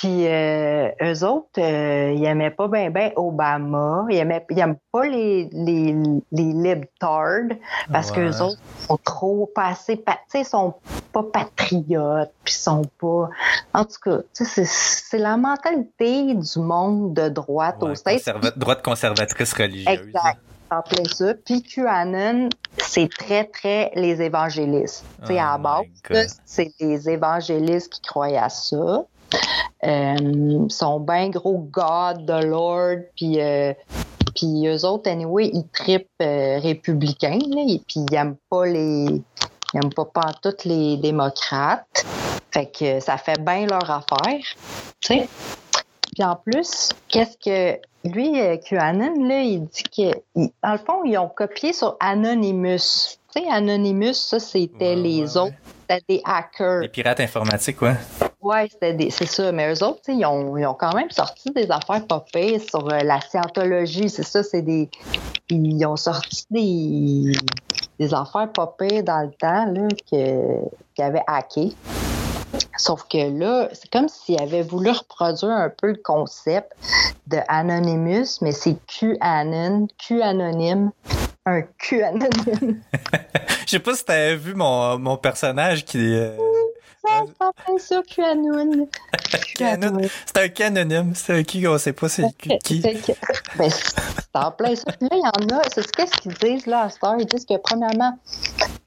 Puis, 0.00 0.28
euh, 0.28 0.90
eux 1.02 1.24
autres, 1.24 1.58
euh, 1.60 2.12
ils 2.14 2.24
aimaient 2.24 2.52
pas 2.52 2.68
bien 2.68 2.88
ben 2.90 3.10
Obama. 3.16 4.04
Ils 4.10 4.18
aimaient, 4.18 4.46
ils 4.50 4.58
aiment 4.60 4.76
pas 4.92 5.04
les, 5.06 5.48
les, 5.52 5.92
les 6.30 6.52
libtards 6.52 7.56
parce 7.92 8.10
Ouais. 8.10 8.16
qu'eux 8.16 8.40
autres 8.42 8.60
sont 8.86 8.98
trop 9.04 9.50
passés, 9.52 9.96
pa- 9.96 10.12
tu 10.12 10.18
sais, 10.28 10.40
ils 10.42 10.44
sont 10.44 10.74
pas 11.12 11.24
patriotes, 11.24 12.30
puis 12.44 12.54
ils 12.54 12.62
sont 12.62 12.82
pas... 13.00 13.28
En 13.74 13.84
tout 13.84 13.96
cas, 14.04 14.18
tu 14.36 14.44
sais, 14.44 14.64
c'est- 14.64 14.66
c'est 15.08 15.18
la 15.18 15.36
mentalité 15.36 16.34
du 16.34 16.58
monde 16.60 17.14
de 17.14 17.28
droite 17.28 17.82
Ouais, 17.82 17.94
States. 17.96 18.20
conserva- 18.20 18.56
droite 18.56 18.82
conservatrice 18.84 19.52
religieuse. 19.52 19.88
Exact. 19.88 20.38
En 20.70 20.82
plein 20.82 21.04
ça. 21.04 21.32
Puis 21.46 21.62
QAnon, 21.62 22.50
c'est 22.76 23.08
très, 23.10 23.44
très 23.46 23.90
les 23.94 24.20
évangélistes. 24.22 25.02
Tu 25.22 25.28
sais, 25.28 25.34
Oh 25.38 25.42
à 25.42 25.52
la 25.52 25.58
base, 25.58 26.40
c'est 26.44 26.70
les 26.78 27.08
évangélistes 27.08 27.94
qui 27.94 28.02
croient 28.02 28.26
à 28.38 28.48
ça. 28.50 29.02
Euh, 29.84 30.68
sont 30.68 31.00
bien 31.00 31.30
gros 31.30 31.58
God, 31.70 32.26
the 32.26 32.44
Lord, 32.44 32.98
puis 33.16 33.40
euh, 33.40 33.72
puis 34.34 34.66
eux 34.66 34.84
autres, 34.84 35.10
anyway, 35.10 35.50
ils 35.52 35.66
tripent 35.72 36.08
euh, 36.22 36.58
républicains, 36.60 37.38
là, 37.48 37.62
et 37.68 37.80
puis 37.86 38.00
ils 38.08 38.14
aiment 38.14 38.36
pas 38.50 38.66
les 38.66 39.22
ils 39.74 39.76
aiment 39.76 39.92
pas 39.92 40.08
toutes 40.42 40.64
les 40.64 40.96
démocrates. 40.96 42.06
Fait 42.50 42.66
que 42.66 43.00
ça 43.00 43.18
fait 43.18 43.38
bien 43.40 43.66
leur 43.66 43.90
affaire. 43.90 44.40
Tu 45.00 45.18
sais. 45.18 45.28
Puis 46.14 46.24
en 46.24 46.36
plus, 46.36 46.88
qu'est-ce 47.08 47.36
que 47.36 47.78
lui, 48.04 48.32
QAnon, 48.64 49.28
là, 49.28 49.42
il 49.42 49.66
dit 49.66 49.82
que 49.82 50.18
dans 50.34 50.72
le 50.72 50.78
fond, 50.78 51.04
ils 51.04 51.18
ont 51.18 51.28
copié 51.28 51.72
sur 51.72 51.96
Anonymous. 52.00 53.18
Tu 53.34 53.42
sais, 53.42 53.48
Anonymous, 53.50 54.14
ça, 54.14 54.40
c'était 54.40 54.96
les 54.96 55.36
autres, 55.36 55.54
c'était 55.82 56.04
des 56.08 56.22
hackers. 56.24 56.80
Les 56.80 56.88
pirates 56.88 57.20
informatiques, 57.20 57.82
ouais. 57.82 57.94
Ouais, 58.40 58.68
c'était 58.70 58.94
des- 58.94 59.10
c'est 59.10 59.26
ça. 59.26 59.50
Mais 59.52 59.72
eux 59.72 59.82
autres, 59.82 60.00
ils 60.08 60.24
ont, 60.24 60.56
ils 60.56 60.64
ont 60.66 60.74
quand 60.74 60.94
même 60.94 61.10
sorti 61.10 61.50
des 61.50 61.70
affaires 61.70 62.06
pas 62.06 62.24
pires 62.32 62.60
sur 62.60 62.86
euh, 62.92 63.00
la 63.02 63.20
scientologie. 63.20 64.08
C'est 64.08 64.22
ça, 64.22 64.42
c'est 64.42 64.62
des. 64.62 64.88
Ils 65.50 65.84
ont 65.86 65.96
sorti 65.96 66.44
des, 66.50 67.32
des 67.98 68.14
affaires 68.14 68.50
pas 68.52 68.74
pires 68.78 69.02
dans 69.02 69.22
le 69.22 69.32
temps, 69.32 69.66
là, 69.72 69.88
qu'ils 70.06 71.02
avaient 71.04 71.24
hacké. 71.26 71.72
Sauf 72.76 73.04
que 73.10 73.38
là, 73.38 73.68
c'est 73.72 73.90
comme 73.90 74.08
s'ils 74.08 74.40
avaient 74.40 74.62
voulu 74.62 74.90
reproduire 74.90 75.50
un 75.52 75.68
peu 75.70 75.88
le 75.88 76.00
concept 76.02 76.72
de 77.26 77.38
Anonymous, 77.48 78.38
mais 78.40 78.52
c'est 78.52 78.76
QAnon, 78.86 79.88
Q 79.98 80.22
anonyme, 80.22 80.92
un 81.44 81.62
Q 81.62 82.02
anonyme. 82.02 82.80
Je 83.66 83.72
sais 83.72 83.78
pas 83.80 83.94
si 83.94 84.04
t'avais 84.04 84.36
vu 84.36 84.54
mon, 84.54 84.98
mon 84.98 85.16
personnage 85.18 85.84
qui. 85.84 85.98
euh, 85.98 86.36
Ça, 87.00 87.24
QAnon. 88.02 88.88
canon- 89.56 90.00
C'est 90.26 90.38
un 90.42 90.48
canonyme. 90.48 91.12
C'est 91.14 91.32
un 91.38 91.42
qui, 91.42 91.66
on 91.66 91.78
sait 91.78 91.92
pas 91.92 92.08
c'est 92.08 92.22
qui? 92.38 92.80
ben, 93.56 93.70
c'est 93.70 93.94
en 94.34 94.50
plein 94.50 94.74
ça. 94.74 94.84
Puis 94.92 95.08
là, 95.10 95.16
il 95.16 95.18
y 95.50 95.52
en 95.52 95.56
a, 95.58 95.62
c'est 95.72 95.82
ce 95.82 95.88
qu'est-ce 95.88 96.12
qu'ils 96.20 96.34
disent 96.34 96.66
là 96.66 96.82
à 96.82 96.90
heure? 97.06 97.16
Ils 97.18 97.26
disent 97.26 97.44
que 97.46 97.56
premièrement, 97.58 98.18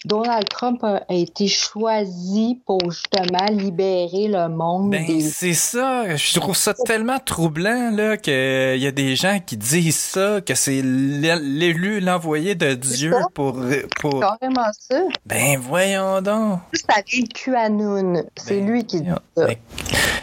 Donald 0.06 0.50
Trump 0.50 0.84
a, 0.84 1.02
été 1.10 1.48
choisi 1.48 2.60
pour 2.66 2.80
justement 2.90 3.46
libérer 3.52 4.28
le 4.28 4.50
monde 4.50 4.90
Ben, 4.92 5.06
des. 5.06 5.22
c'est 5.22 5.54
ça. 5.54 6.16
Je 6.16 6.40
trouve 6.40 6.56
ça 6.58 6.74
tellement 6.74 7.20
troublant, 7.20 7.92
là, 7.92 8.18
qu'il 8.18 8.34
y 8.82 8.88
a 8.88 8.92
des 8.92 9.16
gens 9.16 9.40
qui 9.46 9.58
disent 9.58 9.96
ça, 10.00 10.42
que 10.42 10.56
c'est 10.56 10.82
l'é- 10.82 11.40
l'élu, 11.42 12.00
l'envoyé 12.00 12.56
de 12.56 12.74
Dieu 12.74 13.12
ça. 13.12 13.28
pour, 13.34 13.60
pour. 14.00 14.20
Carrément 14.20 14.70
ça. 14.80 15.02
Ben, 15.26 15.60
voyons 15.60 16.22
donc. 16.22 16.60
Ça 16.74 17.02
vient 17.08 17.24
de 17.24 17.34
QAnon. 17.34 18.24
C'est 18.38 18.60
Ben, 18.62 18.68
lui 18.72 18.86
qui 18.86 19.02
dit 19.02 19.10
ça. 19.38 19.48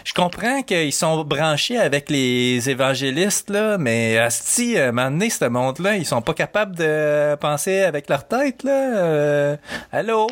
Je 0.04 0.14
comprends 0.14 0.62
qu'ils 0.62 0.92
sont 0.92 1.22
branchés 1.22 1.76
avec 1.76 2.08
les 2.10 2.70
évangélistes, 2.70 3.50
là, 3.50 3.76
mais 3.78 4.16
asti, 4.18 4.78
à 4.78 4.88
un 4.88 4.92
moment 4.92 5.10
donné, 5.10 5.28
ce 5.30 5.44
monde-là, 5.44 5.96
ils 5.96 6.06
sont 6.06 6.22
pas 6.22 6.32
capables 6.34 6.74
de 6.76 7.34
penser 7.36 7.82
avec 7.82 8.08
leur 8.08 8.26
tête, 8.26 8.62
là. 8.64 8.72
Euh, 8.72 9.56
allô? 9.92 10.26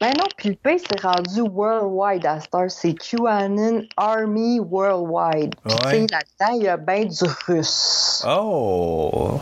Ben 0.00 0.12
non, 0.18 0.24
puis 0.36 0.50
le 0.50 0.54
pays 0.56 0.78
s'est 0.78 1.00
rendu 1.02 1.40
worldwide 1.40 2.26
à 2.26 2.38
heure. 2.54 2.70
C'est 2.70 2.92
QAnon 2.94 3.82
Army 3.96 4.60
Worldwide. 4.60 5.54
Puis 5.64 5.74
Ouais. 5.86 6.06
là-dedans, 6.10 6.56
il 6.58 6.62
y 6.64 6.68
a 6.68 6.76
bien 6.76 7.04
du 7.06 7.24
russe. 7.46 8.22
Oh! 8.28 9.40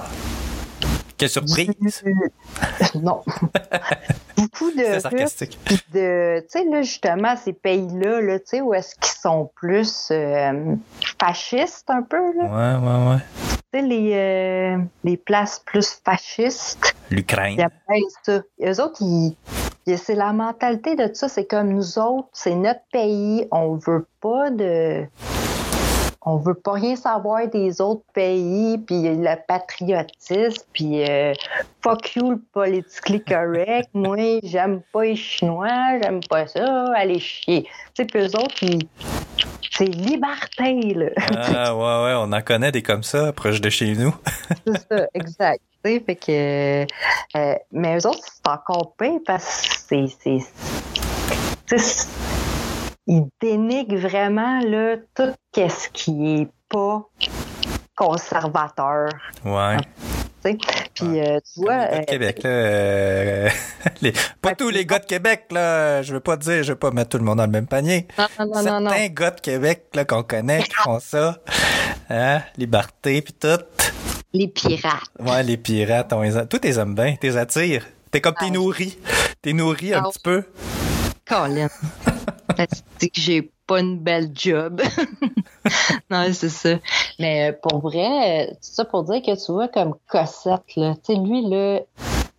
Quelle 1.16 1.28
surprise! 1.28 2.04
non. 2.94 3.22
Beaucoup 4.36 4.70
de 4.72 4.92
Russes, 4.94 5.02
sarcastique. 5.02 5.58
de, 5.92 6.40
tu 6.40 6.46
sais, 6.48 6.64
là, 6.64 6.82
justement, 6.82 7.34
ces 7.36 7.52
pays-là, 7.52 8.20
là, 8.20 8.38
tu 8.40 8.44
sais, 8.46 8.60
où 8.60 8.74
est-ce 8.74 8.94
qu'ils 8.96 9.18
sont 9.20 9.50
plus 9.54 10.08
euh, 10.10 10.74
fascistes 11.20 11.88
un 11.88 12.02
peu, 12.02 12.18
là? 12.36 12.44
Ouais, 12.44 12.86
ouais, 12.86 13.10
ouais. 13.14 13.18
Tu 13.72 13.80
sais, 13.80 13.86
les, 13.86 14.10
euh, 14.14 14.78
les 15.04 15.16
places 15.16 15.60
plus 15.64 16.00
fascistes. 16.04 16.93
L'Ukraine. 17.10 17.58
Ça. 18.24 18.42
Eux 18.62 18.80
autres, 18.80 19.02
ils- 19.02 19.36
c'est 19.96 20.14
la 20.14 20.32
mentalité 20.32 20.96
de 20.96 21.12
ça. 21.14 21.28
C'est 21.28 21.44
comme 21.46 21.68
nous 21.68 21.98
autres, 21.98 22.28
c'est 22.32 22.54
notre 22.54 22.80
pays. 22.92 23.46
On 23.52 23.74
veut 23.74 24.06
pas 24.20 24.50
de. 24.50 25.04
On 26.26 26.36
veut 26.38 26.54
pas 26.54 26.72
rien 26.72 26.96
savoir 26.96 27.46
des 27.48 27.80
autres 27.82 28.04
pays, 28.14 28.78
puis 28.78 29.02
le 29.02 29.34
patriotisme, 29.46 30.62
puis 30.72 31.02
euh, 31.08 31.34
fuck 31.82 32.14
you 32.16 32.30
le 32.30 32.40
politically 32.52 33.22
correct. 33.22 33.90
Moi, 33.94 34.40
j'aime 34.42 34.80
pas 34.92 35.02
les 35.04 35.16
Chinois, 35.16 35.98
j'aime 36.02 36.20
pas 36.28 36.46
ça, 36.46 36.86
allez 36.96 37.18
chier. 37.20 37.64
Tu 37.64 37.70
sais, 37.96 38.04
puis 38.06 38.20
eux 38.22 38.36
autres, 38.36 38.62
ils- 38.62 38.88
c'est 39.70 39.84
liberté, 39.86 40.94
là. 40.94 41.06
Ah, 41.36 41.74
ouais, 41.74 41.82
ouais, 41.82 42.14
on 42.16 42.32
en 42.32 42.40
connaît 42.42 42.70
des 42.72 42.82
comme 42.82 43.02
ça, 43.02 43.32
proche 43.32 43.60
de 43.60 43.68
chez 43.70 43.94
nous. 43.94 44.14
C'est 44.66 44.78
ça, 44.88 45.06
exact. 45.14 45.60
Fait 45.82 46.00
que, 46.00 46.84
euh, 47.36 47.54
mais 47.72 47.98
eux 47.98 48.06
autres, 48.06 48.24
c'est 48.24 48.48
encore 48.50 48.94
pire 48.96 49.18
parce 49.26 49.84
que 49.90 50.06
c'est. 50.06 50.38
Ils 53.06 53.24
dénigrent 53.40 53.96
vraiment 53.98 54.60
là, 54.60 54.96
tout 55.14 55.32
ce 55.56 55.88
qui 55.92 56.40
est 56.42 56.48
pas 56.70 57.02
conservateur. 57.96 59.08
Ouais. 59.44 59.76
tu 59.76 60.50
sais? 60.50 60.56
Puis, 60.94 61.20
euh, 61.20 61.38
tu 61.40 61.60
vois. 61.60 61.76
Gars 61.76 61.90
euh, 61.92 61.98
de 62.00 62.04
Québec, 62.06 62.42
là. 62.42 62.50
euh, 62.50 63.48
les- 64.00 64.12
pas 64.40 64.54
tous 64.54 64.70
les 64.70 64.86
gars 64.86 64.98
de 65.00 65.04
Québec, 65.06 65.46
là. 65.50 66.02
Je 66.02 66.14
veux 66.14 66.20
pas 66.20 66.36
dire, 66.36 66.62
je 66.62 66.72
veux 66.72 66.78
pas 66.78 66.90
mettre 66.90 67.10
tout 67.10 67.18
le 67.18 67.24
monde 67.24 67.38
dans 67.38 67.44
le 67.46 67.50
même 67.50 67.66
panier. 67.66 68.06
Non, 68.18 68.26
non, 68.38 68.46
non, 68.46 68.62
non, 68.62 68.80
non. 68.80 68.90
Certains 68.90 69.08
gars 69.08 69.30
de 69.32 69.40
Québec, 69.40 69.84
là, 69.94 70.04
qu'on 70.04 70.22
connaît, 70.22 70.62
qui 70.62 70.74
font 70.74 70.98
ça. 71.00 71.38
Hein? 72.10 72.40
Liberté, 72.56 73.20
puis 73.22 73.34
tout. 73.34 73.60
Les 74.32 74.48
pirates. 74.48 75.10
Ouais, 75.20 75.42
les 75.42 75.56
pirates, 75.56 76.12
on 76.12 76.22
les 76.22 76.36
a... 76.36 76.44
Toi, 76.46 76.58
t'es 76.58 76.78
aimes 76.78 76.94
bien, 76.94 77.14
t'es 77.20 77.36
attires. 77.36 77.86
T'es 78.10 78.20
comme 78.20 78.34
t'es 78.34 78.50
nourri. 78.50 78.98
T'es 79.42 79.52
nourri 79.52 79.92
un 79.94 80.02
Ah. 80.04 80.08
petit 80.10 80.18
peu. 80.22 80.44
Colin. 81.26 81.68
C'est 82.98 83.08
que 83.08 83.20
j'ai 83.20 83.50
pas 83.66 83.80
une 83.80 83.98
belle 83.98 84.30
job. 84.34 84.82
non, 86.10 86.26
c'est 86.32 86.48
ça. 86.50 86.76
Mais 87.18 87.50
euh, 87.50 87.52
pour 87.62 87.80
vrai, 87.80 88.48
euh, 88.48 88.54
c'est 88.60 88.74
ça 88.74 88.84
pour 88.84 89.04
dire 89.04 89.22
que 89.22 89.34
tu 89.44 89.52
vois 89.52 89.68
comme 89.68 89.94
Cossette, 90.08 90.62
là. 90.76 90.94
Tu 91.04 91.14
sais, 91.14 91.18
lui, 91.18 91.48
là, 91.48 91.80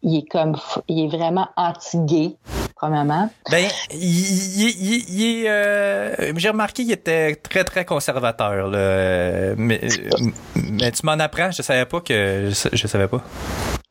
il 0.03 0.17
est 0.19 0.27
comme, 0.29 0.55
il 0.87 1.05
est 1.05 1.17
vraiment 1.17 1.47
anti-gay, 1.57 2.35
premièrement. 2.75 3.29
Ben, 3.49 3.65
il, 3.91 3.99
il- 3.99 5.05
il- 5.09 5.47
euh, 5.47 6.33
J'ai 6.37 6.49
remarqué 6.49 6.83
qu'il 6.83 6.91
était 6.91 7.35
très, 7.37 7.63
très 7.63 7.85
conservateur, 7.85 8.67
là. 8.67 9.55
Mais, 9.57 9.81
euh, 9.83 10.09
mais 10.55 10.91
tu 10.91 11.05
m'en 11.05 11.13
apprends, 11.13 11.49
je 11.49 11.63
savais 11.63 11.85
pas 11.85 12.01
que. 12.01 12.51
Je, 12.51 12.69
je 12.71 12.87
savais 12.87 13.07
pas. 13.07 13.23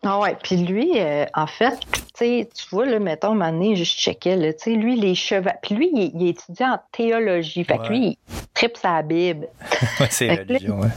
Ah 0.05 0.19
ouais, 0.21 0.37
puis 0.43 0.57
lui, 0.57 0.93
euh, 0.97 1.25
en 1.35 1.47
fait, 1.47 1.79
tu 2.19 2.47
vois, 2.71 2.85
là, 2.87 2.99
mettons, 2.99 3.35
donné, 3.35 3.75
je 3.75 3.85
checkais, 3.85 4.37
là, 4.37 4.53
tu 4.53 4.65
sais, 4.65 4.71
lui, 4.73 4.97
les 5.01 5.15
chevaux... 5.15 5.49
Puis 5.63 5.75
lui, 5.75 5.91
il, 5.95 6.01
est- 6.03 6.13
il 6.15 6.29
étudiant 6.29 6.73
en 6.75 6.79
théologie, 6.93 7.65
fait 7.65 7.79
que 7.79 7.89
lui, 7.89 8.07
il 8.07 8.17
tripe 8.53 8.77
sa 8.77 9.01
Bible. 9.03 9.49
Ouais, 10.01 10.09
c'est 10.11 10.27
là, 10.27 10.35
religion, 10.47 10.81
ouais. 10.81 10.89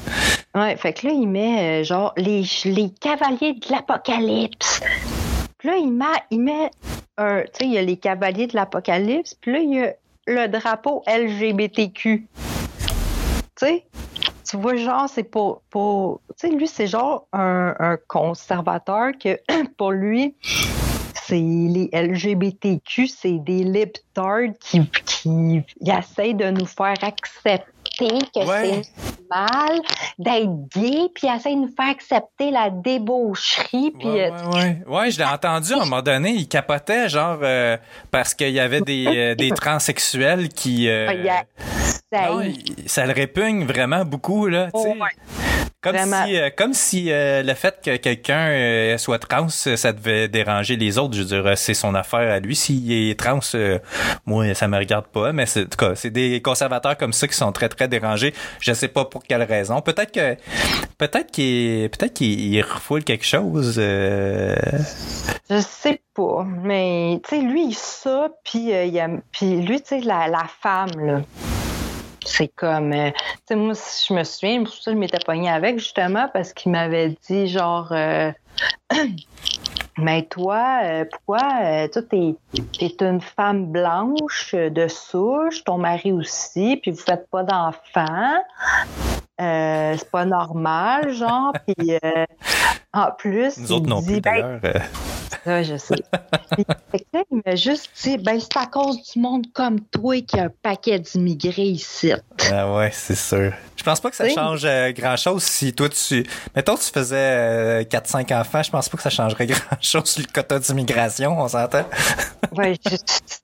Ouais, 0.55 0.75
fait 0.75 0.93
que 0.93 1.07
là, 1.07 1.13
il 1.13 1.27
met, 1.27 1.81
euh, 1.81 1.83
genre, 1.83 2.13
les, 2.17 2.43
les 2.65 2.89
cavaliers 2.99 3.53
de 3.53 3.65
l'Apocalypse. 3.71 4.81
Puis 5.57 5.69
là, 5.69 5.75
il 5.77 5.91
met, 5.91 6.05
il 6.31 6.41
met 6.41 6.69
un... 7.17 7.41
Tu 7.43 7.47
sais, 7.53 7.65
il 7.65 7.71
y 7.73 7.77
a 7.77 7.81
les 7.81 7.97
cavaliers 7.97 8.47
de 8.47 8.55
l'Apocalypse, 8.55 9.35
puis 9.39 9.53
là, 9.53 9.59
il 9.59 9.73
y 9.73 9.81
a 9.83 9.93
le 10.27 10.47
drapeau 10.47 11.03
LGBTQ. 11.07 12.27
Tu 12.27 13.65
sais? 13.65 13.85
Tu 14.49 14.55
vois, 14.57 14.75
genre, 14.75 15.07
c'est 15.09 15.23
pour. 15.23 15.61
pour 15.69 16.21
tu 16.39 16.47
sais, 16.47 16.55
lui, 16.55 16.67
c'est 16.67 16.87
genre 16.87 17.27
un, 17.33 17.73
un 17.79 17.97
conservateur 18.07 19.11
que, 19.21 19.39
pour 19.77 19.91
lui, 19.91 20.35
c'est 21.13 21.35
les 21.39 21.89
LGBTQ, 21.91 23.07
c'est 23.07 23.39
des 23.39 23.63
libtards 23.63 24.53
qui, 24.61 24.81
qui 25.05 25.63
essayent 25.85 26.35
de 26.35 26.49
nous 26.51 26.65
faire 26.65 26.93
accepter 27.01 27.67
que 27.99 28.45
Ouais. 28.47 28.81
c'est 28.83 29.27
mal 29.29 29.79
d'être 30.19 30.69
gay, 30.69 31.09
puis 31.13 31.27
ils 31.27 31.35
essayent 31.35 31.55
de 31.55 31.61
nous 31.61 31.75
faire 31.75 31.89
accepter 31.89 32.51
la 32.51 32.69
débaucherie, 32.69 33.91
puis 33.99 34.07
Ouais, 34.07 34.31
euh, 34.31 34.49
ouais, 34.51 34.59
ouais. 34.59 34.83
Ouais, 34.87 35.11
je 35.11 35.17
l'ai 35.17 35.25
entendu 35.25 35.73
à 35.73 35.77
un 35.77 35.79
moment 35.79 36.01
donné, 36.01 36.29
il 36.31 36.47
capotait, 36.47 37.09
genre, 37.09 37.39
euh, 37.41 37.75
parce 38.11 38.33
qu'il 38.33 38.51
y 38.51 38.59
avait 38.59 38.81
des, 38.81 39.05
euh, 39.07 39.35
des 39.35 39.49
transsexuels 39.55 40.47
qui. 40.49 40.87
euh, 40.87 41.11
il 41.13 41.25
y 41.25 41.29
a- 41.29 41.43
ça 42.11 42.29
non, 42.29 42.41
y- 42.41 42.51
il- 42.77 42.89
ça 42.89 43.05
le 43.05 43.13
répugne 43.13 43.65
vraiment 43.65 44.05
beaucoup, 44.05 44.47
là. 44.47 44.69
Oh, 44.73 44.85
ouais. 44.87 44.95
Comme 45.79 45.95
Vraiment. 45.95 46.25
si, 46.25 46.35
euh, 46.37 46.49
comme 46.57 46.73
si 46.73 47.11
euh, 47.11 47.43
le 47.43 47.53
fait 47.53 47.79
que 47.85 47.95
quelqu'un 47.97 48.47
euh, 48.49 48.97
soit 48.97 49.19
trans, 49.19 49.47
ça 49.47 49.93
devait 49.93 50.27
déranger 50.27 50.75
les 50.75 50.97
autres. 50.97 51.13
Je 51.15 51.21
veux 51.21 51.43
dire, 51.43 51.57
c'est 51.57 51.75
son 51.75 51.93
affaire 51.93 52.31
à 52.33 52.39
lui. 52.39 52.55
S'il 52.55 52.91
est 52.91 53.17
trans, 53.17 53.39
moi, 54.25 54.53
ça 54.55 54.67
me 54.67 54.75
regarde 54.77 55.05
pas. 55.05 55.31
Mais 55.33 55.45
c'est, 55.45 55.61
en 55.61 55.65
tout 55.65 55.77
cas, 55.77 55.93
c'est 55.95 56.09
des 56.09 56.41
conservateurs 56.41 56.97
comme 56.97 57.13
ça 57.13 57.27
qui 57.27 57.35
sont 57.35 57.51
très, 57.51 57.69
très 57.69 57.87
dérangés. 57.87 58.33
Je 58.59 58.73
sais 58.73 58.87
pas 58.87 59.05
pour 59.05 59.23
quelle 59.23 59.43
raison. 59.43 59.81
Peut-être 59.81 60.11
que, 60.11 60.35
peut-être 60.97 61.31
qu'il, 61.31 61.89
peut-être 61.91 62.13
qu'il 62.15 62.59
refoule 62.63 63.03
quelque 63.03 63.25
chose. 63.25 63.75
Je 63.79 65.59
sais 65.61 66.01
pas, 66.15 66.45
mais 66.63 67.21
tu 67.29 67.35
sais, 67.35 67.41
lui, 67.41 67.67
il 67.67 67.75
ça, 67.75 68.29
puis 68.43 68.71
il 68.71 69.21
puis 69.31 69.61
lui, 69.61 69.79
tu 69.81 69.89
sais, 69.89 69.99
la, 70.01 70.27
la 70.27 70.45
femme, 70.61 70.89
là, 70.99 71.21
c'est 72.27 72.49
comme, 72.49 72.93
euh, 72.93 73.11
tu 73.11 73.19
sais, 73.47 73.55
moi, 73.55 73.73
je 73.73 74.13
me 74.13 74.23
souviens, 74.23 74.63
pour 74.63 74.73
ça, 74.73 74.91
je 74.91 74.97
m'étais 74.97 75.19
pognée 75.25 75.49
avec, 75.49 75.79
justement, 75.79 76.27
parce 76.31 76.53
qu'il 76.53 76.71
m'avait 76.71 77.15
dit, 77.27 77.47
genre, 77.47 77.91
euh, 77.91 78.31
mais 79.97 80.23
toi, 80.23 80.79
euh, 80.83 81.05
pourquoi, 81.09 81.87
toi, 81.89 82.01
t'es, 82.03 82.35
t'es 82.77 82.95
une 83.05 83.21
femme 83.21 83.67
blanche 83.71 84.53
de 84.53 84.87
souche, 84.87 85.63
ton 85.63 85.77
mari 85.77 86.11
aussi, 86.11 86.77
puis 86.77 86.91
vous 86.91 87.01
faites 87.01 87.27
pas 87.29 87.43
d'enfants. 87.43 88.43
C'est 89.39 90.11
pas 90.11 90.25
normal, 90.25 91.13
genre, 91.13 91.53
puis 91.67 91.97
en 92.93 93.11
plus, 93.11 93.57
Nous 93.57 93.71
autres 93.71 93.85
il 93.85 93.89
non 93.89 94.01
dit, 94.01 94.21
plus, 94.21 94.21
ben, 94.21 94.59
euh. 95.33 95.59
ah, 95.59 95.63
je 95.63 95.77
sais. 95.77 95.95
Il 97.31 97.41
m'a 97.45 97.55
juste 97.55 97.89
dit, 98.03 98.17
ben, 98.17 98.39
c'est 98.39 98.57
à 98.57 98.65
cause 98.65 99.01
du 99.11 99.19
monde 99.19 99.45
comme 99.53 99.79
toi 99.81 100.21
qu'il 100.21 100.39
y 100.39 100.41
a 100.41 100.45
un 100.45 100.51
paquet 100.61 100.99
d'immigrés 100.99 101.63
ici. 101.63 102.11
Ah 102.51 102.73
ouais, 102.73 102.89
c'est 102.93 103.15
sûr. 103.15 103.51
Je 103.75 103.83
pense 103.83 103.99
pas 103.99 104.09
que 104.09 104.15
ça 104.15 104.23
Oui. 104.25 104.33
change 104.33 104.65
euh, 104.65 104.91
grand-chose 104.91 105.43
si 105.43 105.73
toi 105.73 105.87
tu... 105.89 106.25
Mettons 106.55 106.75
tu 106.75 106.89
faisais 106.91 107.15
euh, 107.15 107.83
4-5 107.83 108.33
enfants, 108.39 108.63
je 108.63 108.71
pense 108.71 108.89
pas 108.89 108.97
que 108.97 109.03
ça 109.03 109.09
changerait 109.09 109.45
grand-chose 109.47 110.05
sur 110.05 110.21
le 110.21 110.27
quota 110.33 110.59
d'immigration, 110.59 111.39
on 111.39 111.47
s'entend? 111.47 111.85
Ouais, 112.55 112.75
je- 112.89 112.95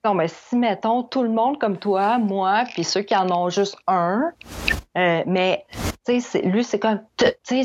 non, 0.04 0.14
mais 0.14 0.28
si, 0.28 0.56
mettons, 0.56 1.02
tout 1.02 1.22
le 1.22 1.28
monde 1.28 1.58
comme 1.60 1.76
toi, 1.76 2.18
moi, 2.18 2.64
puis 2.72 2.84
ceux 2.84 3.02
qui 3.02 3.14
en 3.14 3.30
ont 3.30 3.48
juste 3.50 3.76
un, 3.86 4.32
euh, 4.96 5.22
mais, 5.26 5.64
lui, 6.08 6.64
c'est 6.64 6.78
comme, 6.78 7.00
tu 7.16 7.26
sais, 7.42 7.62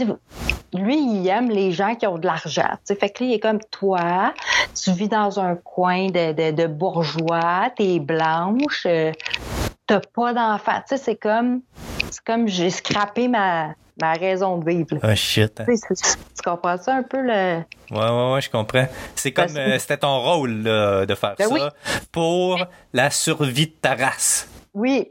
lui, 0.74 0.98
il 0.98 1.28
aime 1.28 1.50
les 1.50 1.72
gens 1.72 1.96
qui 1.96 2.08
ont 2.08 2.18
de 2.18 2.26
l'argent. 2.26 2.70
Tu 2.72 2.94
sais, 2.94 2.96
fait 2.96 3.10
que 3.10 3.24
lui, 3.24 3.32
il 3.32 3.36
est 3.36 3.40
comme 3.40 3.60
toi, 3.72 4.34
tu 4.82 4.92
vis 4.92 5.10
dans 5.10 5.40
un 5.40 5.56
coin 5.56 6.08
de, 6.08 6.32
de, 6.34 6.52
de 6.52 6.68
bourgeois, 6.68 7.70
t'es 7.76 8.00
blanche, 8.00 8.84
euh, 8.86 9.12
t'as 9.88 10.00
pas 10.16 10.34
sais, 10.88 10.98
c'est 10.98 11.16
comme, 11.16 11.62
c'est 12.12 12.24
comme 12.24 12.48
j'ai 12.48 12.70
scrappé 12.70 13.28
ma, 13.28 13.74
ma 14.02 14.14
raison 14.14 14.58
de 14.58 14.70
vivre. 14.70 14.88
là. 14.94 15.00
Ah 15.04 15.16
shit. 15.16 15.62
Tu 15.66 16.44
comprends 16.44 16.78
ça 16.78 16.96
un 16.96 17.04
peu, 17.04 17.22
le... 17.22 17.58
Ouais, 17.92 17.98
ouais, 18.10 18.34
ouais, 18.34 18.42
je 18.42 18.50
comprends. 18.50 18.86
C'est 19.16 19.32
comme, 19.32 19.56
euh, 19.58 19.78
c'était 19.80 19.98
ton 19.98 20.20
rôle 20.20 20.62
là, 20.62 21.06
de 21.06 21.16
faire 21.16 21.36
Ben 21.38 21.48
ça 21.50 21.54
oui. 21.54 21.62
pour 22.12 22.64
la 22.94 23.10
survie 23.10 23.68
de 23.68 23.74
ta 23.82 23.96
race. 23.96 24.48
Oui. 24.74 25.10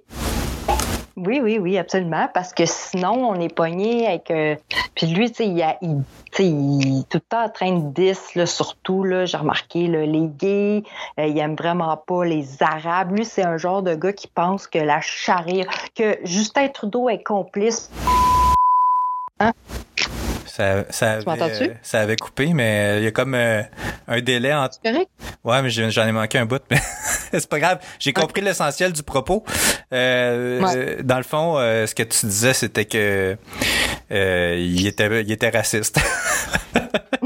Oui, 1.18 1.40
oui, 1.42 1.58
oui, 1.58 1.76
absolument. 1.76 2.28
Parce 2.32 2.52
que 2.54 2.64
sinon, 2.64 3.28
on 3.30 3.40
est 3.40 3.52
pogné 3.52 4.06
avec. 4.06 4.30
euh, 4.30 4.54
Puis 4.94 5.08
lui, 5.08 5.28
tu 5.30 5.36
sais, 5.38 5.46
il, 5.48 5.60
a- 5.62 5.76
il, 5.82 5.98
est 6.38 7.08
tout 7.08 7.18
le 7.18 7.20
temps 7.20 7.44
en 7.44 7.48
train 7.48 7.72
de 7.72 7.92
10, 7.92 8.36
là, 8.36 8.46
surtout, 8.46 9.02
là, 9.02 9.24
j'ai 9.26 9.36
remarqué, 9.36 9.88
là, 9.88 10.06
les 10.06 10.28
gays, 10.28 10.82
euh, 11.18 11.26
il 11.26 11.36
aime 11.38 11.56
vraiment 11.56 11.96
pas 11.96 12.24
les 12.24 12.46
Arabes. 12.62 13.16
Lui, 13.16 13.24
c'est 13.24 13.42
un 13.42 13.56
genre 13.56 13.82
de 13.82 13.94
gars 13.94 14.12
qui 14.12 14.28
pense 14.28 14.66
que 14.68 14.78
la 14.78 15.00
charia, 15.00 15.64
que 15.96 16.18
Justin 16.24 16.68
Trudeau 16.68 17.08
est 17.08 17.22
complice. 17.24 17.90
Ça, 20.46 20.84
ça, 20.90 21.18
m'entends-tu? 21.24 21.64
avait, 21.64 21.76
ça 21.82 22.00
avait 22.00 22.16
coupé, 22.16 22.52
mais 22.52 22.98
il 22.98 23.04
y 23.04 23.06
a 23.06 23.12
comme 23.12 23.34
euh, 23.34 23.62
un 24.08 24.20
délai 24.20 24.52
entre. 24.52 24.80
correct? 24.82 25.08
Ouais, 25.44 25.62
mais 25.62 25.70
j'en 25.70 26.06
ai 26.06 26.10
manqué 26.12 26.38
un 26.38 26.46
bout, 26.46 26.60
mais 26.70 26.78
c'est 27.32 27.48
pas 27.48 27.58
grave. 27.60 27.78
J'ai 27.98 28.12
compris 28.12 28.40
l'essentiel 28.42 28.92
du 28.92 29.02
propos. 29.02 29.44
Euh, 29.92 30.60
Ouais. 30.60 30.72
euh, 30.76 30.96
Dans 31.02 31.16
le 31.18 31.22
fond, 31.22 31.56
euh, 31.58 31.86
ce 31.86 31.94
que 31.94 32.02
tu 32.02 32.26
disais, 32.26 32.52
c'était 32.54 32.84
que 32.84 33.36
euh, 34.10 34.56
il 34.58 34.86
était, 34.86 35.22
il 35.22 35.30
était 35.32 35.50
raciste. 35.50 35.98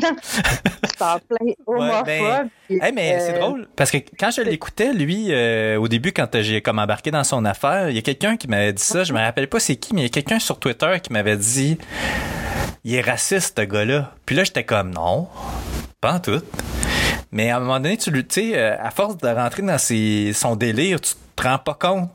C'est 0.00 1.02
en 1.02 1.18
plein 1.18 1.52
homophobe. 1.66 2.04
ben, 2.06 2.48
puis, 2.68 2.78
Hey, 2.82 2.92
mais 2.92 3.20
c'est 3.20 3.34
euh, 3.34 3.38
drôle 3.40 3.68
parce 3.76 3.90
que 3.90 3.98
quand 4.18 4.30
je 4.30 4.40
l'écoutais, 4.42 4.92
lui, 4.92 5.26
euh, 5.30 5.76
au 5.78 5.86
début, 5.88 6.12
quand 6.12 6.28
j'ai 6.40 6.60
comme 6.60 6.78
embarqué 6.78 7.10
dans 7.10 7.22
son 7.24 7.44
affaire, 7.44 7.88
il 7.90 7.94
y 7.96 7.98
a 7.98 8.02
quelqu'un 8.02 8.36
qui 8.36 8.48
m'avait 8.48 8.72
dit 8.72 8.82
ça. 8.82 9.04
Je 9.04 9.12
me 9.12 9.18
rappelle 9.20 9.48
pas 9.48 9.60
c'est 9.60 9.76
qui, 9.76 9.94
mais 9.94 10.00
il 10.02 10.04
y 10.04 10.06
a 10.06 10.10
quelqu'un 10.10 10.38
sur 10.38 10.58
Twitter 10.58 10.94
qui 11.02 11.12
m'avait 11.12 11.36
dit 11.36 11.78
il 12.84 12.94
est 12.94 13.00
raciste, 13.00 13.58
ce 13.60 13.64
gars-là. 13.64 14.12
Puis 14.26 14.34
là, 14.34 14.42
j'étais 14.44 14.64
comme 14.64 14.90
non, 14.90 15.28
pas 16.00 16.14
en 16.14 16.20
tout. 16.20 16.40
Mais 17.32 17.50
à 17.50 17.56
un 17.56 17.60
moment 17.60 17.80
donné, 17.80 17.96
tu 17.96 18.10
lui, 18.10 18.24
euh, 18.38 18.76
à 18.78 18.90
force 18.90 19.16
de 19.16 19.28
rentrer 19.28 19.62
dans 19.62 19.78
ses, 19.78 20.32
son 20.34 20.54
délire, 20.54 21.00
tu 21.00 21.14
te 21.34 21.42
rends 21.42 21.58
pas 21.58 21.74
compte. 21.74 22.10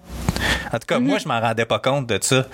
En 0.71 0.77
tout 0.77 0.85
cas, 0.85 0.99
moi, 0.99 1.17
je 1.17 1.27
m'en 1.27 1.39
rendais 1.39 1.65
pas 1.65 1.79
compte 1.79 2.07
de 2.07 2.19
ça. 2.21 2.45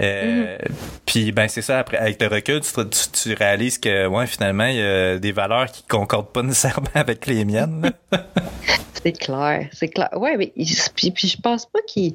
Euh, 0.00 0.56
Puis, 1.04 1.32
ben, 1.32 1.48
c'est 1.48 1.62
ça, 1.62 1.78
après, 1.78 1.96
avec 1.96 2.20
le 2.20 2.28
recul, 2.28 2.60
tu, 2.60 2.70
tu, 2.72 3.08
tu 3.10 3.34
réalises 3.34 3.78
que, 3.78 4.06
ouais, 4.06 4.26
finalement, 4.26 4.66
il 4.66 4.76
y 4.76 4.82
a 4.82 5.18
des 5.18 5.32
valeurs 5.32 5.66
qui 5.66 5.82
concordent 5.84 6.30
pas 6.30 6.42
nécessairement 6.44 6.86
avec 6.94 7.26
les 7.26 7.44
miennes. 7.44 7.92
C'est 9.02 9.12
clair, 9.12 9.68
c'est 9.72 9.86
clair. 9.86 10.08
Ouais, 10.16 10.36
mais 10.36 10.52
puis, 10.96 11.12
puis 11.12 11.28
je 11.28 11.40
pense 11.40 11.66
pas 11.66 11.78
qu'il. 11.86 12.14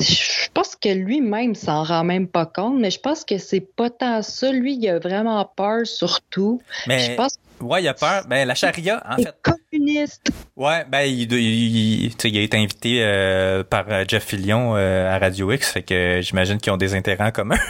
Je 0.00 0.48
pense 0.52 0.74
que 0.74 0.88
lui-même 0.88 1.54
s'en 1.54 1.84
rend 1.84 2.02
même 2.02 2.26
pas 2.26 2.46
compte, 2.46 2.80
mais 2.80 2.90
je 2.90 2.98
pense 2.98 3.24
que 3.24 3.38
c'est 3.38 3.60
pas 3.60 3.90
tant 3.90 4.20
ça. 4.20 4.50
Lui, 4.50 4.74
il 4.74 4.88
a 4.88 4.98
vraiment 4.98 5.44
peur 5.44 5.86
surtout. 5.86 6.60
Mais, 6.88 6.98
Je 6.98 7.12
pense 7.14 7.38
ouais, 7.60 7.82
il 7.82 7.88
a 7.88 7.94
peur. 7.94 8.22
Ben, 8.28 8.46
la 8.46 8.54
charia, 8.54 9.02
en 9.08 9.16
fait. 9.16 9.22
est 9.28 9.34
communiste. 9.70 10.30
Ouais, 10.56 10.84
ben, 10.88 11.00
il, 11.02 11.30
il, 11.32 12.04
il- 12.04 12.16
tu 12.16 12.22
sais, 12.22 12.28
il 12.30 12.38
a 12.38 12.42
été 12.42 12.56
invité 12.56 12.98
euh, 13.02 13.62
par 13.64 13.84
euh, 13.88 14.04
Jeff 14.08 14.24
Fillion 14.24 14.74
euh, 14.76 15.14
à 15.14 15.18
Radio 15.18 15.50
X, 15.52 15.72
fait 15.72 15.82
que 15.82 16.20
j'imagine 16.22 16.58
qu'ils 16.58 16.72
ont 16.72 16.76
des 16.76 16.94
intérêts 16.94 17.24
en 17.24 17.30
commun. 17.32 17.56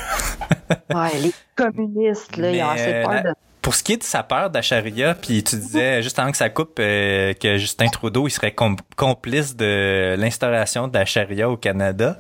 Ouais, 0.94 1.10
les 1.20 1.32
communistes, 1.56 2.36
là, 2.36 2.50
ils 2.52 2.62
ont 2.62 2.68
assez 2.70 2.92
euh, 2.94 3.02
peur 3.02 3.12
la- 3.12 3.22
de. 3.22 3.28
Pour 3.62 3.74
ce 3.74 3.82
qui 3.82 3.92
est 3.92 3.96
de 3.98 4.02
sa 4.02 4.22
peur 4.22 4.48
de 4.50 4.54
la 4.54 4.62
charia, 4.62 5.14
puis 5.14 5.42
tu 5.44 5.54
disais 5.56 6.02
juste 6.02 6.18
avant 6.18 6.30
que 6.30 6.36
ça 6.36 6.48
coupe 6.48 6.78
euh, 6.80 7.34
que 7.34 7.58
Justin 7.58 7.88
Trudeau 7.88 8.26
il 8.26 8.30
serait 8.30 8.52
com- 8.52 8.76
complice 8.96 9.54
de 9.54 10.14
l'instauration 10.18 10.88
de 10.88 10.96
la 10.96 11.04
charia 11.04 11.50
au 11.50 11.56
Canada. 11.58 12.18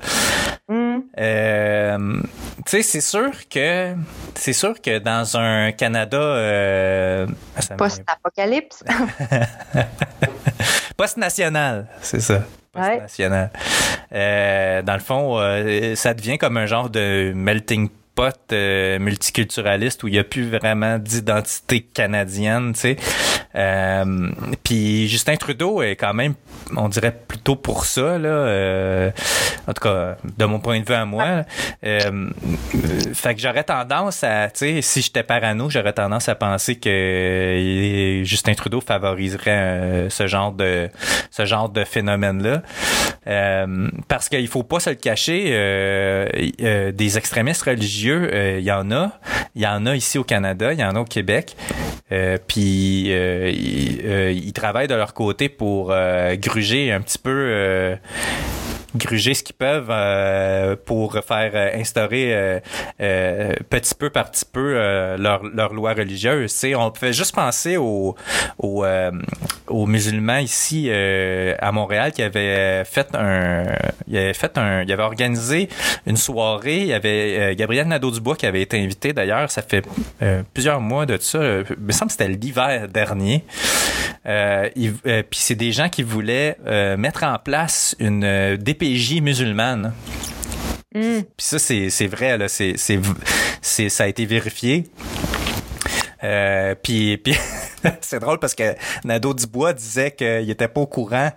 Hum, 0.68 0.79
Euh, 1.18 2.20
tu 2.66 2.70
sais, 2.70 2.82
c'est 2.82 3.00
sûr 3.00 3.30
que 3.48 3.94
c'est 4.34 4.52
sûr 4.52 4.80
que 4.80 4.98
dans 4.98 5.36
un 5.36 5.72
Canada 5.72 6.18
euh, 6.18 7.26
Post-apocalypse. 7.76 8.82
Post-national, 10.96 11.86
c'est 12.02 12.20
ça. 12.20 12.42
Ouais. 12.74 13.00
Post-national. 13.00 13.50
Euh, 14.12 14.82
dans 14.82 14.94
le 14.94 15.00
fond, 15.00 15.38
euh, 15.38 15.94
ça 15.94 16.14
devient 16.14 16.38
comme 16.38 16.56
un 16.56 16.66
genre 16.66 16.90
de 16.90 17.32
melting 17.34 17.88
pot 18.14 18.34
euh, 18.52 18.98
multiculturaliste 18.98 20.02
où 20.02 20.08
il 20.08 20.12
n'y 20.12 20.18
a 20.18 20.24
plus 20.24 20.48
vraiment 20.48 20.98
d'identité 20.98 21.80
canadienne, 21.80 22.72
tu 22.72 22.80
sais. 22.80 22.96
Euh, 23.56 24.30
Puis 24.62 25.08
Justin 25.08 25.36
Trudeau 25.36 25.82
est 25.82 25.96
quand 25.96 26.14
même, 26.14 26.34
on 26.76 26.88
dirait 26.88 27.16
plutôt 27.26 27.56
pour 27.56 27.84
ça, 27.84 28.18
là. 28.18 28.28
euh, 28.28 29.10
en 29.66 29.72
tout 29.72 29.82
cas, 29.82 30.16
de 30.38 30.44
mon 30.44 30.60
point 30.60 30.80
de 30.80 30.86
vue 30.86 30.94
à 30.94 31.04
moi. 31.04 31.44
Euh, 31.84 32.30
fait 33.12 33.34
que 33.34 33.40
j'aurais 33.40 33.64
tendance 33.64 34.22
à, 34.24 34.48
tu 34.50 34.58
sais, 34.58 34.82
si 34.82 35.02
j'étais 35.02 35.22
parano, 35.22 35.68
j'aurais 35.68 35.92
tendance 35.92 36.28
à 36.28 36.34
penser 36.34 36.76
que 36.76 36.88
euh, 36.88 38.24
Justin 38.24 38.54
Trudeau 38.54 38.80
favoriserait 38.80 39.50
euh, 39.50 40.10
ce 40.10 40.26
genre 40.26 40.52
de 40.52 40.88
ce 41.30 41.44
genre 41.44 41.68
de 41.68 41.84
phénomène-là. 41.84 42.62
Euh, 43.26 43.88
parce 44.08 44.28
qu'il 44.28 44.48
faut 44.48 44.62
pas 44.62 44.80
se 44.80 44.90
le 44.90 44.96
cacher, 44.96 45.50
des 46.92 47.18
extrémistes 47.18 47.62
religieux, 47.62 48.58
il 48.58 48.64
y 48.64 48.72
en 48.72 48.90
a. 48.90 49.12
Il 49.54 49.62
y 49.62 49.66
en 49.66 49.84
a 49.86 49.96
ici 49.96 50.18
au 50.18 50.24
Canada, 50.24 50.72
il 50.72 50.78
y 50.78 50.84
en 50.84 50.94
a 50.94 51.00
au 51.00 51.04
Québec. 51.04 51.56
Euh, 52.12 52.38
puis 52.46 53.06
euh, 53.40 53.50
ils, 53.50 54.00
euh, 54.04 54.32
ils 54.32 54.52
travaillent 54.52 54.88
de 54.88 54.94
leur 54.94 55.14
côté 55.14 55.48
pour 55.48 55.90
euh, 55.90 56.36
gruger 56.36 56.92
un 56.92 57.00
petit 57.00 57.18
peu 57.18 57.30
euh, 57.30 57.96
gruger 58.94 59.34
ce 59.34 59.42
qu'ils 59.42 59.56
peuvent 59.56 59.88
euh, 59.90 60.76
pour 60.84 61.12
faire 61.12 61.52
euh, 61.54 61.70
instaurer 61.74 62.34
euh, 62.34 62.60
euh, 63.00 63.54
petit 63.68 63.94
peu 63.94 64.10
par 64.10 64.30
petit 64.30 64.44
peu 64.44 64.74
euh, 64.76 65.16
leur, 65.16 65.42
leur 65.44 65.72
loi 65.72 65.94
religieuse. 65.94 66.52
Tu 66.52 66.58
sais, 66.58 66.74
on 66.74 66.90
peut 66.90 67.12
juste 67.12 67.34
penser 67.34 67.76
aux, 67.76 68.14
aux, 68.58 68.84
aux 69.68 69.86
musulmans 69.86 70.38
ici 70.38 70.90
à 70.90 71.72
Montréal 71.72 72.12
qui 72.12 72.22
avaient 72.22 72.84
fait 72.84 73.14
un, 73.14 73.64
il 74.08 74.16
avait 74.16 74.34
fait 74.34 74.58
un, 74.58 74.82
il 74.82 74.92
avait 74.92 75.02
organisé 75.02 75.68
une 76.06 76.16
soirée. 76.16 76.80
Il 76.80 76.86
y 76.88 76.92
avait 76.92 77.54
Gabriel 77.56 77.86
Nadeau-Dubois 77.88 78.36
qui 78.36 78.46
avait 78.46 78.62
été 78.62 78.82
invité 78.82 79.12
d'ailleurs. 79.12 79.50
Ça 79.50 79.62
fait 79.62 79.84
plusieurs 80.54 80.80
mois 80.80 81.06
de 81.06 81.16
ça. 81.20 81.38
Il 81.38 81.76
me 81.78 81.92
semble 81.92 82.10
que 82.10 82.12
c'était 82.12 82.28
l'hiver 82.28 82.88
dernier. 82.88 83.44
Puis 84.24 85.40
c'est 85.40 85.54
des 85.54 85.72
gens 85.72 85.88
qui 85.88 86.02
voulaient 86.02 86.56
mettre 86.96 87.24
en 87.24 87.38
place 87.38 87.96
une 87.98 88.24
euh, 88.24 88.56
DPJ 88.80 89.20
musulmane. 89.20 89.92
Hum. 90.94 91.22
Puis 91.22 91.46
ça, 91.46 91.58
c'est 91.58 91.90
c'est 91.90 92.06
vrai, 92.06 92.38
là. 92.38 92.48
C'est, 92.48 92.74
c'est, 92.76 92.98
c'est, 93.60 93.88
ça 93.88 94.04
a 94.04 94.06
été 94.08 94.24
vérifié. 94.26 94.84
Euh, 96.24 96.74
puis, 96.82 97.16
puis 97.18 97.34
c'est 98.00 98.18
drôle 98.20 98.38
parce 98.38 98.54
que 98.54 98.74
Nadeau 99.04 99.34
Dubois 99.34 99.72
disait 99.72 100.10
qu'il 100.10 100.50
était 100.50 100.68
pas 100.68 100.80
au 100.80 100.86
courant 100.86 101.30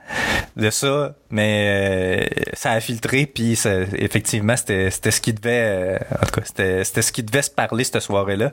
de 0.55 0.69
ça, 0.69 1.15
mais 1.31 2.27
euh, 2.37 2.41
ça 2.53 2.71
a 2.71 2.79
filtré, 2.79 3.25
puis 3.25 3.55
ça- 3.55 3.81
effectivement, 3.97 4.55
c'était 4.55 4.91
c'était 4.91 5.09
ce 5.11 5.19
qui 5.21 5.33
devait, 5.33 5.61
euh, 5.63 5.97
en 6.21 6.25
tout 6.25 6.39
cas, 6.39 6.41
c'était 6.45 6.83
c'était 6.83 7.01
ce 7.01 7.11
qui 7.11 7.23
devait 7.23 7.41
se 7.41 7.49
parler 7.49 7.83
cette 7.83 7.99
soirée-là. 8.01 8.51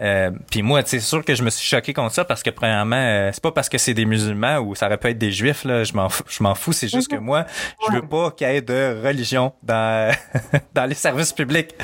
Euh, 0.00 0.30
puis 0.50 0.62
moi, 0.62 0.82
tu 0.84 0.90
sais, 0.90 1.00
c'est 1.00 1.06
sûr 1.06 1.24
que 1.24 1.34
je 1.34 1.42
me 1.42 1.50
suis 1.50 1.66
choqué 1.66 1.92
contre 1.92 2.14
ça 2.14 2.24
parce 2.24 2.42
que 2.42 2.50
premièrement, 2.50 2.96
euh, 2.96 3.30
c'est 3.32 3.42
pas 3.42 3.50
parce 3.50 3.68
que 3.68 3.78
c'est 3.78 3.94
des 3.94 4.04
musulmans 4.04 4.58
ou 4.58 4.74
ça 4.76 4.86
aurait 4.86 4.98
pu 4.98 5.08
être 5.08 5.18
des 5.18 5.32
juifs 5.32 5.64
là, 5.64 5.82
je 5.82 5.92
m'en 5.94 6.08
fous, 6.08 6.22
je 6.28 6.42
m'en 6.42 6.54
fous, 6.54 6.72
c'est 6.72 6.88
juste 6.88 7.10
que 7.10 7.16
moi, 7.16 7.46
je 7.88 7.94
veux 7.96 8.06
pas 8.06 8.30
qu'il 8.30 8.46
y 8.46 8.50
ait 8.50 8.60
de 8.62 9.00
religion 9.04 9.52
dans 9.64 10.14
dans 10.74 10.84
les 10.84 10.94
services 10.94 11.32
publics. 11.32 11.74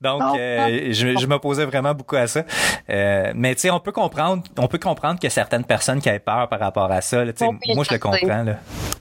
Donc, 0.00 0.22
euh, 0.38 0.92
je, 0.92 1.18
je 1.18 1.26
m'opposais 1.26 1.64
vraiment 1.64 1.92
beaucoup 1.94 2.14
à 2.14 2.28
ça. 2.28 2.44
Euh, 2.88 3.32
mais 3.34 3.54
tu 3.56 3.62
sais, 3.62 3.70
on 3.70 3.80
peut 3.80 3.90
comprendre, 3.90 4.44
on 4.58 4.68
peut 4.68 4.78
comprendre 4.78 5.20
que 5.20 5.28
certaines 5.28 5.64
personnes 5.64 6.00
qui 6.00 6.08
aient 6.08 6.18
peur 6.18 6.48
par 6.48 6.60
rapport 6.60 6.90
à 6.90 7.00
ça. 7.00 7.24
là. 7.24 7.32
Oui, 7.40 7.74
moi, 7.74 7.84
je 7.84 7.90
le 7.90 7.96
je 7.96 8.00
comprends. 8.00 8.42
Là. 8.42 8.56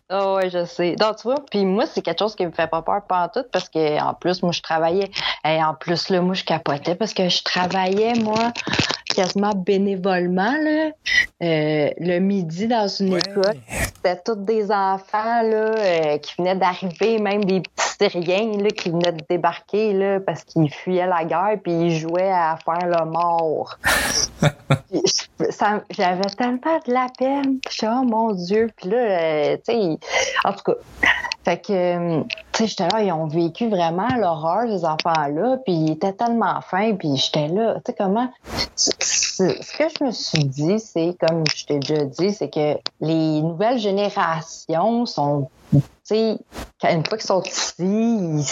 Ah 0.10 0.36
ouais, 0.36 0.50
je 0.50 0.66
sais. 0.66 0.96
Donc, 0.96 1.18
tu 1.18 1.24
vois, 1.24 1.44
puis 1.52 1.66
moi, 1.66 1.86
c'est 1.86 2.02
quelque 2.02 2.20
chose 2.20 2.36
qui 2.36 2.46
me 2.46 2.52
fait 2.52 2.68
pas 2.68 2.82
peur 2.82 3.30
tout 3.34 3.44
parce 3.52 3.68
que 3.68 4.02
en 4.02 4.14
plus, 4.14 4.42
moi, 4.42 4.52
je 4.52 4.62
travaillais. 4.62 5.10
Et 5.46 5.62
en 5.62 5.74
plus, 5.74 6.10
là, 6.10 6.22
moi, 6.22 6.34
je 6.34 6.44
capotais 6.44 6.96
parce 6.96 7.14
que 7.14 7.28
je 7.28 7.44
travaillais, 7.44 8.14
moi, 8.14 8.54
quasiment 9.14 9.54
bénévolement, 9.54 10.54
là, 10.64 10.92
euh, 11.44 11.90
le 11.98 12.20
midi 12.20 12.68
dans 12.68 12.88
une 12.88 13.18
école. 13.18 13.56
C'était 13.96 14.22
tous 14.24 14.36
des 14.36 14.72
enfants, 14.72 15.42
là, 15.42 15.76
euh, 15.78 16.18
qui 16.20 16.36
venaient 16.38 16.56
d'arriver, 16.56 17.20
même 17.20 17.44
des 17.44 17.62
petits 17.62 17.87
Syriens, 18.00 18.58
là, 18.62 18.70
qui 18.70 18.90
venaient 18.90 19.12
de 19.12 19.24
débarquer, 19.30 19.94
là, 19.94 20.20
parce 20.20 20.44
qu'ils 20.44 20.72
fuyaient 20.72 21.08
la 21.08 21.24
guerre 21.26 21.58
puis 21.64 21.72
ils 21.74 21.98
jouaient 21.98 22.32
à 22.32 22.58
faire 22.64 22.88
le 22.88 23.06
mort. 23.06 23.78
Je- 24.92 25.82
J'avais 25.90 26.22
tellement 26.38 26.80
de 26.88 26.94
la 26.94 27.08
peine. 27.18 27.60
J'étais, 27.70 27.88
oh 27.90 28.04
mon 28.04 28.32
Dieu. 28.34 28.70
Puis 28.76 28.90
là, 28.90 28.98
euh, 28.98 29.58
tu 29.68 29.74
sais, 29.74 29.98
en 30.44 30.54
tout 30.54 30.64
cas. 30.74 30.74
Fait 31.48 31.62
que, 31.62 31.72
euh, 31.72 32.24
tu 32.52 32.64
sais, 32.64 32.68
j'étais 32.68 32.90
là, 32.90 33.02
ils 33.02 33.12
ont 33.14 33.28
vécu 33.28 33.70
vraiment 33.70 34.10
l'horreur, 34.18 34.64
ces 34.68 34.84
enfants-là. 34.84 35.60
Puis 35.64 35.74
ils 35.76 35.92
étaient 35.92 36.12
tellement 36.12 36.60
fins. 36.60 36.94
Puis 36.96 37.16
j'étais 37.16 37.48
là, 37.48 37.76
tu 37.76 37.84
sais, 37.86 37.96
comment. 37.98 38.30
Ce 38.76 38.92
que 39.78 39.86
je 39.88 40.04
me 40.04 40.12
suis 40.12 40.44
dit, 40.44 40.78
c'est, 40.78 41.16
comme 41.18 41.46
je 41.56 41.66
t'ai 41.66 41.80
déjà 41.80 42.04
dit, 42.04 42.34
c'est 42.34 42.50
que 42.50 42.78
les 43.00 43.42
nouvelles 43.42 43.80
générations 43.80 45.06
sont. 45.06 45.50
Tu 45.72 45.80
sais, 46.04 46.38
une 46.84 47.06
fois 47.06 47.18
qu'ils 47.18 47.28
sont 47.28 47.42
ici, 47.44 48.44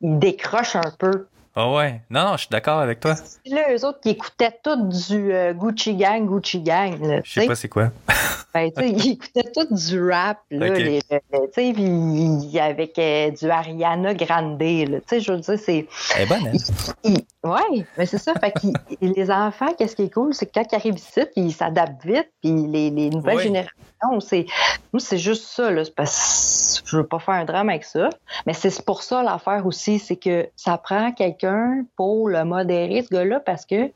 ils 0.00 0.18
décrochent 0.18 0.74
un 0.74 0.92
peu. 0.98 1.28
Ah 1.56 1.70
ouais. 1.72 2.00
Non, 2.10 2.24
non, 2.24 2.32
je 2.32 2.38
suis 2.42 2.48
d'accord 2.50 2.80
avec 2.80 2.98
toi. 3.00 3.14
Puis 3.44 3.52
là, 3.54 3.72
eux 3.72 3.84
autres 3.84 4.00
qui 4.00 4.10
écoutaient 4.10 4.58
tout 4.62 4.88
du 4.88 5.32
euh, 5.32 5.52
Gucci 5.52 5.94
Gang, 5.94 6.26
Gucci 6.26 6.60
Gang. 6.60 7.00
Là, 7.00 7.20
Je 7.22 7.40
sais 7.40 7.46
pas 7.46 7.54
c'est 7.54 7.68
quoi. 7.68 7.90
ben, 8.54 8.70
tu 8.72 8.82
sais, 8.82 8.90
ils 8.90 9.10
écoutaient 9.12 9.52
tout 9.54 9.72
du 9.72 10.10
rap, 10.10 10.38
là, 10.50 10.68
les- 10.70 11.00
le- 11.10 11.18
tu 11.20 11.52
sais, 11.52 11.72
puis 11.72 12.58
avec 12.58 12.98
euh, 12.98 13.30
du 13.30 13.48
Ariana 13.50 14.14
Grande, 14.14 14.60
là, 14.60 14.98
tu 14.98 15.02
sais, 15.06 15.20
je 15.20 15.32
veux 15.32 15.38
dire, 15.38 15.58
c'est... 15.58 15.86
Elle 16.16 16.22
est 16.22 16.26
bonne, 16.26 16.48
hein? 16.48 17.14
ouais, 17.44 17.84
mais 17.98 18.06
c'est 18.06 18.18
ça, 18.18 18.32
fait 18.34 18.50
que 18.52 18.66
les 19.00 19.30
enfants, 19.30 19.72
qu'est-ce 19.78 19.94
qui 19.96 20.02
est 20.04 20.12
cool, 20.12 20.34
c'est 20.34 20.46
que 20.46 20.52
quand 20.54 20.66
ils 20.72 20.74
arrivent 20.74 20.94
ici, 20.98 21.20
ils 21.36 21.52
s'adaptent 21.52 22.04
vite, 22.04 22.30
puis 22.42 22.66
les, 22.66 22.90
les 22.90 23.10
nouvelles 23.10 23.36
Oui. 23.36 23.42
générations, 23.44 23.72
c'est... 24.20 24.46
Moi, 24.92 25.00
c'est 25.00 25.18
juste 25.18 25.44
ça, 25.44 25.70
là, 25.70 25.82
parce 25.96 26.80
que 26.82 26.88
je 26.88 26.96
veux 26.96 27.06
pas 27.06 27.18
faire 27.18 27.34
un 27.34 27.44
drame 27.44 27.68
avec 27.68 27.84
ça, 27.84 28.10
mais 28.46 28.52
c'est 28.52 28.84
pour 28.84 29.02
ça 29.02 29.22
l'affaire 29.22 29.66
aussi, 29.66 29.98
c'est 29.98 30.16
que 30.16 30.48
ça 30.56 30.78
prend 30.78 31.12
quelqu'un 31.12 31.84
pour 31.96 32.28
le 32.28 32.44
modérer, 32.44 33.02
ce 33.02 33.14
gars-là, 33.14 33.40
parce 33.40 33.66
que 33.66 33.90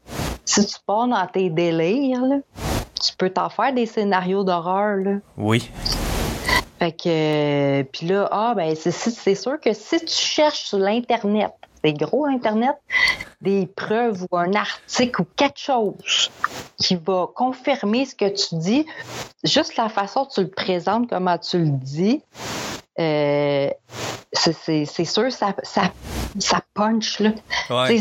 si 0.44 0.66
tu 0.66 0.76
pars 0.86 1.06
dans 1.06 1.26
tes 1.26 1.50
délires, 1.50 2.22
là, 2.22 2.36
tu 3.00 3.14
peux 3.16 3.30
t'en 3.30 3.48
faire 3.48 3.72
des 3.72 3.86
scénarios 3.86 4.44
d'horreur. 4.44 4.98
Oui. 5.36 5.70
Fait 6.78 6.92
que, 6.92 7.08
euh, 7.08 7.84
puis 7.92 8.06
là, 8.06 8.28
ah, 8.30 8.54
ben, 8.56 8.74
c'est 8.76 9.34
sûr 9.34 9.60
que 9.60 9.72
si 9.72 9.98
tu 10.00 10.14
cherches 10.14 10.64
sur 10.64 10.78
l'Internet, 10.78 11.52
c'est 11.84 11.92
gros 11.92 12.26
Internet, 12.26 12.76
des 13.40 13.66
preuves 13.66 14.26
ou 14.30 14.36
un 14.36 14.52
article 14.54 15.22
ou 15.22 15.26
quelque 15.36 15.58
chose 15.60 16.30
qui 16.76 16.96
va 16.96 17.28
confirmer 17.34 18.04
ce 18.04 18.14
que 18.14 18.28
tu 18.28 18.56
dis, 18.56 18.86
juste 19.44 19.76
la 19.76 19.88
façon 19.88 20.22
dont 20.22 20.28
tu 20.28 20.40
le 20.42 20.48
présentes, 20.50 21.08
comment 21.08 21.38
tu 21.38 21.58
le 21.58 21.70
dis, 21.70 22.22
euh, 22.98 23.70
c'est- 24.32 24.84
sûr, 25.04 25.30
ça, 25.32 25.54
ça, 25.62 25.82
ça 26.38 26.60
punch, 26.74 27.20
là. 27.20 27.30
Ouais. 27.70 28.00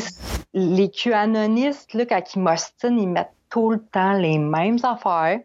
Les 0.53 0.89
QAnonistes, 0.89 1.93
là, 1.93 2.05
quand 2.05 2.21
ils 2.35 2.39
m'ostinent, 2.41 2.97
ils 2.99 3.07
mettent 3.07 3.31
tout 3.49 3.69
le 3.71 3.79
temps 3.79 4.13
les 4.13 4.37
mêmes 4.39 4.77
affaires, 4.83 5.39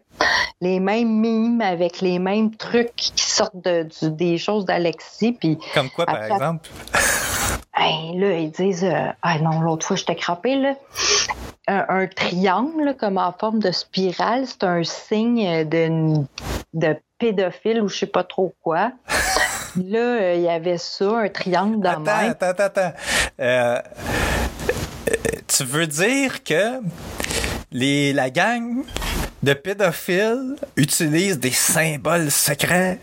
les 0.59 0.79
mêmes 0.79 1.19
mimes 1.19 1.61
avec 1.61 2.01
les 2.01 2.19
mêmes 2.19 2.53
trucs 2.55 2.95
qui 2.95 3.11
sortent 3.23 3.63
de, 3.63 3.83
du- 3.83 4.11
des 4.11 4.37
choses 4.37 4.65
d'Alexis. 4.65 5.37
Comme 5.73 5.89
quoi, 5.91 6.05
par 6.05 6.23
exemple? 6.23 6.69
Hey, 7.75 8.17
là, 8.19 8.37
ils 8.37 8.51
disent, 8.51 8.83
euh, 8.83 9.07
ah 9.21 9.39
non, 9.39 9.61
l'autre 9.61 9.85
fois, 9.85 9.95
j'étais 9.95 10.15
crampé, 10.15 10.55
là. 10.55 10.75
Un, 11.67 11.85
un 11.89 12.07
triangle, 12.07 12.95
comme 12.99 13.17
en 13.17 13.31
forme 13.31 13.59
de 13.59 13.71
spirale, 13.71 14.45
c'est 14.45 14.63
un 14.63 14.83
signe 14.83 15.63
de, 15.63 16.23
de 16.73 16.97
pédophile 17.17 17.81
ou 17.81 17.87
je 17.87 17.99
sais 17.99 18.05
pas 18.05 18.23
trop 18.23 18.53
quoi. 18.61 18.91
Là, 19.77 19.97
euh, 19.97 20.33
il 20.35 20.41
y 20.43 20.49
avait 20.49 20.77
ça, 20.77 21.19
un 21.19 21.29
triangle 21.29 21.79
dans 21.79 21.91
Attends, 21.91 22.01
même. 22.03 22.31
attends, 22.31 22.45
attends, 22.47 22.63
attends. 22.63 22.93
Euh, 23.39 23.79
tu 25.47 25.63
veux 25.63 25.87
dire 25.87 26.43
que 26.43 26.81
les, 27.71 28.11
la 28.13 28.29
gang 28.29 28.83
de 29.43 29.53
pédophiles 29.53 30.55
utilise 30.77 31.37
des 31.37 31.51
symboles 31.51 32.31
secrets 32.31 32.97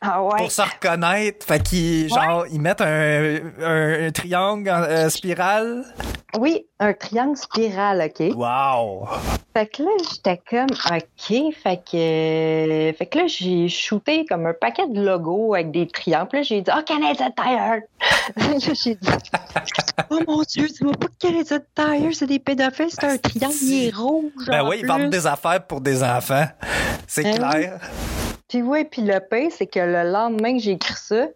Ah 0.00 0.22
ouais. 0.22 0.36
pour 0.38 0.50
se 0.50 0.60
reconnaître? 0.62 1.46
Fait 1.46 1.62
qu'ils, 1.62 2.08
genre, 2.08 2.44
ils 2.50 2.60
mettent 2.60 2.80
un, 2.80 3.36
un, 3.62 4.06
un 4.08 4.10
triangle 4.10 4.68
en 4.68 4.82
euh, 4.82 5.08
spirale? 5.08 5.84
Oui, 6.36 6.66
un 6.80 6.92
triangle 6.92 7.36
spiral, 7.36 8.02
OK? 8.02 8.34
Wow! 8.34 9.08
Fait 9.52 9.66
que 9.66 9.82
là, 9.82 9.90
j'étais 10.10 10.40
comme, 10.50 10.66
OK. 10.70 11.54
Fait 11.62 11.76
que, 11.76 12.96
fait 12.98 13.06
que 13.06 13.18
là, 13.18 13.26
j'ai 13.26 13.68
shooté 13.68 14.24
comme 14.24 14.46
un 14.46 14.52
paquet 14.52 14.88
de 14.88 15.00
logos 15.00 15.54
avec 15.54 15.70
des 15.70 15.86
triangles. 15.86 16.28
Puis 16.28 16.38
là, 16.38 16.42
j'ai 16.42 16.60
dit, 16.60 16.70
oh, 16.76 16.82
Canadian 16.84 17.30
Tire! 17.30 17.82
Là, 18.36 18.58
j'ai 18.58 18.94
dit, 18.96 19.08
oh 20.10 20.20
mon 20.26 20.42
Dieu, 20.42 20.66
dis-moi 20.66 20.92
pas 20.94 21.06
que 21.06 21.18
Canadian 21.18 21.60
Tire, 21.74 22.10
c'est 22.12 22.26
des 22.26 22.40
pédophiles, 22.40 22.90
c'est 22.90 23.04
un 23.04 23.18
triangle, 23.18 23.54
il 23.62 23.86
est 23.86 23.94
rouge. 23.94 24.32
Ben 24.48 24.62
en 24.62 24.68
oui, 24.68 24.78
ils 24.80 24.86
vendent 24.86 25.10
des 25.10 25.26
affaires 25.26 25.64
pour 25.64 25.80
des 25.80 26.02
enfants. 26.02 26.46
C'est 27.06 27.22
Ben 27.22 27.36
clair. 27.36 27.80
Puis 28.48 28.62
oui, 28.62 28.84
puis 28.84 29.02
le 29.02 29.20
pire, 29.20 29.50
c'est 29.50 29.66
que 29.66 29.80
le 29.80 30.10
lendemain 30.10 30.56
que 30.56 30.62
j'ai 30.62 30.72
écrit 30.72 30.94
ça, 30.94 31.26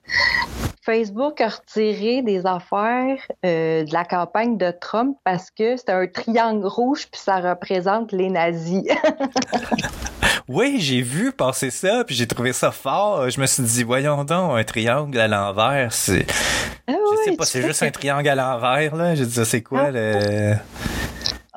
Facebook 0.89 1.39
a 1.43 1.49
retiré 1.49 2.23
des 2.23 2.47
affaires 2.47 3.19
euh, 3.45 3.85
de 3.85 3.93
la 3.93 4.07
campagne 4.07 4.57
de 4.57 4.71
Trump 4.71 5.19
parce 5.23 5.51
que 5.51 5.77
c'était 5.77 5.93
un 5.93 6.07
triangle 6.07 6.67
rouge 6.67 7.09
puis 7.13 7.21
ça 7.21 7.41
représente 7.41 8.11
les 8.13 8.31
nazis. 8.31 8.85
Oui, 10.51 10.79
j'ai 10.81 11.03
vu 11.03 11.31
passer 11.31 11.69
ça, 11.69 12.05
puis 12.07 12.15
j'ai 12.15 12.27
trouvé 12.27 12.55
ça 12.55 12.71
fort. 12.71 13.29
Je 13.29 13.39
me 13.39 13.45
suis 13.45 13.63
dit, 13.63 13.83
voyons 13.85 14.25
donc, 14.25 14.59
un 14.59 14.65
triangle 14.65 15.21
à 15.21 15.29
l'envers, 15.29 15.93
c'est... 15.93 16.25
Ah 16.89 16.95
Je 17.27 17.31
sais 17.31 17.37
pas, 17.37 17.45
c'est 17.45 17.61
juste 17.61 17.81
que- 17.81 17.85
un 17.85 17.91
triangle 17.91 18.31
à 18.31 18.35
l'envers, 18.35 18.97
là. 18.97 19.15
J'ai 19.15 19.27
dit, 19.27 19.45
c'est 19.45 19.61
quoi 19.61 19.83
Ah, 19.89 19.91
le 19.91 20.55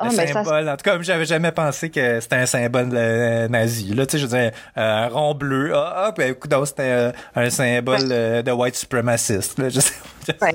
mais 0.05 0.27
ça- 0.27 0.43
symbole? 0.43 0.69
En 0.69 0.77
tout 0.77 0.83
cas, 0.83 0.97
j'avais 1.01 1.25
jamais 1.25 1.51
pensé 1.51 1.89
que 1.89 2.19
c'était 2.19 2.35
un 2.37 2.45
symbole 2.45 2.89
euh, 2.93 3.47
nazi. 3.47 3.93
Là, 3.93 4.05
tu 4.05 4.11
sais, 4.13 4.17
je 4.19 4.25
veux 4.27 4.37
dire, 4.39 4.51
euh, 4.77 5.05
un 5.05 5.07
rond 5.07 5.33
bleu. 5.33 5.71
Ah, 5.75 5.93
ah 6.07 6.11
ben, 6.15 6.31
écoute, 6.31 6.53
c'était 6.65 6.81
euh, 6.83 7.11
un 7.35 7.49
symbole 7.49 8.09
euh, 8.11 8.41
de 8.41 8.51
white 8.51 8.75
supremaciste. 8.75 9.59
Là, 9.59 9.69
je 9.69 9.79
sais, 9.79 9.93
je 10.21 10.25
sais 10.27 10.37
Ben, 10.41 10.51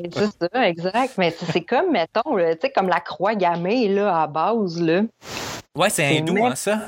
ça, 0.52 0.68
exact. 0.68 1.12
Mais 1.18 1.34
c'est 1.52 1.60
comme, 1.62 1.92
mettons, 1.92 2.36
tu 2.36 2.42
sais, 2.60 2.70
comme 2.70 2.88
la 2.88 3.00
croix 3.00 3.34
gammée, 3.34 3.88
là, 3.88 4.22
à 4.22 4.26
base, 4.26 4.80
là. 4.80 5.02
Ouais, 5.76 5.90
c'est 5.90 6.08
C'est 6.08 6.18
hindou, 6.18 6.32
même- 6.34 6.44
hein, 6.46 6.54
ça? 6.54 6.78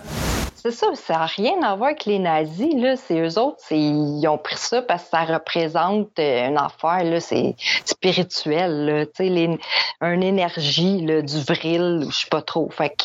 C'est 0.60 0.72
ça, 0.72 0.88
ça 0.94 1.12
n'a 1.14 1.26
rien 1.26 1.62
à 1.62 1.76
voir 1.76 1.90
avec 1.90 2.04
les 2.04 2.18
nazis, 2.18 2.74
là. 2.74 2.96
C'est 2.96 3.20
eux 3.20 3.38
autres, 3.38 3.58
ils 3.70 4.26
ont 4.26 4.38
pris 4.38 4.56
ça 4.56 4.82
parce 4.82 5.04
que 5.04 5.10
ça 5.10 5.22
représente 5.24 6.18
euh, 6.18 6.48
une 6.48 6.58
affaire, 6.58 7.04
là, 7.04 7.20
c'est 7.20 7.54
spirituel, 7.84 8.84
là. 8.86 9.06
Tu 9.06 9.28
sais, 9.28 9.58
une 10.00 10.22
énergie, 10.22 11.06
là, 11.06 11.22
du 11.22 11.40
vril, 11.42 12.06
je 12.10 12.16
sais 12.16 12.28
pas 12.28 12.42
trop. 12.42 12.68
Fait 12.70 12.90
que. 12.90 13.04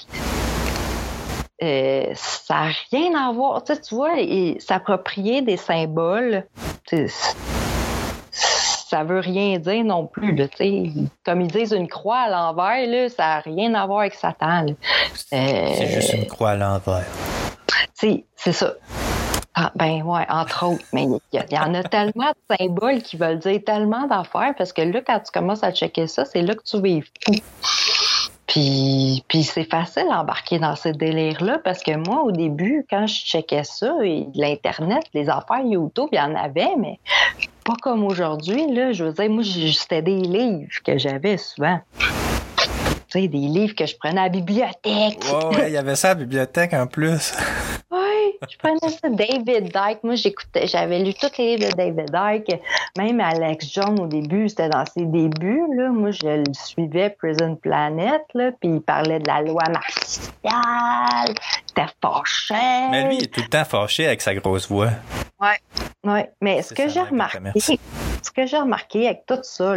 euh, 1.61 2.11
ça 2.15 2.53
n'a 2.55 2.71
rien 2.91 3.13
à 3.15 3.31
voir. 3.31 3.63
Tu 3.63 3.73
vois, 3.91 4.15
s'approprier 4.59 5.41
des 5.43 5.57
symboles, 5.57 6.45
ça 8.31 9.03
veut 9.03 9.19
rien 9.19 9.59
dire 9.59 9.83
non 9.83 10.07
plus. 10.07 10.35
Comme 11.25 11.41
ils 11.41 11.51
disent 11.51 11.71
une 11.73 11.87
croix 11.87 12.21
à 12.21 12.29
l'envers, 12.29 13.09
ça 13.11 13.23
n'a 13.23 13.39
rien 13.39 13.73
à 13.75 13.85
voir 13.85 13.99
avec 14.01 14.15
Satan. 14.15 14.65
C'est 15.13 15.87
juste 15.87 16.13
une 16.13 16.25
croix 16.27 16.51
à 16.51 16.55
l'envers. 16.55 17.05
C'est 18.35 18.53
ça. 18.53 18.73
Ah, 19.55 19.71
ben 19.75 20.01
ouais, 20.01 20.25
entre 20.29 20.65
autres. 20.65 20.83
Mais 20.93 21.05
il 21.31 21.45
y, 21.51 21.59
en 21.59 21.73
a 21.75 21.83
tellement 21.83 22.31
de 22.49 22.55
symboles 22.57 23.03
qui 23.03 23.17
veulent 23.17 23.37
dire 23.37 23.61
tellement 23.63 24.07
d'affaires 24.07 24.53
parce 24.57 24.73
que 24.73 24.81
là, 24.81 25.01
quand 25.05 25.19
tu 25.19 25.31
commences 25.31 25.63
à 25.63 25.71
checker 25.71 26.07
ça, 26.07 26.25
c'est 26.25 26.41
là 26.41 26.55
que 26.55 26.63
tu 26.63 26.81
vis 26.81 27.01
fou. 27.01 27.33
Puis, 28.47 29.23
puis 29.27 29.43
c'est 29.43 29.69
facile 29.69 30.05
d'embarquer 30.09 30.59
dans 30.59 30.75
ce 30.75 30.89
délire-là 30.89 31.59
parce 31.63 31.83
que 31.83 31.95
moi, 31.95 32.23
au 32.23 32.31
début, 32.31 32.85
quand 32.89 33.07
je 33.07 33.13
checkais 33.13 33.63
ça, 33.63 33.95
et 34.03 34.27
l'Internet, 34.33 35.03
les 35.13 35.29
affaires 35.29 35.63
YouTube, 35.63 36.09
il 36.11 36.17
y 36.17 36.21
en 36.21 36.35
avait, 36.35 36.75
mais 36.77 36.99
pas 37.63 37.75
comme 37.81 38.03
aujourd'hui. 38.03 38.73
Là. 38.73 38.91
Je 38.91 39.05
veux 39.05 39.13
dire, 39.13 39.29
moi, 39.29 39.43
c'était 39.43 40.01
des 40.01 40.19
livres 40.19 40.69
que 40.83 40.97
j'avais 40.97 41.37
souvent. 41.37 41.79
Tu 41.97 43.21
sais, 43.21 43.27
des 43.27 43.37
livres 43.37 43.75
que 43.75 43.85
je 43.85 43.95
prenais 43.95 44.19
à 44.19 44.23
la 44.23 44.29
bibliothèque. 44.29 45.23
Ouais, 45.31 45.55
ouais, 45.55 45.67
il 45.67 45.73
y 45.73 45.77
avait 45.77 45.95
ça 45.95 46.09
à 46.09 46.13
la 46.13 46.19
bibliothèque 46.19 46.73
en 46.73 46.87
plus. 46.87 47.33
Je 48.49 48.57
prenais 48.57 48.77
ça. 48.79 49.09
David 49.09 49.71
Dyke. 49.71 50.03
Moi, 50.03 50.15
j'écoutais, 50.15 50.67
j'avais 50.67 50.99
lu 50.99 51.13
tous 51.13 51.37
les 51.37 51.57
livres 51.57 51.71
de 51.71 51.75
David 51.75 52.11
Dyke. 52.11 52.61
Même 52.97 53.19
Alex 53.19 53.71
Jones, 53.71 53.99
au 53.99 54.07
début, 54.07 54.49
c'était 54.49 54.69
dans 54.69 54.85
ses 54.85 55.05
débuts. 55.05 55.63
Là. 55.75 55.89
Moi, 55.89 56.11
je 56.11 56.25
le 56.25 56.53
suivais 56.53 57.09
Prison 57.09 57.55
Planet, 57.55 58.21
là, 58.33 58.51
puis 58.59 58.69
il 58.69 58.81
parlait 58.81 59.19
de 59.19 59.27
la 59.27 59.41
loi 59.41 59.63
martiale. 59.69 61.35
C'était 61.75 61.91
fâché. 62.01 62.53
Mais 62.91 63.07
lui, 63.07 63.17
il 63.17 63.23
est 63.23 63.27
tout 63.27 63.41
le 63.41 63.47
temps 63.47 63.65
fâché 63.65 64.05
avec 64.05 64.21
sa 64.21 64.35
grosse 64.35 64.67
voix. 64.69 64.91
Ouais, 65.41 65.59
ouais. 66.03 66.31
Mais 66.41 66.61
ce 66.61 66.73
que 66.73 66.87
j'ai 66.87 67.01
remarqué, 67.01 67.39
ce 67.59 68.31
que 68.31 68.45
j'ai 68.45 68.57
remarqué 68.57 69.07
avec 69.07 69.25
tout 69.25 69.39
ça, 69.41 69.75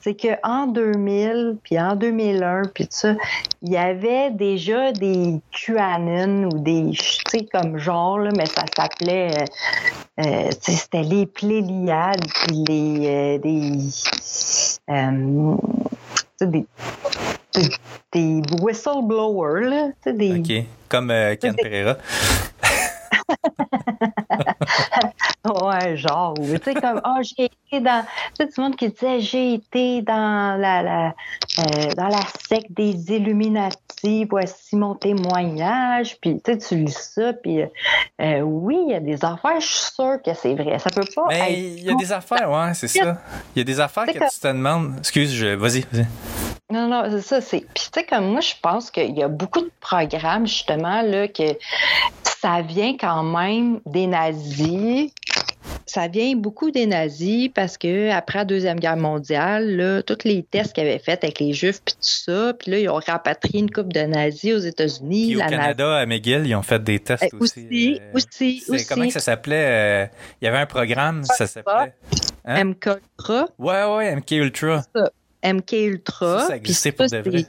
c'est 0.00 0.14
qu'en 0.14 0.66
2000, 0.66 1.58
puis 1.62 1.78
en 1.78 1.94
2001, 1.94 2.62
puis 2.74 2.84
tout 2.84 2.90
ça, 2.92 3.14
il 3.62 3.72
y 3.72 3.76
avait 3.76 4.30
déjà 4.30 4.92
des 4.92 5.40
QAnon 5.52 6.48
ou 6.48 6.58
des, 6.58 6.90
tu 6.92 7.22
sais, 7.28 7.46
comme 7.52 7.78
genre, 7.78 8.18
là, 8.18 8.30
mais 8.36 8.46
ça 8.46 8.64
s'appelait, 8.74 9.30
euh, 9.30 9.44
euh, 10.24 10.50
c'était 10.60 11.02
les 11.02 11.26
Pléliades, 11.26 12.26
puis 12.46 12.64
les, 12.68 13.06
euh, 13.06 13.38
des, 13.38 13.78
euh, 14.90 16.46
des, 16.46 16.66
des, 18.12 18.42
whistleblowers, 18.60 19.68
là, 19.68 20.12
des... 20.12 20.38
OK, 20.38 20.66
comme 20.88 21.10
euh, 21.10 21.34
Ken 21.36 21.54
Pereira. 21.62 21.96
ouais, 25.62 25.96
genre, 25.96 26.34
tu 26.34 26.58
sais, 26.62 26.74
comme, 26.74 27.00
oh, 27.04 27.20
j'ai 27.22 27.44
été 27.44 27.80
dans, 27.80 28.04
tu 28.04 28.10
sais, 28.36 28.46
tout 28.46 28.52
le 28.58 28.62
monde 28.62 28.76
qui 28.76 28.88
disait, 28.88 29.20
j'ai 29.20 29.54
été 29.54 30.02
dans 30.02 30.60
la, 30.60 30.82
la 30.82 31.14
euh, 31.58 31.92
dans 31.96 32.08
la 32.08 32.20
secte 32.48 32.70
des 32.70 33.12
Illuminati, 33.12 34.24
voici 34.24 34.76
mon 34.76 34.94
témoignage, 34.94 36.18
puis 36.20 36.40
tu 36.42 36.52
sais, 36.52 36.58
tu 36.58 36.76
lis 36.76 36.92
ça, 36.92 37.32
puis 37.32 37.62
euh, 38.20 38.40
oui, 38.40 38.78
il 38.86 38.92
y 38.92 38.94
a 38.94 39.00
des 39.00 39.24
affaires, 39.24 39.60
je 39.60 39.66
suis 39.66 39.94
sûre 39.94 40.18
que 40.24 40.32
c'est 40.34 40.54
vrai, 40.54 40.78
ça 40.78 40.90
peut 40.90 41.06
pas 41.14 41.26
Mais 41.28 41.58
il 41.58 41.84
y 41.84 41.90
a 41.90 41.94
des 41.94 42.12
affaires, 42.12 42.50
ouais, 42.50 42.74
c'est 42.74 42.88
ça. 42.88 43.18
Il 43.54 43.58
y 43.58 43.62
a 43.62 43.64
des 43.64 43.80
affaires 43.80 44.06
que, 44.06 44.12
que 44.12 44.32
tu 44.32 44.40
te 44.40 44.48
demandes, 44.48 44.94
excuse, 44.98 45.32
je... 45.32 45.48
vas-y, 45.48 45.84
vas-y. 45.92 46.06
Non, 46.70 46.88
non, 46.88 47.04
c'est 47.10 47.22
ça. 47.22 47.40
C'est... 47.40 47.60
Puis, 47.60 47.88
tu 47.92 48.00
sais, 48.00 48.04
comme 48.04 48.30
moi, 48.30 48.40
je 48.40 48.54
pense 48.62 48.90
qu'il 48.90 49.16
y 49.16 49.22
a 49.22 49.28
beaucoup 49.28 49.60
de 49.60 49.70
programmes, 49.80 50.46
justement, 50.46 51.02
là, 51.02 51.28
que 51.28 51.56
ça 52.40 52.62
vient 52.62 52.96
quand 52.98 53.22
même 53.22 53.80
des 53.86 54.06
nazis. 54.06 55.10
Ça 55.84 56.06
vient 56.06 56.36
beaucoup 56.36 56.70
des 56.70 56.86
nazis 56.86 57.50
parce 57.52 57.76
que 57.76 58.10
après 58.10 58.38
la 58.38 58.44
Deuxième 58.44 58.78
Guerre 58.78 58.96
mondiale, 58.96 59.76
là, 59.76 60.02
tous 60.02 60.24
les 60.24 60.44
tests 60.44 60.72
qu'ils 60.72 60.84
avaient 60.84 61.00
faits 61.00 61.24
avec 61.24 61.40
les 61.40 61.52
Juifs 61.52 61.82
puis 61.84 61.94
tout 61.94 62.00
ça, 62.00 62.54
puis 62.54 62.70
là, 62.70 62.78
ils 62.78 62.88
ont 62.88 63.00
rapatrié 63.04 63.58
une 63.58 63.70
coupe 63.70 63.92
de 63.92 64.02
nazis 64.02 64.54
aux 64.54 64.58
États-Unis. 64.58 65.34
Puis 65.34 65.36
au 65.36 65.48
Canada, 65.48 65.96
à 65.96 66.06
McGill, 66.06 66.46
ils 66.46 66.54
ont 66.54 66.62
fait 66.62 66.82
des 66.82 67.00
tests 67.00 67.24
euh, 67.34 67.38
aussi. 67.40 67.66
Aussi, 67.66 68.00
euh, 68.00 68.14
aussi, 68.14 68.64
aussi. 68.68 68.86
Comment 68.86 69.06
que 69.06 69.12
ça 69.12 69.20
s'appelait? 69.20 70.04
Euh, 70.04 70.06
il 70.40 70.44
y 70.44 70.48
avait 70.48 70.58
un 70.58 70.66
programme, 70.66 71.24
ça 71.24 71.48
s'appelait... 71.48 71.94
Hein? 72.44 72.64
MK 72.64 72.86
Ultra. 73.18 73.48
Ouais, 73.58 73.84
ouais, 73.84 74.16
MK 74.16 74.30
Ultra. 74.30 74.82
Ça. 74.94 75.10
MK 75.44 75.72
Ultra. 75.72 76.46
Ça, 76.48 76.56
existait 76.56 76.92
pour 76.92 77.06
de 77.06 77.18
vrai. 77.18 77.46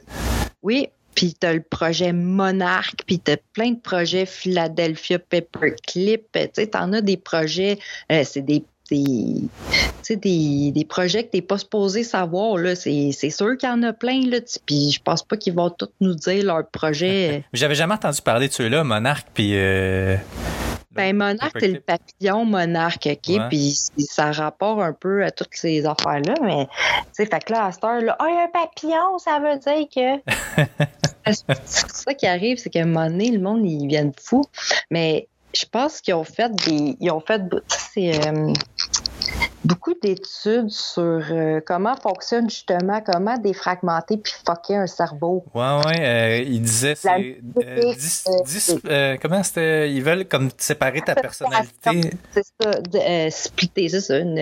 Oui, 0.63 0.87
puis 1.15 1.35
t'as 1.37 1.53
le 1.53 1.61
projet 1.61 2.13
Monarch, 2.13 2.95
puis 3.05 3.19
t'as 3.19 3.37
plein 3.53 3.71
de 3.71 3.79
projets 3.79 4.25
Philadelphia 4.25 5.19
Paperclip. 5.19 6.31
Tu 6.31 6.39
sais, 6.53 6.67
t'en 6.67 6.93
as 6.93 7.01
des 7.01 7.17
projets, 7.17 7.79
euh, 8.11 8.23
c'est 8.23 8.41
des 8.41 8.63
des, 8.91 9.49
des, 10.09 10.71
des 10.71 10.85
projets 10.85 11.23
que 11.23 11.31
t'es 11.31 11.41
pas 11.41 11.57
supposé 11.57 12.03
savoir. 12.03 12.57
Là. 12.57 12.75
C'est, 12.75 13.11
c'est 13.13 13.29
sûr 13.29 13.57
qu'il 13.57 13.69
y 13.69 13.71
en 13.71 13.83
a 13.83 13.93
plein. 13.93 14.27
Là, 14.27 14.39
puis 14.65 14.91
je 14.91 15.01
pense 15.01 15.23
pas 15.23 15.37
qu'ils 15.37 15.53
vont 15.53 15.69
tous 15.69 15.89
nous 16.01 16.13
dire 16.13 16.43
leurs 16.43 16.67
projets. 16.67 17.43
J'avais 17.53 17.75
jamais 17.75 17.93
entendu 17.93 18.21
parler 18.21 18.47
de 18.47 18.53
ceux-là, 18.53 18.83
Monarch, 18.83 19.27
puis... 19.33 19.51
Euh... 19.55 20.17
Ben, 20.93 21.15
monarque, 21.15 21.57
c'est 21.59 21.69
le 21.69 21.79
papillon 21.79 22.43
monarque, 22.43 23.07
OK? 23.07 23.29
Ouais. 23.29 23.47
Puis 23.49 23.73
ça 23.97 24.31
rapporte 24.31 24.81
un 24.81 24.93
peu 24.93 25.23
à 25.23 25.31
toutes 25.31 25.53
ces 25.53 25.85
affaires-là, 25.85 26.33
mais, 26.41 26.65
tu 26.65 26.71
sais, 27.13 27.25
fait 27.25 27.43
que 27.43 27.53
là, 27.53 27.65
à 27.65 27.71
cette 27.71 27.83
heure-là, 27.83 28.17
oh, 28.19 28.25
il 28.27 28.35
y 28.35 28.37
a 28.37 28.43
un 28.43 28.47
papillon, 28.47 29.17
ça 29.17 29.39
veut 29.39 29.57
dire 29.57 29.87
que. 29.93 30.21
c'est 31.65 31.91
ça 31.91 32.13
qui 32.13 32.27
arrive, 32.27 32.57
c'est 32.57 32.69
qu'à 32.69 32.81
un 32.81 32.85
moment 32.85 33.07
donné, 33.07 33.31
le 33.31 33.39
monde, 33.39 33.65
ils 33.65 33.87
viennent 33.87 34.13
fou. 34.21 34.43
Mais 34.89 35.29
je 35.53 35.65
pense 35.65 36.01
qu'ils 36.01 36.13
ont 36.13 36.23
fait 36.23 36.51
des. 36.67 36.97
Ils 36.99 37.11
ont 37.11 37.21
fait. 37.21 37.41
C'est. 37.67 38.27
Euh, 38.27 38.53
beaucoup 39.63 39.93
d'études 40.01 40.69
sur 40.69 41.01
euh, 41.03 41.59
comment 41.65 41.95
fonctionne 41.95 42.49
justement, 42.49 43.01
comment 43.01 43.37
défragmenter 43.37 44.17
puis 44.17 44.33
fucker 44.45 44.75
un 44.75 44.87
cerveau. 44.87 45.45
Ouais, 45.53 45.79
ouais. 45.85 45.99
Euh, 45.99 46.43
il 46.45 46.61
disait, 46.61 46.95
c'est. 46.95 47.41
Euh, 47.63 47.93
dis, 47.93 48.79
comment 49.21 49.43
c'était. 49.43 49.91
Ils 49.91 50.03
veulent 50.03 50.27
comme 50.27 50.49
séparer 50.57 51.01
ta 51.01 51.15
personnalité. 51.15 52.11
C'est 52.31 52.45
ça, 52.61 53.29
splitter, 53.29 53.89
c'est 53.89 54.01
ça. 54.01 54.17
Une, 54.19 54.35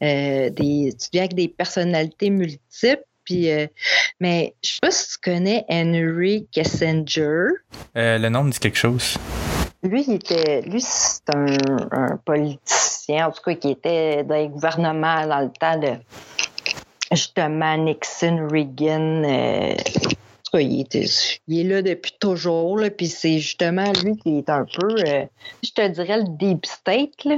des, 0.00 0.50
tu 0.98 1.08
viens 1.12 1.22
avec 1.22 1.34
des 1.34 1.48
personnalités 1.48 2.30
multiples. 2.30 3.04
Puis, 3.28 3.50
euh, 3.50 3.66
mais 4.20 4.54
je 4.64 4.70
sais 4.70 4.78
pas 4.80 4.90
si 4.90 5.06
tu 5.08 5.18
connais 5.22 5.62
Henry 5.68 6.48
Kissinger. 6.50 7.48
Euh, 7.94 8.16
le 8.16 8.28
nom 8.30 8.44
me 8.44 8.50
dit 8.50 8.58
quelque 8.58 8.78
chose. 8.78 9.18
Lui, 9.82 10.04
il 10.08 10.14
était, 10.14 10.62
lui, 10.62 10.80
c'est 10.80 11.22
un, 11.34 11.46
un, 11.92 12.16
politicien, 12.16 13.28
en 13.28 13.30
tout 13.30 13.42
cas, 13.44 13.54
qui 13.54 13.70
était 13.70 14.24
dans 14.24 14.34
les 14.34 14.48
gouvernements 14.48 15.26
dans 15.26 15.40
le 15.40 15.50
temps 15.50 15.78
de 15.78 15.96
justement 17.12 17.76
Nixon, 17.76 18.48
Reagan. 18.50 19.22
Euh, 19.24 19.72
en 19.72 20.50
tout 20.50 20.50
cas, 20.52 20.60
il, 20.60 20.80
était, 20.80 21.06
il, 21.46 21.60
est 21.60 21.64
là 21.64 21.82
depuis 21.82 22.12
toujours, 22.18 22.78
là, 22.78 22.90
puis 22.90 23.06
c'est 23.06 23.38
justement 23.38 23.92
lui 24.02 24.16
qui 24.16 24.38
est 24.38 24.50
un 24.50 24.64
peu, 24.64 24.96
euh, 25.06 25.24
je 25.62 25.70
te 25.70 25.86
dirais, 25.86 26.18
le 26.18 26.36
deep 26.36 26.66
state. 26.66 27.24
Là. 27.24 27.36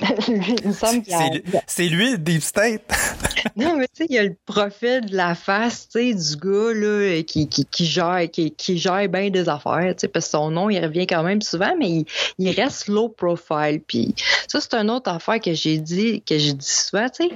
lui, 0.28 0.56
il 0.62 0.68
me 0.68 0.72
semble 0.72 1.02
qu'il 1.02 1.14
a... 1.14 1.30
C'est 1.66 1.88
lui 1.88 2.12
le 2.12 2.18
deep 2.18 2.42
state? 2.42 2.82
non, 3.56 3.76
mais 3.76 3.86
tu 3.86 4.02
sais, 4.02 4.06
il 4.08 4.14
y 4.14 4.18
a 4.18 4.24
le 4.24 4.36
profil 4.46 5.06
de 5.06 5.16
la 5.16 5.34
face, 5.34 5.88
tu 5.88 5.98
sais, 5.98 6.14
du 6.14 6.36
gars 6.36 6.72
là, 6.74 7.22
qui, 7.22 7.48
qui, 7.48 7.64
qui 7.64 7.86
gère, 7.86 8.28
qui, 8.30 8.50
qui 8.50 8.78
gère 8.78 9.08
bien 9.08 9.30
des 9.30 9.48
affaires, 9.48 9.94
tu 9.94 10.00
sais, 10.00 10.08
parce 10.08 10.26
que 10.26 10.32
son 10.32 10.50
nom, 10.50 10.70
il 10.70 10.84
revient 10.84 11.06
quand 11.06 11.22
même 11.22 11.40
souvent, 11.40 11.74
mais 11.78 11.88
il, 11.88 12.06
il 12.38 12.50
reste 12.50 12.88
low 12.88 13.08
profile. 13.08 13.80
Puis 13.86 14.14
ça, 14.48 14.60
c'est 14.60 14.74
une 14.74 14.90
autre 14.90 15.10
affaire 15.10 15.40
que 15.40 15.54
j'ai 15.54 15.78
dit, 15.78 16.22
que 16.22 16.38
j'ai 16.38 16.52
dit 16.52 16.68
souvent, 16.68 17.08
tu 17.08 17.28
sais, 17.28 17.34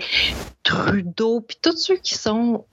Trudeau, 0.62 1.40
puis 1.40 1.56
tous 1.62 1.76
ceux 1.76 1.96
qui 1.96 2.14
sont 2.14 2.64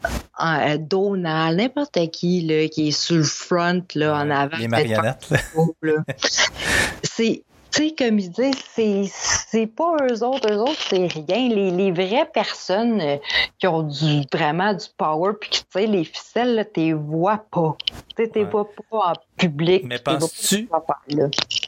euh, 0.43 0.77
Donald, 0.77 1.57
n'importe 1.57 1.97
qui 2.11 2.41
là, 2.41 2.67
qui 2.67 2.89
est 2.89 2.91
sur 2.91 3.15
le 3.15 3.23
front 3.23 3.83
là, 3.95 4.17
en 4.17 4.29
avant. 4.29 4.57
Les 4.57 4.67
marionnettes. 4.67 5.29
C'est 7.03 7.43
tu 7.75 7.89
sais, 7.89 7.95
comme 7.97 8.19
ils 8.19 8.31
disent, 8.31 8.55
c'est, 8.73 9.03
c'est 9.11 9.67
pas 9.67 9.97
eux 10.09 10.23
autres, 10.23 10.49
eux 10.49 10.59
autres, 10.59 10.79
c'est 10.89 11.07
rien. 11.07 11.49
Les, 11.49 11.71
les 11.71 11.91
vraies 11.91 12.29
personnes 12.33 13.01
euh, 13.01 13.17
qui 13.59 13.67
ont 13.67 13.83
du, 13.83 14.21
vraiment 14.31 14.73
du 14.73 14.85
power, 14.97 15.33
puis 15.39 15.49
tu 15.49 15.59
sais, 15.69 15.85
les 15.85 16.05
ficelles, 16.05 16.55
là, 16.55 16.63
t'es 16.63 16.93
vois 16.93 17.43
pas. 17.51 17.75
Tu 18.17 18.29
t'es 18.29 18.39
ouais. 18.39 18.49
vois 18.49 18.69
pas 18.89 19.11
en 19.11 19.13
public. 19.35 19.83
Mais 19.85 19.99
penses-tu, 19.99 20.69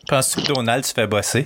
penses-tu 0.07 0.41
que 0.41 0.53
Donald 0.53 0.85
se 0.85 0.93
fait 0.93 1.07
bosser? 1.07 1.45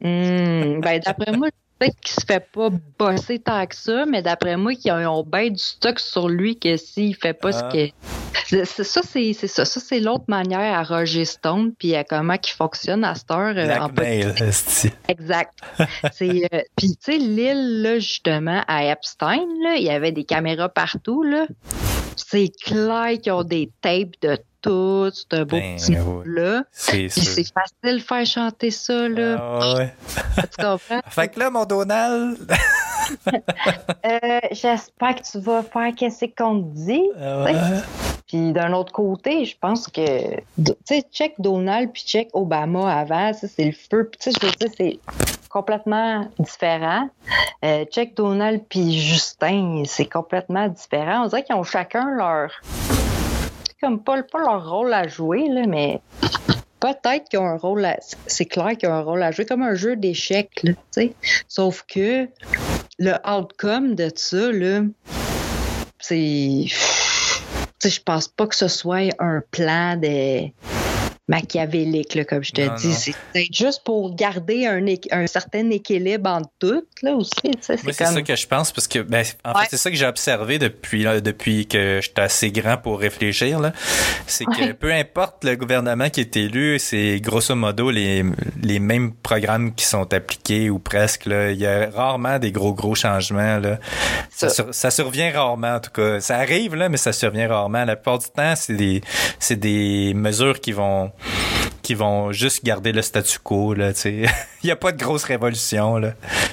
mmh, 0.00 0.80
ben, 0.80 1.00
d'après 1.02 1.32
moi, 1.32 1.48
peut-être 1.78 1.98
qu'il 2.00 2.20
se 2.20 2.26
fait 2.26 2.46
pas 2.52 2.68
bosser 2.98 3.38
tant 3.38 3.64
que 3.66 3.74
ça, 3.74 4.04
mais 4.04 4.20
d'après 4.20 4.58
moi, 4.58 4.74
qu'ils 4.74 4.92
ont 4.92 5.22
bien 5.22 5.48
du 5.48 5.58
stock 5.62 5.98
sur 5.98 6.28
lui 6.28 6.58
que 6.58 6.76
s'il 6.76 7.16
fait 7.16 7.32
pas 7.32 7.50
ah. 7.54 7.70
ce 7.70 7.74
que. 7.74 7.92
Ça, 8.64 9.00
c'est, 9.02 9.32
c'est 9.32 9.46
ça. 9.46 9.64
Ça, 9.64 9.80
c'est 9.80 10.00
l'autre 10.00 10.24
manière 10.28 10.78
à 10.78 10.82
Roger 10.82 11.24
Stone, 11.24 11.72
puis 11.78 11.94
à 11.94 12.04
comment 12.04 12.34
il 12.34 12.50
fonctionne 12.50 13.04
à 13.04 13.14
cette 13.14 13.30
heure. 13.30 13.54
Euh, 13.56 13.78
en 13.78 13.90
exact. 15.08 15.58
c'est, 16.12 16.48
euh, 16.52 16.60
puis, 16.76 16.96
tu 16.96 17.12
sais, 17.12 17.18
l'île, 17.18 17.82
là, 17.82 17.98
justement, 17.98 18.62
à 18.66 18.84
Epstein, 18.84 19.46
là, 19.62 19.76
il 19.76 19.84
y 19.84 19.90
avait 19.90 20.12
des 20.12 20.24
caméras 20.24 20.68
partout, 20.68 21.22
là. 21.22 21.46
C'est 22.16 22.50
clair 22.64 23.18
qu'ils 23.20 23.32
ont 23.32 23.42
des 23.42 23.70
tapes 23.80 24.14
de 24.22 24.38
tout, 24.62 25.10
ce 25.12 25.42
beau 25.44 25.56
ben, 25.56 25.76
petit 25.76 25.96
là. 26.24 26.64
C'est 26.72 27.08
c'est 27.08 27.44
facile 27.44 27.98
de 27.98 28.02
faire 28.02 28.24
chanter 28.24 28.70
ça, 28.70 29.08
là. 29.08 29.36
Ah, 29.38 29.74
ouais. 29.76 29.94
tu 30.36 30.64
comprends? 30.64 31.00
fait 31.08 31.28
que 31.28 31.38
là, 31.38 31.50
mon 31.50 31.64
Donald. 31.64 32.38
Euh, 34.06 34.40
J'espère 34.50 35.14
que 35.16 35.22
tu 35.22 35.38
vas 35.38 35.62
faire 35.62 35.92
qu'est-ce 35.96 36.26
qu'on 36.26 36.62
te 36.62 36.74
dit. 36.74 37.08
Euh. 37.18 37.80
Puis 38.26 38.52
d'un 38.52 38.72
autre 38.72 38.92
côté, 38.92 39.44
je 39.44 39.56
pense 39.58 39.86
que, 39.88 40.36
tu 40.36 40.72
sais, 40.84 41.02
check 41.12 41.34
Donald 41.38 41.90
puis 41.92 42.02
check 42.02 42.28
Obama 42.32 42.92
avant, 42.92 43.32
ça, 43.32 43.48
c'est 43.48 43.64
le 43.64 43.72
feu. 43.72 44.08
Puis 44.10 44.18
tu 44.18 44.30
sais, 44.30 44.38
je 44.40 44.46
veux 44.46 44.52
dire, 44.52 44.70
c'est 44.76 44.98
complètement 45.48 46.26
différent. 46.38 47.08
Euh, 47.64 47.84
check 47.86 48.14
Donald 48.16 48.62
puis 48.68 48.98
Justin, 48.98 49.82
c'est 49.86 50.06
complètement 50.06 50.68
différent. 50.68 51.24
On 51.24 51.28
dirait 51.28 51.44
qu'ils 51.44 51.54
ont 51.56 51.62
chacun 51.62 52.10
leur, 52.10 52.50
comme 53.80 54.00
pas, 54.00 54.22
pas 54.22 54.38
leur 54.38 54.68
rôle 54.68 54.92
à 54.92 55.06
jouer, 55.06 55.48
là, 55.48 55.66
mais 55.66 56.00
peut-être 56.80 57.28
qu'ils 57.28 57.38
ont 57.38 57.46
un 57.46 57.56
rôle 57.56 57.84
à, 57.84 57.96
c'est 58.26 58.44
clair 58.46 58.76
qu'ils 58.76 58.88
ont 58.88 58.94
un 58.94 59.02
rôle 59.02 59.22
à 59.22 59.30
jouer 59.30 59.46
comme 59.46 59.62
un 59.62 59.74
jeu 59.74 59.96
d'échecs, 59.96 60.50
tu 60.62 60.76
sais. 60.90 61.14
Sauf 61.48 61.84
que 61.86 62.28
le 62.98 63.14
outcome 63.28 63.94
de 63.94 64.10
ça, 64.14 64.52
là, 64.52 64.82
c'est. 66.00 66.66
Je 67.84 68.00
pense 68.00 68.28
pas 68.28 68.46
que 68.46 68.56
ce 68.56 68.68
soit 68.68 69.10
un 69.18 69.42
plan 69.50 69.96
de 69.96 70.48
machiavélique, 71.28 72.14
là, 72.14 72.24
comme 72.24 72.44
je 72.44 72.52
te 72.52 72.60
Non, 72.60 72.74
dis. 72.74 72.92
C'est 72.92 73.14
juste 73.52 73.82
pour 73.84 74.14
garder 74.14 74.66
un, 74.66 74.84
un 75.10 75.26
certain 75.26 75.70
équilibre 75.70 76.28
entre 76.30 76.50
toutes, 76.58 77.02
là, 77.02 77.14
aussi. 77.14 77.30
C'est 77.60 77.82
comme... 77.82 77.92
ça 78.14 78.22
que 78.22 78.36
je 78.36 78.46
pense, 78.46 78.72
parce 78.72 78.86
que, 78.88 78.98
ben, 79.00 79.24
en 79.44 79.52
Ouais. 79.52 79.62
fait, 79.62 79.68
c'est 79.70 79.76
ça 79.78 79.90
que 79.90 79.96
j'ai 79.96 80.06
observé 80.06 80.58
depuis, 80.58 81.02
là, 81.02 81.20
depuis 81.20 81.66
que 81.66 82.00
j'étais 82.02 82.22
assez 82.22 82.50
grand 82.52 82.76
pour 82.76 82.98
réfléchir. 83.00 83.60
C'est 84.26 84.44
que 84.44 84.72
peu 84.72 84.92
importe 84.92 85.44
le 85.44 85.56
gouvernement 85.56 86.10
qui 86.10 86.20
est 86.20 86.36
élu, 86.36 86.78
c'est 86.78 87.20
grosso 87.20 87.54
modo 87.54 87.90
les, 87.90 88.24
les 88.62 88.78
mêmes 88.78 89.12
programmes 89.14 89.74
qui 89.74 89.84
sont 89.86 90.12
appliqués 90.12 90.68
ou 90.70 90.78
presque, 90.78 91.26
là. 91.26 91.50
Il 91.52 91.58
y 91.58 91.66
a 91.66 91.88
rarement 91.90 92.38
des 92.38 92.52
gros, 92.52 92.74
gros 92.74 92.94
changements, 92.94 93.58
là. 93.58 93.78
Ça, 94.30 94.48
sur- 94.50 94.74
ça 94.74 94.90
survient 94.90 95.32
rarement, 95.32 95.76
en 95.76 95.80
tout 95.80 95.90
cas. 95.90 96.20
Ça 96.20 96.36
arrive, 96.36 96.74
là, 96.74 96.88
mais 96.88 96.96
ça 96.96 97.12
survient 97.12 97.48
rarement. 97.48 97.84
La 97.84 97.96
plupart 97.96 98.18
du 98.18 98.26
temps, 98.26 98.54
c'est 98.56 98.74
des, 98.74 99.00
c'est 99.38 99.56
des 99.58 100.12
mesures 100.14 100.60
qui 100.60 100.72
vont, 100.72 101.12
qui 101.82 101.94
vont 101.94 102.32
juste 102.32 102.64
garder 102.64 102.92
le 102.92 103.02
statu 103.02 103.38
quo, 103.38 103.74
là, 103.74 103.92
tu. 103.92 104.26
Il 104.62 104.66
y 104.68 104.70
a 104.70 104.76
pas 104.76 104.92
de 104.92 104.96
grosse 105.02 105.24
révolution, 105.24 105.96
là. 105.98 106.12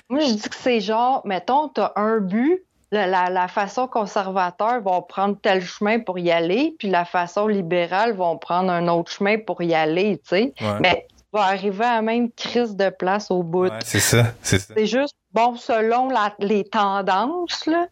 Moi, 0.10 0.20
je 0.22 0.34
dis 0.34 0.50
que 0.50 0.56
c'est 0.60 0.82
genre, 0.82 1.22
mettons, 1.26 1.70
t'as 1.70 1.94
un 1.96 2.20
but, 2.20 2.64
la, 2.92 3.08
la, 3.08 3.30
la 3.30 3.48
façon 3.48 3.88
conservateur 3.88 4.82
va 4.82 5.02
prendre 5.02 5.38
tel 5.42 5.64
chemin 5.64 6.00
pour 6.00 6.20
y 6.20 6.30
aller, 6.32 6.76
puis 6.78 6.90
la 6.90 7.06
façon 7.06 7.48
libérale 7.48 8.14
vont 8.14 8.38
prendre 8.38 8.70
un 8.72 8.90
autre 8.90 9.10
chemin 9.12 9.38
pour 9.40 9.62
y 9.62 9.74
aller, 9.74 10.18
tu 10.18 10.36
sais. 10.36 10.54
Ouais. 10.60 10.80
Mais 10.82 11.08
tu 11.10 11.24
vas 11.40 11.46
arriver 11.46 11.86
à 11.86 11.96
la 11.96 12.02
même 12.02 12.30
crise 12.32 12.76
de 12.76 12.90
place 12.90 13.32
au 13.32 13.44
bout. 13.44 13.68
Ouais, 13.70 13.80
c'est 13.86 14.02
ça, 14.02 14.34
c'est 14.42 14.60
ça. 14.60 14.74
C'est 14.76 14.86
juste, 14.86 15.16
bon, 15.34 15.56
selon 15.56 16.10
la- 16.10 16.36
les 16.40 16.66
tendances, 16.66 17.66
là, 17.66 17.88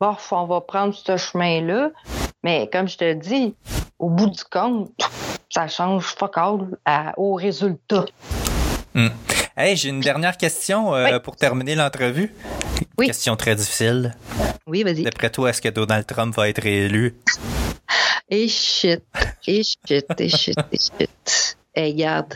bon, 0.00 0.16
on 0.32 0.44
va 0.46 0.60
prendre 0.60 0.92
ce 0.92 1.16
chemin-là. 1.16 1.90
Mais 2.42 2.68
comme 2.72 2.88
je 2.88 2.96
te 2.96 3.12
dis, 3.14 3.54
au 3.98 4.08
bout 4.10 4.28
du 4.28 4.42
compte, 4.44 4.90
ça 5.50 5.68
change 5.68 6.04
fuck 6.04 6.36
all 6.36 6.58
à- 6.84 7.12
au 7.16 7.34
résultat. 7.34 8.04
Hmm. 8.94 9.08
Hey, 9.56 9.76
j'ai 9.76 9.90
une 9.90 10.00
dernière 10.00 10.36
question 10.36 10.94
euh, 10.94 11.12
Oui. 11.12 11.20
pour 11.22 11.36
terminer 11.36 11.74
l'entrevue. 11.74 12.34
Oui. 12.98 13.06
Question 13.06 13.36
très 13.36 13.54
difficile. 13.54 14.14
Oui, 14.66 14.82
vas-y. 14.82 15.02
D'après 15.02 15.30
toi, 15.30 15.50
est-ce 15.50 15.60
que 15.62 15.68
Donald 15.68 16.06
Trump 16.06 16.34
va 16.34 16.48
être 16.48 16.62
réélu? 16.62 17.14
Et 18.30 18.48
shit, 18.48 19.02
et 19.46 19.62
shit, 19.62 20.06
et 20.18 20.28
shit, 20.30 20.56
et 20.72 20.78
shit. 20.78 21.56
Hey, 21.74 21.92
regarde. 21.92 22.34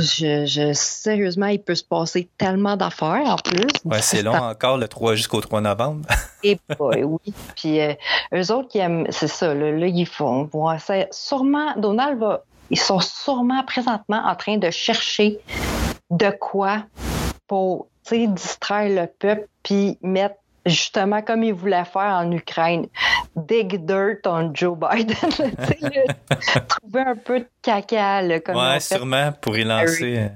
Je, 0.00 0.46
je- 0.46 0.72
sérieusement, 0.74 1.46
il 1.46 1.60
peut 1.62 1.74
se 1.74 1.84
passer 1.84 2.28
tellement 2.38 2.76
d'affaires 2.76 3.22
en 3.26 3.36
plus. 3.36 3.66
Ouais, 3.84 4.00
c'est 4.02 4.22
long 4.22 4.34
encore, 4.34 4.78
le 4.78 4.88
3 4.88 5.14
jusqu'au 5.14 5.40
3 5.40 5.60
novembre. 5.60 6.06
Et 6.42 6.58
boy, 6.78 7.02
oui. 7.04 7.34
Puis 7.56 7.80
euh, 7.80 7.94
eux 8.34 8.50
autres 8.52 8.68
qui 8.68 8.78
aiment, 8.78 9.06
c'est 9.10 9.28
ça, 9.28 9.54
là, 9.54 9.70
là, 9.70 9.86
ils 9.86 10.06
font. 10.06 10.48
essayer- 10.74 11.06
sûrement, 11.10 11.74
Donald 11.76 12.18
va. 12.18 12.42
Ils 12.70 12.78
sont 12.80 13.00
sûrement 13.00 13.62
présentement 13.64 14.22
en 14.24 14.34
train 14.34 14.56
de 14.56 14.70
chercher 14.70 15.38
de 16.10 16.30
quoi 16.40 16.84
pour 17.46 17.88
tu 18.06 18.16
sais, 18.16 18.26
distraire 18.26 18.88
le 19.02 19.06
peuple 19.06 19.46
puis 19.62 19.98
mettre 20.02 20.34
justement 20.66 21.22
comme 21.22 21.42
ils 21.42 21.54
voulaient 21.54 21.84
faire 21.84 22.20
en 22.22 22.30
Ukraine, 22.30 22.86
dig 23.36 23.84
dirt 23.84 24.26
on 24.26 24.50
Joe 24.54 24.76
Biden. 24.78 25.16
Trouver 26.68 27.00
un 27.00 27.16
peu 27.16 27.40
de 27.40 27.48
caca 27.62 28.22
là, 28.22 28.40
comme 28.40 28.56
ouais, 28.56 28.80
sûrement, 28.80 29.32
pour 29.40 29.56
y 29.56 29.64
lancer. 29.64 30.30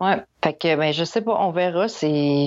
Ouais, 0.00 0.16
fait 0.44 0.52
que 0.52 0.76
ben 0.76 0.92
je 0.92 1.04
sais 1.04 1.20
pas, 1.20 1.36
on 1.40 1.50
verra. 1.50 1.88
C'est 1.88 2.46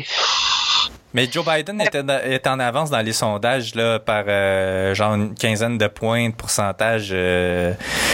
Mais 1.14 1.28
Joe 1.32 1.46
Biden 1.46 1.82
est, 1.82 2.48
en- 2.48 2.60
avance 2.60 2.90
dans 2.90 3.02
les 3.02 3.12
sondages 3.14 3.76
là, 3.76 4.00
par 4.00 4.24
euh, 4.28 4.94
genre 4.94 5.16
une 5.16 5.36
quinzaine 5.36 5.78
de 5.78 5.88
points 5.88 6.30
de 6.30 6.34
pourcentage. 6.36 7.10
euh. 7.12 7.74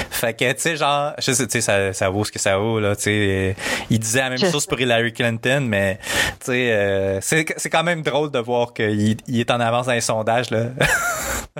fait 0.09 0.33
que, 0.33 0.51
tu 0.53 0.59
sais, 0.61 0.75
genre, 0.75 1.13
je 1.19 1.31
sais, 1.31 1.61
ça, 1.61 1.93
ça 1.93 2.09
vaut 2.09 2.23
ce 2.25 2.31
que 2.31 2.39
ça 2.39 2.57
vaut, 2.57 2.79
là, 2.79 2.95
tu 2.95 3.03
sais. 3.03 3.55
Il 3.89 3.99
disait 3.99 4.19
la 4.21 4.29
même 4.29 4.37
Je 4.39 4.47
chose 4.47 4.65
pour 4.65 4.79
Hillary 4.79 5.13
Clinton, 5.13 5.63
mais, 5.67 5.99
tu 6.39 6.47
sais, 6.47 6.71
euh, 6.71 7.19
c'est 7.21 7.69
quand 7.69 7.83
même 7.83 8.01
drôle 8.01 8.31
de 8.31 8.39
voir 8.39 8.73
qu'il 8.73 9.17
il 9.27 9.39
est 9.39 9.51
en 9.51 9.59
avance 9.59 9.85
dans 9.87 9.93
les 9.93 10.01
sondages, 10.01 10.49
là. 10.51 10.67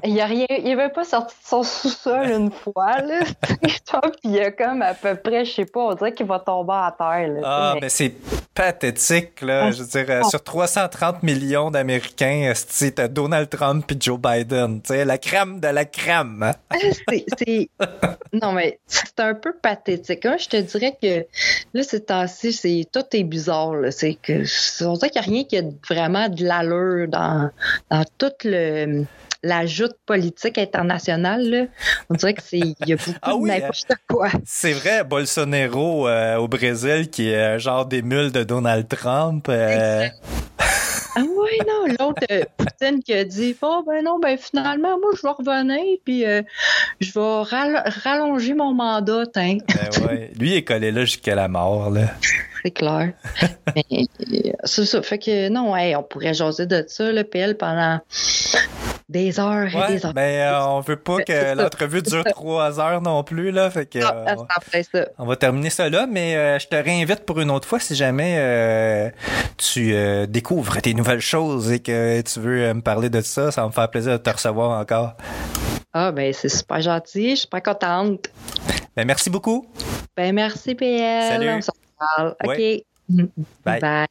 Il 0.04 0.20
a 0.22 0.26
rien, 0.26 0.46
il 0.50 0.72
avait 0.72 0.90
pas 0.90 1.04
sorti 1.04 1.34
de 1.44 1.48
son 1.48 1.64
sous-sol 1.64 2.30
une 2.30 2.52
fois, 2.52 2.98
là. 3.02 3.20
Puis 3.64 3.80
il 4.26 4.40
a 4.40 4.52
comme 4.52 4.82
à 4.84 4.94
peu 4.94 5.16
près, 5.16 5.44
je 5.46 5.52
sais 5.54 5.66
pas, 5.66 5.80
on 5.80 5.94
dirait 5.96 6.14
qu'il 6.14 6.26
va 6.28 6.38
tomber 6.40 6.74
à 6.74 6.94
terre, 6.96 7.28
là. 7.30 7.42
Ah, 7.44 7.72
Mais- 7.76 7.82
ben 7.82 7.90
c'est 7.90 8.14
pathétique, 8.54 9.42
là. 9.42 9.72
Je 9.72 9.82
veux 9.84 9.88
dire, 9.88 10.06
euh, 10.10 10.24
sur 10.30 10.44
330 10.44 11.24
millions 11.28 11.70
d'Américains, 11.72 12.54
t'as 12.96 13.08
Donald 13.10 13.50
Trump 13.50 13.84
puis 13.86 13.98
Joe 14.00 14.20
Biden. 14.20 14.82
Tu 14.82 14.94
sais, 14.94 15.06
la 15.06 15.18
crème 15.18 15.60
de 15.60 15.68
la 15.68 15.86
crème. 15.86 16.42
hein? 16.44 16.54
c'est, 17.10 17.26
c'est- 17.38 17.70
Non, 18.34 18.52
mais 18.54 18.80
c'est 18.88 19.20
un 19.20 19.34
peu 19.36 19.54
pathétique. 19.54 20.26
Hein. 20.26 20.38
Je 20.40 20.48
te 20.48 20.58
dirais 20.58 20.98
que 21.02 21.26
là, 21.74 21.84
ces 21.84 22.04
temps-ci, 22.04 22.54
c'est... 22.54 22.86
tout 22.92 23.04
est 23.14 23.24
bizarre. 23.24 23.74
Là. 23.76 23.92
C'est 23.92 24.16
que... 24.16 24.44
On 24.86 24.94
dirait 24.94 25.10
qu'il 25.10 25.22
n'y 25.22 25.28
a 25.28 25.32
rien 25.32 25.44
qui 25.44 25.58
a 25.58 25.62
vraiment 25.90 26.30
de 26.30 26.44
l'allure 26.44 27.08
dans, 27.08 27.50
dans 27.90 28.04
le... 28.44 29.04
la 29.44 29.66
joute 29.66 29.96
politique 30.06 30.58
internationale. 30.58 31.50
Là. 31.50 31.66
On 32.10 32.16
dirait 32.16 32.34
que 32.34 32.44
c'est... 32.44 32.60
Il 32.60 32.76
y 32.88 32.94
a 32.94 32.96
beaucoup 33.06 33.18
Ah 33.22 33.36
oui, 33.36 33.50
de 33.50 33.56
n'importe 33.56 33.92
quoi. 34.10 34.30
C'est 34.46 34.74
vrai, 34.74 35.04
Bolsonaro 35.04 36.08
euh, 36.08 36.36
au 36.38 36.48
Brésil, 36.48 37.10
qui 37.10 37.30
est 37.30 37.42
un 37.44 37.58
genre 37.58 37.86
d'émule 37.86 38.32
de 38.32 38.44
Donald 38.44 38.88
Trump. 38.88 39.48
euh, 39.50 40.08
Ah 41.20 41.24
oui, 41.24 41.50
non, 41.68 41.88
l'autre, 42.00 42.22
euh, 42.30 42.44
Poutine 42.58 43.02
qui 43.02 43.12
a 43.14 43.24
dit 43.24 43.56
Oh, 43.64 43.84
ben 43.88 44.04
non, 44.04 44.20
ben 44.20 44.38
finalement, 44.38 45.00
moi, 45.00 45.10
je 45.16 45.22
vais 45.24 45.30
revenir, 45.30 45.98
puis 46.06 46.26
euh, 46.26 46.44
je 47.00 47.12
vais 47.12 47.42
ral- 47.50 47.84
rallonger 48.04 48.54
mon 48.54 48.74
mandat, 48.74 49.24
tiens. 49.34 49.58
ben 49.68 50.06
ouais. 50.08 50.32
Lui, 50.40 50.52
il 50.52 50.56
est 50.58 50.64
collé 50.64 50.92
là 50.92 51.06
jusqu'à 51.06 51.34
la 51.34 51.48
mort, 51.48 51.90
là. 51.90 52.12
C'est 52.64 52.72
clair. 52.72 53.14
Euh, 53.78 54.52
c'est 54.64 54.86
ça. 54.86 55.02
Fait 55.04 55.20
que 55.20 55.50
non, 55.50 55.76
hey, 55.76 55.96
on 55.96 56.02
pourrait 56.04 56.34
jaser 56.34 56.66
de 56.66 56.84
ça, 56.88 57.12
le 57.12 57.24
PL, 57.24 57.56
pendant 57.58 58.00
des 59.10 59.40
heures 59.40 59.68
et 59.68 59.94
des 59.94 60.06
heures. 60.06 60.14
mais 60.14 60.42
euh, 60.42 60.66
on 60.68 60.82
veut 60.82 60.98
pas 60.98 61.22
que 61.22 61.56
l'entrevue 61.56 62.02
dure 62.02 62.24
trois 62.26 62.80
heures 62.80 63.02
non 63.02 63.24
plus, 63.24 63.52
là. 63.52 63.70
Fait 63.70 63.86
que, 63.86 64.00
Ah, 64.00 64.36
ça. 64.92 65.08
On 65.18 65.26
va 65.26 65.36
terminer 65.36 65.70
ça 65.70 65.90
là, 65.90 66.08
mais 66.08 66.36
euh, 66.36 66.60
je 66.60 66.68
te 66.68 66.76
réinvite 66.76 67.26
pour 67.26 67.40
une 67.40 67.50
autre 67.52 67.68
fois 67.68 67.80
si 67.80 67.96
jamais 67.96 68.36
euh, 68.40 69.10
tu 69.58 69.94
découvres 70.28 70.78
des 70.82 70.94
nouvelles 70.94 71.22
choses 71.22 71.72
et 71.72 71.80
que 71.80 72.22
tu 72.22 72.40
veux 72.40 72.74
me 72.74 72.82
parler 72.82 73.10
de 73.10 73.22
ça. 73.22 73.52
Ça 73.52 73.62
va 73.62 73.68
me 73.68 73.74
faire 73.74 73.90
plaisir 73.90 74.14
de 74.14 74.18
te 74.18 74.30
recevoir 74.30 74.80
encore. 74.80 75.14
Ah, 75.94 76.12
ben 76.12 76.32
c'est 76.34 76.50
super 76.50 76.82
gentil. 76.82 77.32
Je 77.32 77.36
suis 77.36 77.48
pas 77.48 77.62
contente. 77.62 78.30
Ben, 78.96 79.06
merci 79.06 79.30
beaucoup. 79.30 79.68
Ben 80.16 80.34
merci, 80.34 80.76
PL. 80.76 81.32
Salut. 81.32 81.50
On 81.50 81.62
se 81.62 81.72
reparle. 81.72 82.36
Ouais. 82.46 82.84
OK. 83.10 83.26
Bye. 83.64 83.80
Bye. 83.80 84.08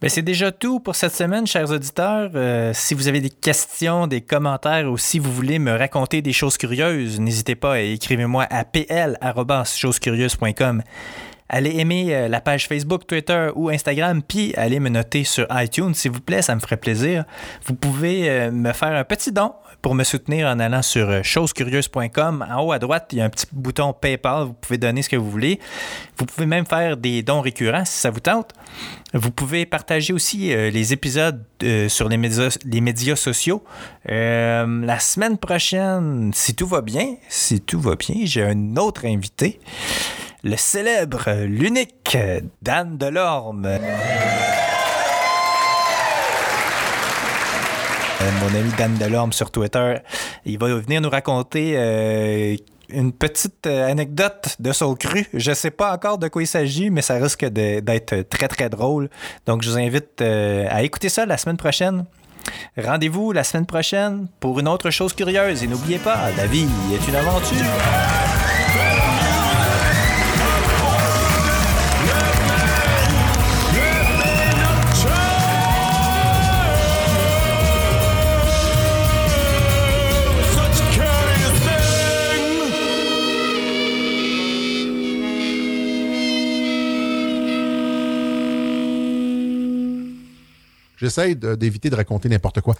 Ben, 0.00 0.08
c'est 0.08 0.22
déjà 0.22 0.50
tout 0.50 0.80
pour 0.80 0.96
cette 0.96 1.14
semaine, 1.14 1.46
chers 1.46 1.70
auditeurs. 1.70 2.30
Euh, 2.34 2.72
si 2.72 2.94
vous 2.94 3.06
avez 3.06 3.20
des 3.20 3.28
questions, 3.28 4.06
des 4.06 4.22
commentaires 4.22 4.90
ou 4.90 4.96
si 4.96 5.18
vous 5.18 5.30
voulez 5.30 5.58
me 5.58 5.76
raconter 5.76 6.22
des 6.22 6.32
choses 6.32 6.56
curieuses, 6.56 7.20
n'hésitez 7.20 7.54
pas 7.54 7.74
à 7.74 7.80
écrivez-moi 7.80 8.46
à 8.48 8.64
pl@chosescurieuses.com. 8.64 10.82
Allez 11.52 11.80
aimer 11.80 12.14
euh, 12.14 12.28
la 12.28 12.40
page 12.40 12.68
Facebook, 12.68 13.08
Twitter 13.08 13.48
ou 13.56 13.70
Instagram, 13.70 14.22
puis 14.22 14.54
allez 14.56 14.78
me 14.78 14.88
noter 14.88 15.24
sur 15.24 15.48
iTunes, 15.50 15.94
s'il 15.94 16.12
vous 16.12 16.20
plaît, 16.20 16.42
ça 16.42 16.54
me 16.54 16.60
ferait 16.60 16.76
plaisir. 16.76 17.24
Vous 17.66 17.74
pouvez 17.74 18.30
euh, 18.30 18.52
me 18.52 18.72
faire 18.72 18.92
un 18.92 19.02
petit 19.02 19.32
don 19.32 19.54
pour 19.82 19.96
me 19.96 20.04
soutenir 20.04 20.46
en 20.46 20.60
allant 20.60 20.82
sur 20.82 21.10
euh, 21.10 21.22
chosescurieuses.com. 21.24 22.46
En 22.48 22.62
haut 22.62 22.70
à 22.70 22.78
droite, 22.78 23.08
il 23.10 23.18
y 23.18 23.20
a 23.20 23.24
un 23.24 23.30
petit 23.30 23.46
bouton 23.50 23.92
PayPal. 23.92 24.44
Vous 24.44 24.52
pouvez 24.52 24.78
donner 24.78 25.02
ce 25.02 25.08
que 25.08 25.16
vous 25.16 25.28
voulez. 25.28 25.58
Vous 26.18 26.24
pouvez 26.24 26.46
même 26.46 26.66
faire 26.66 26.96
des 26.96 27.24
dons 27.24 27.40
récurrents 27.40 27.84
si 27.84 27.98
ça 27.98 28.10
vous 28.10 28.20
tente. 28.20 28.52
Vous 29.12 29.32
pouvez 29.32 29.66
partager 29.66 30.12
aussi 30.12 30.54
les 30.54 30.92
épisodes 30.92 31.42
sur 31.88 32.08
les 32.08 32.16
médias, 32.16 33.16
sociaux. 33.16 33.64
La 34.04 34.98
semaine 35.00 35.36
prochaine, 35.36 36.30
si 36.32 36.54
tout 36.54 36.68
va 36.68 36.80
bien, 36.80 37.16
si 37.28 37.60
tout 37.60 37.80
va 37.80 37.96
bien, 37.96 38.14
j'ai 38.22 38.44
un 38.44 38.76
autre 38.76 39.04
invité. 39.06 39.58
Le 40.42 40.56
célèbre, 40.56 41.30
l'unique 41.44 42.16
Dan 42.62 42.96
Delorme. 42.96 43.66
Euh, 43.66 43.78
mon 48.40 48.58
ami 48.58 48.70
Dan 48.76 48.96
Delorme 48.98 49.32
sur 49.32 49.50
Twitter, 49.50 49.96
il 50.44 50.58
va 50.58 50.74
venir 50.74 51.00
nous 51.00 51.10
raconter 51.10 51.74
euh, 51.76 52.56
une 52.92 53.12
petite 53.12 53.66
euh, 53.66 53.90
anecdote 53.90 54.56
de 54.58 54.72
Soul 54.72 54.96
Cru. 54.96 55.26
Je 55.34 55.52
sais 55.52 55.70
pas 55.70 55.92
encore 55.92 56.18
de 56.18 56.28
quoi 56.28 56.42
il 56.42 56.46
s'agit, 56.46 56.90
mais 56.90 57.02
ça 57.02 57.14
risque 57.14 57.44
d'être 57.44 58.22
très 58.28 58.48
très 58.48 58.68
drôle. 58.68 59.08
Donc 59.46 59.62
je 59.62 59.70
vous 59.70 59.78
invite 59.78 60.20
euh, 60.20 60.66
à 60.70 60.82
écouter 60.82 61.08
ça 61.08 61.26
la 61.26 61.36
semaine 61.36 61.56
prochaine. 61.56 62.04
Rendez-vous 62.76 63.32
la 63.32 63.44
semaine 63.44 63.66
prochaine 63.66 64.26
pour 64.40 64.58
une 64.58 64.68
autre 64.68 64.90
chose 64.90 65.12
curieuse. 65.12 65.62
Et 65.62 65.66
n'oubliez 65.66 65.98
pas, 65.98 66.30
la 66.36 66.46
vie 66.46 66.68
est 66.92 67.08
une 67.08 67.16
aventure. 67.16 68.29
J'essaie 91.00 91.34
d'éviter 91.34 91.88
de 91.88 91.96
raconter 91.96 92.28
n'importe 92.28 92.60
quoi. 92.60 92.76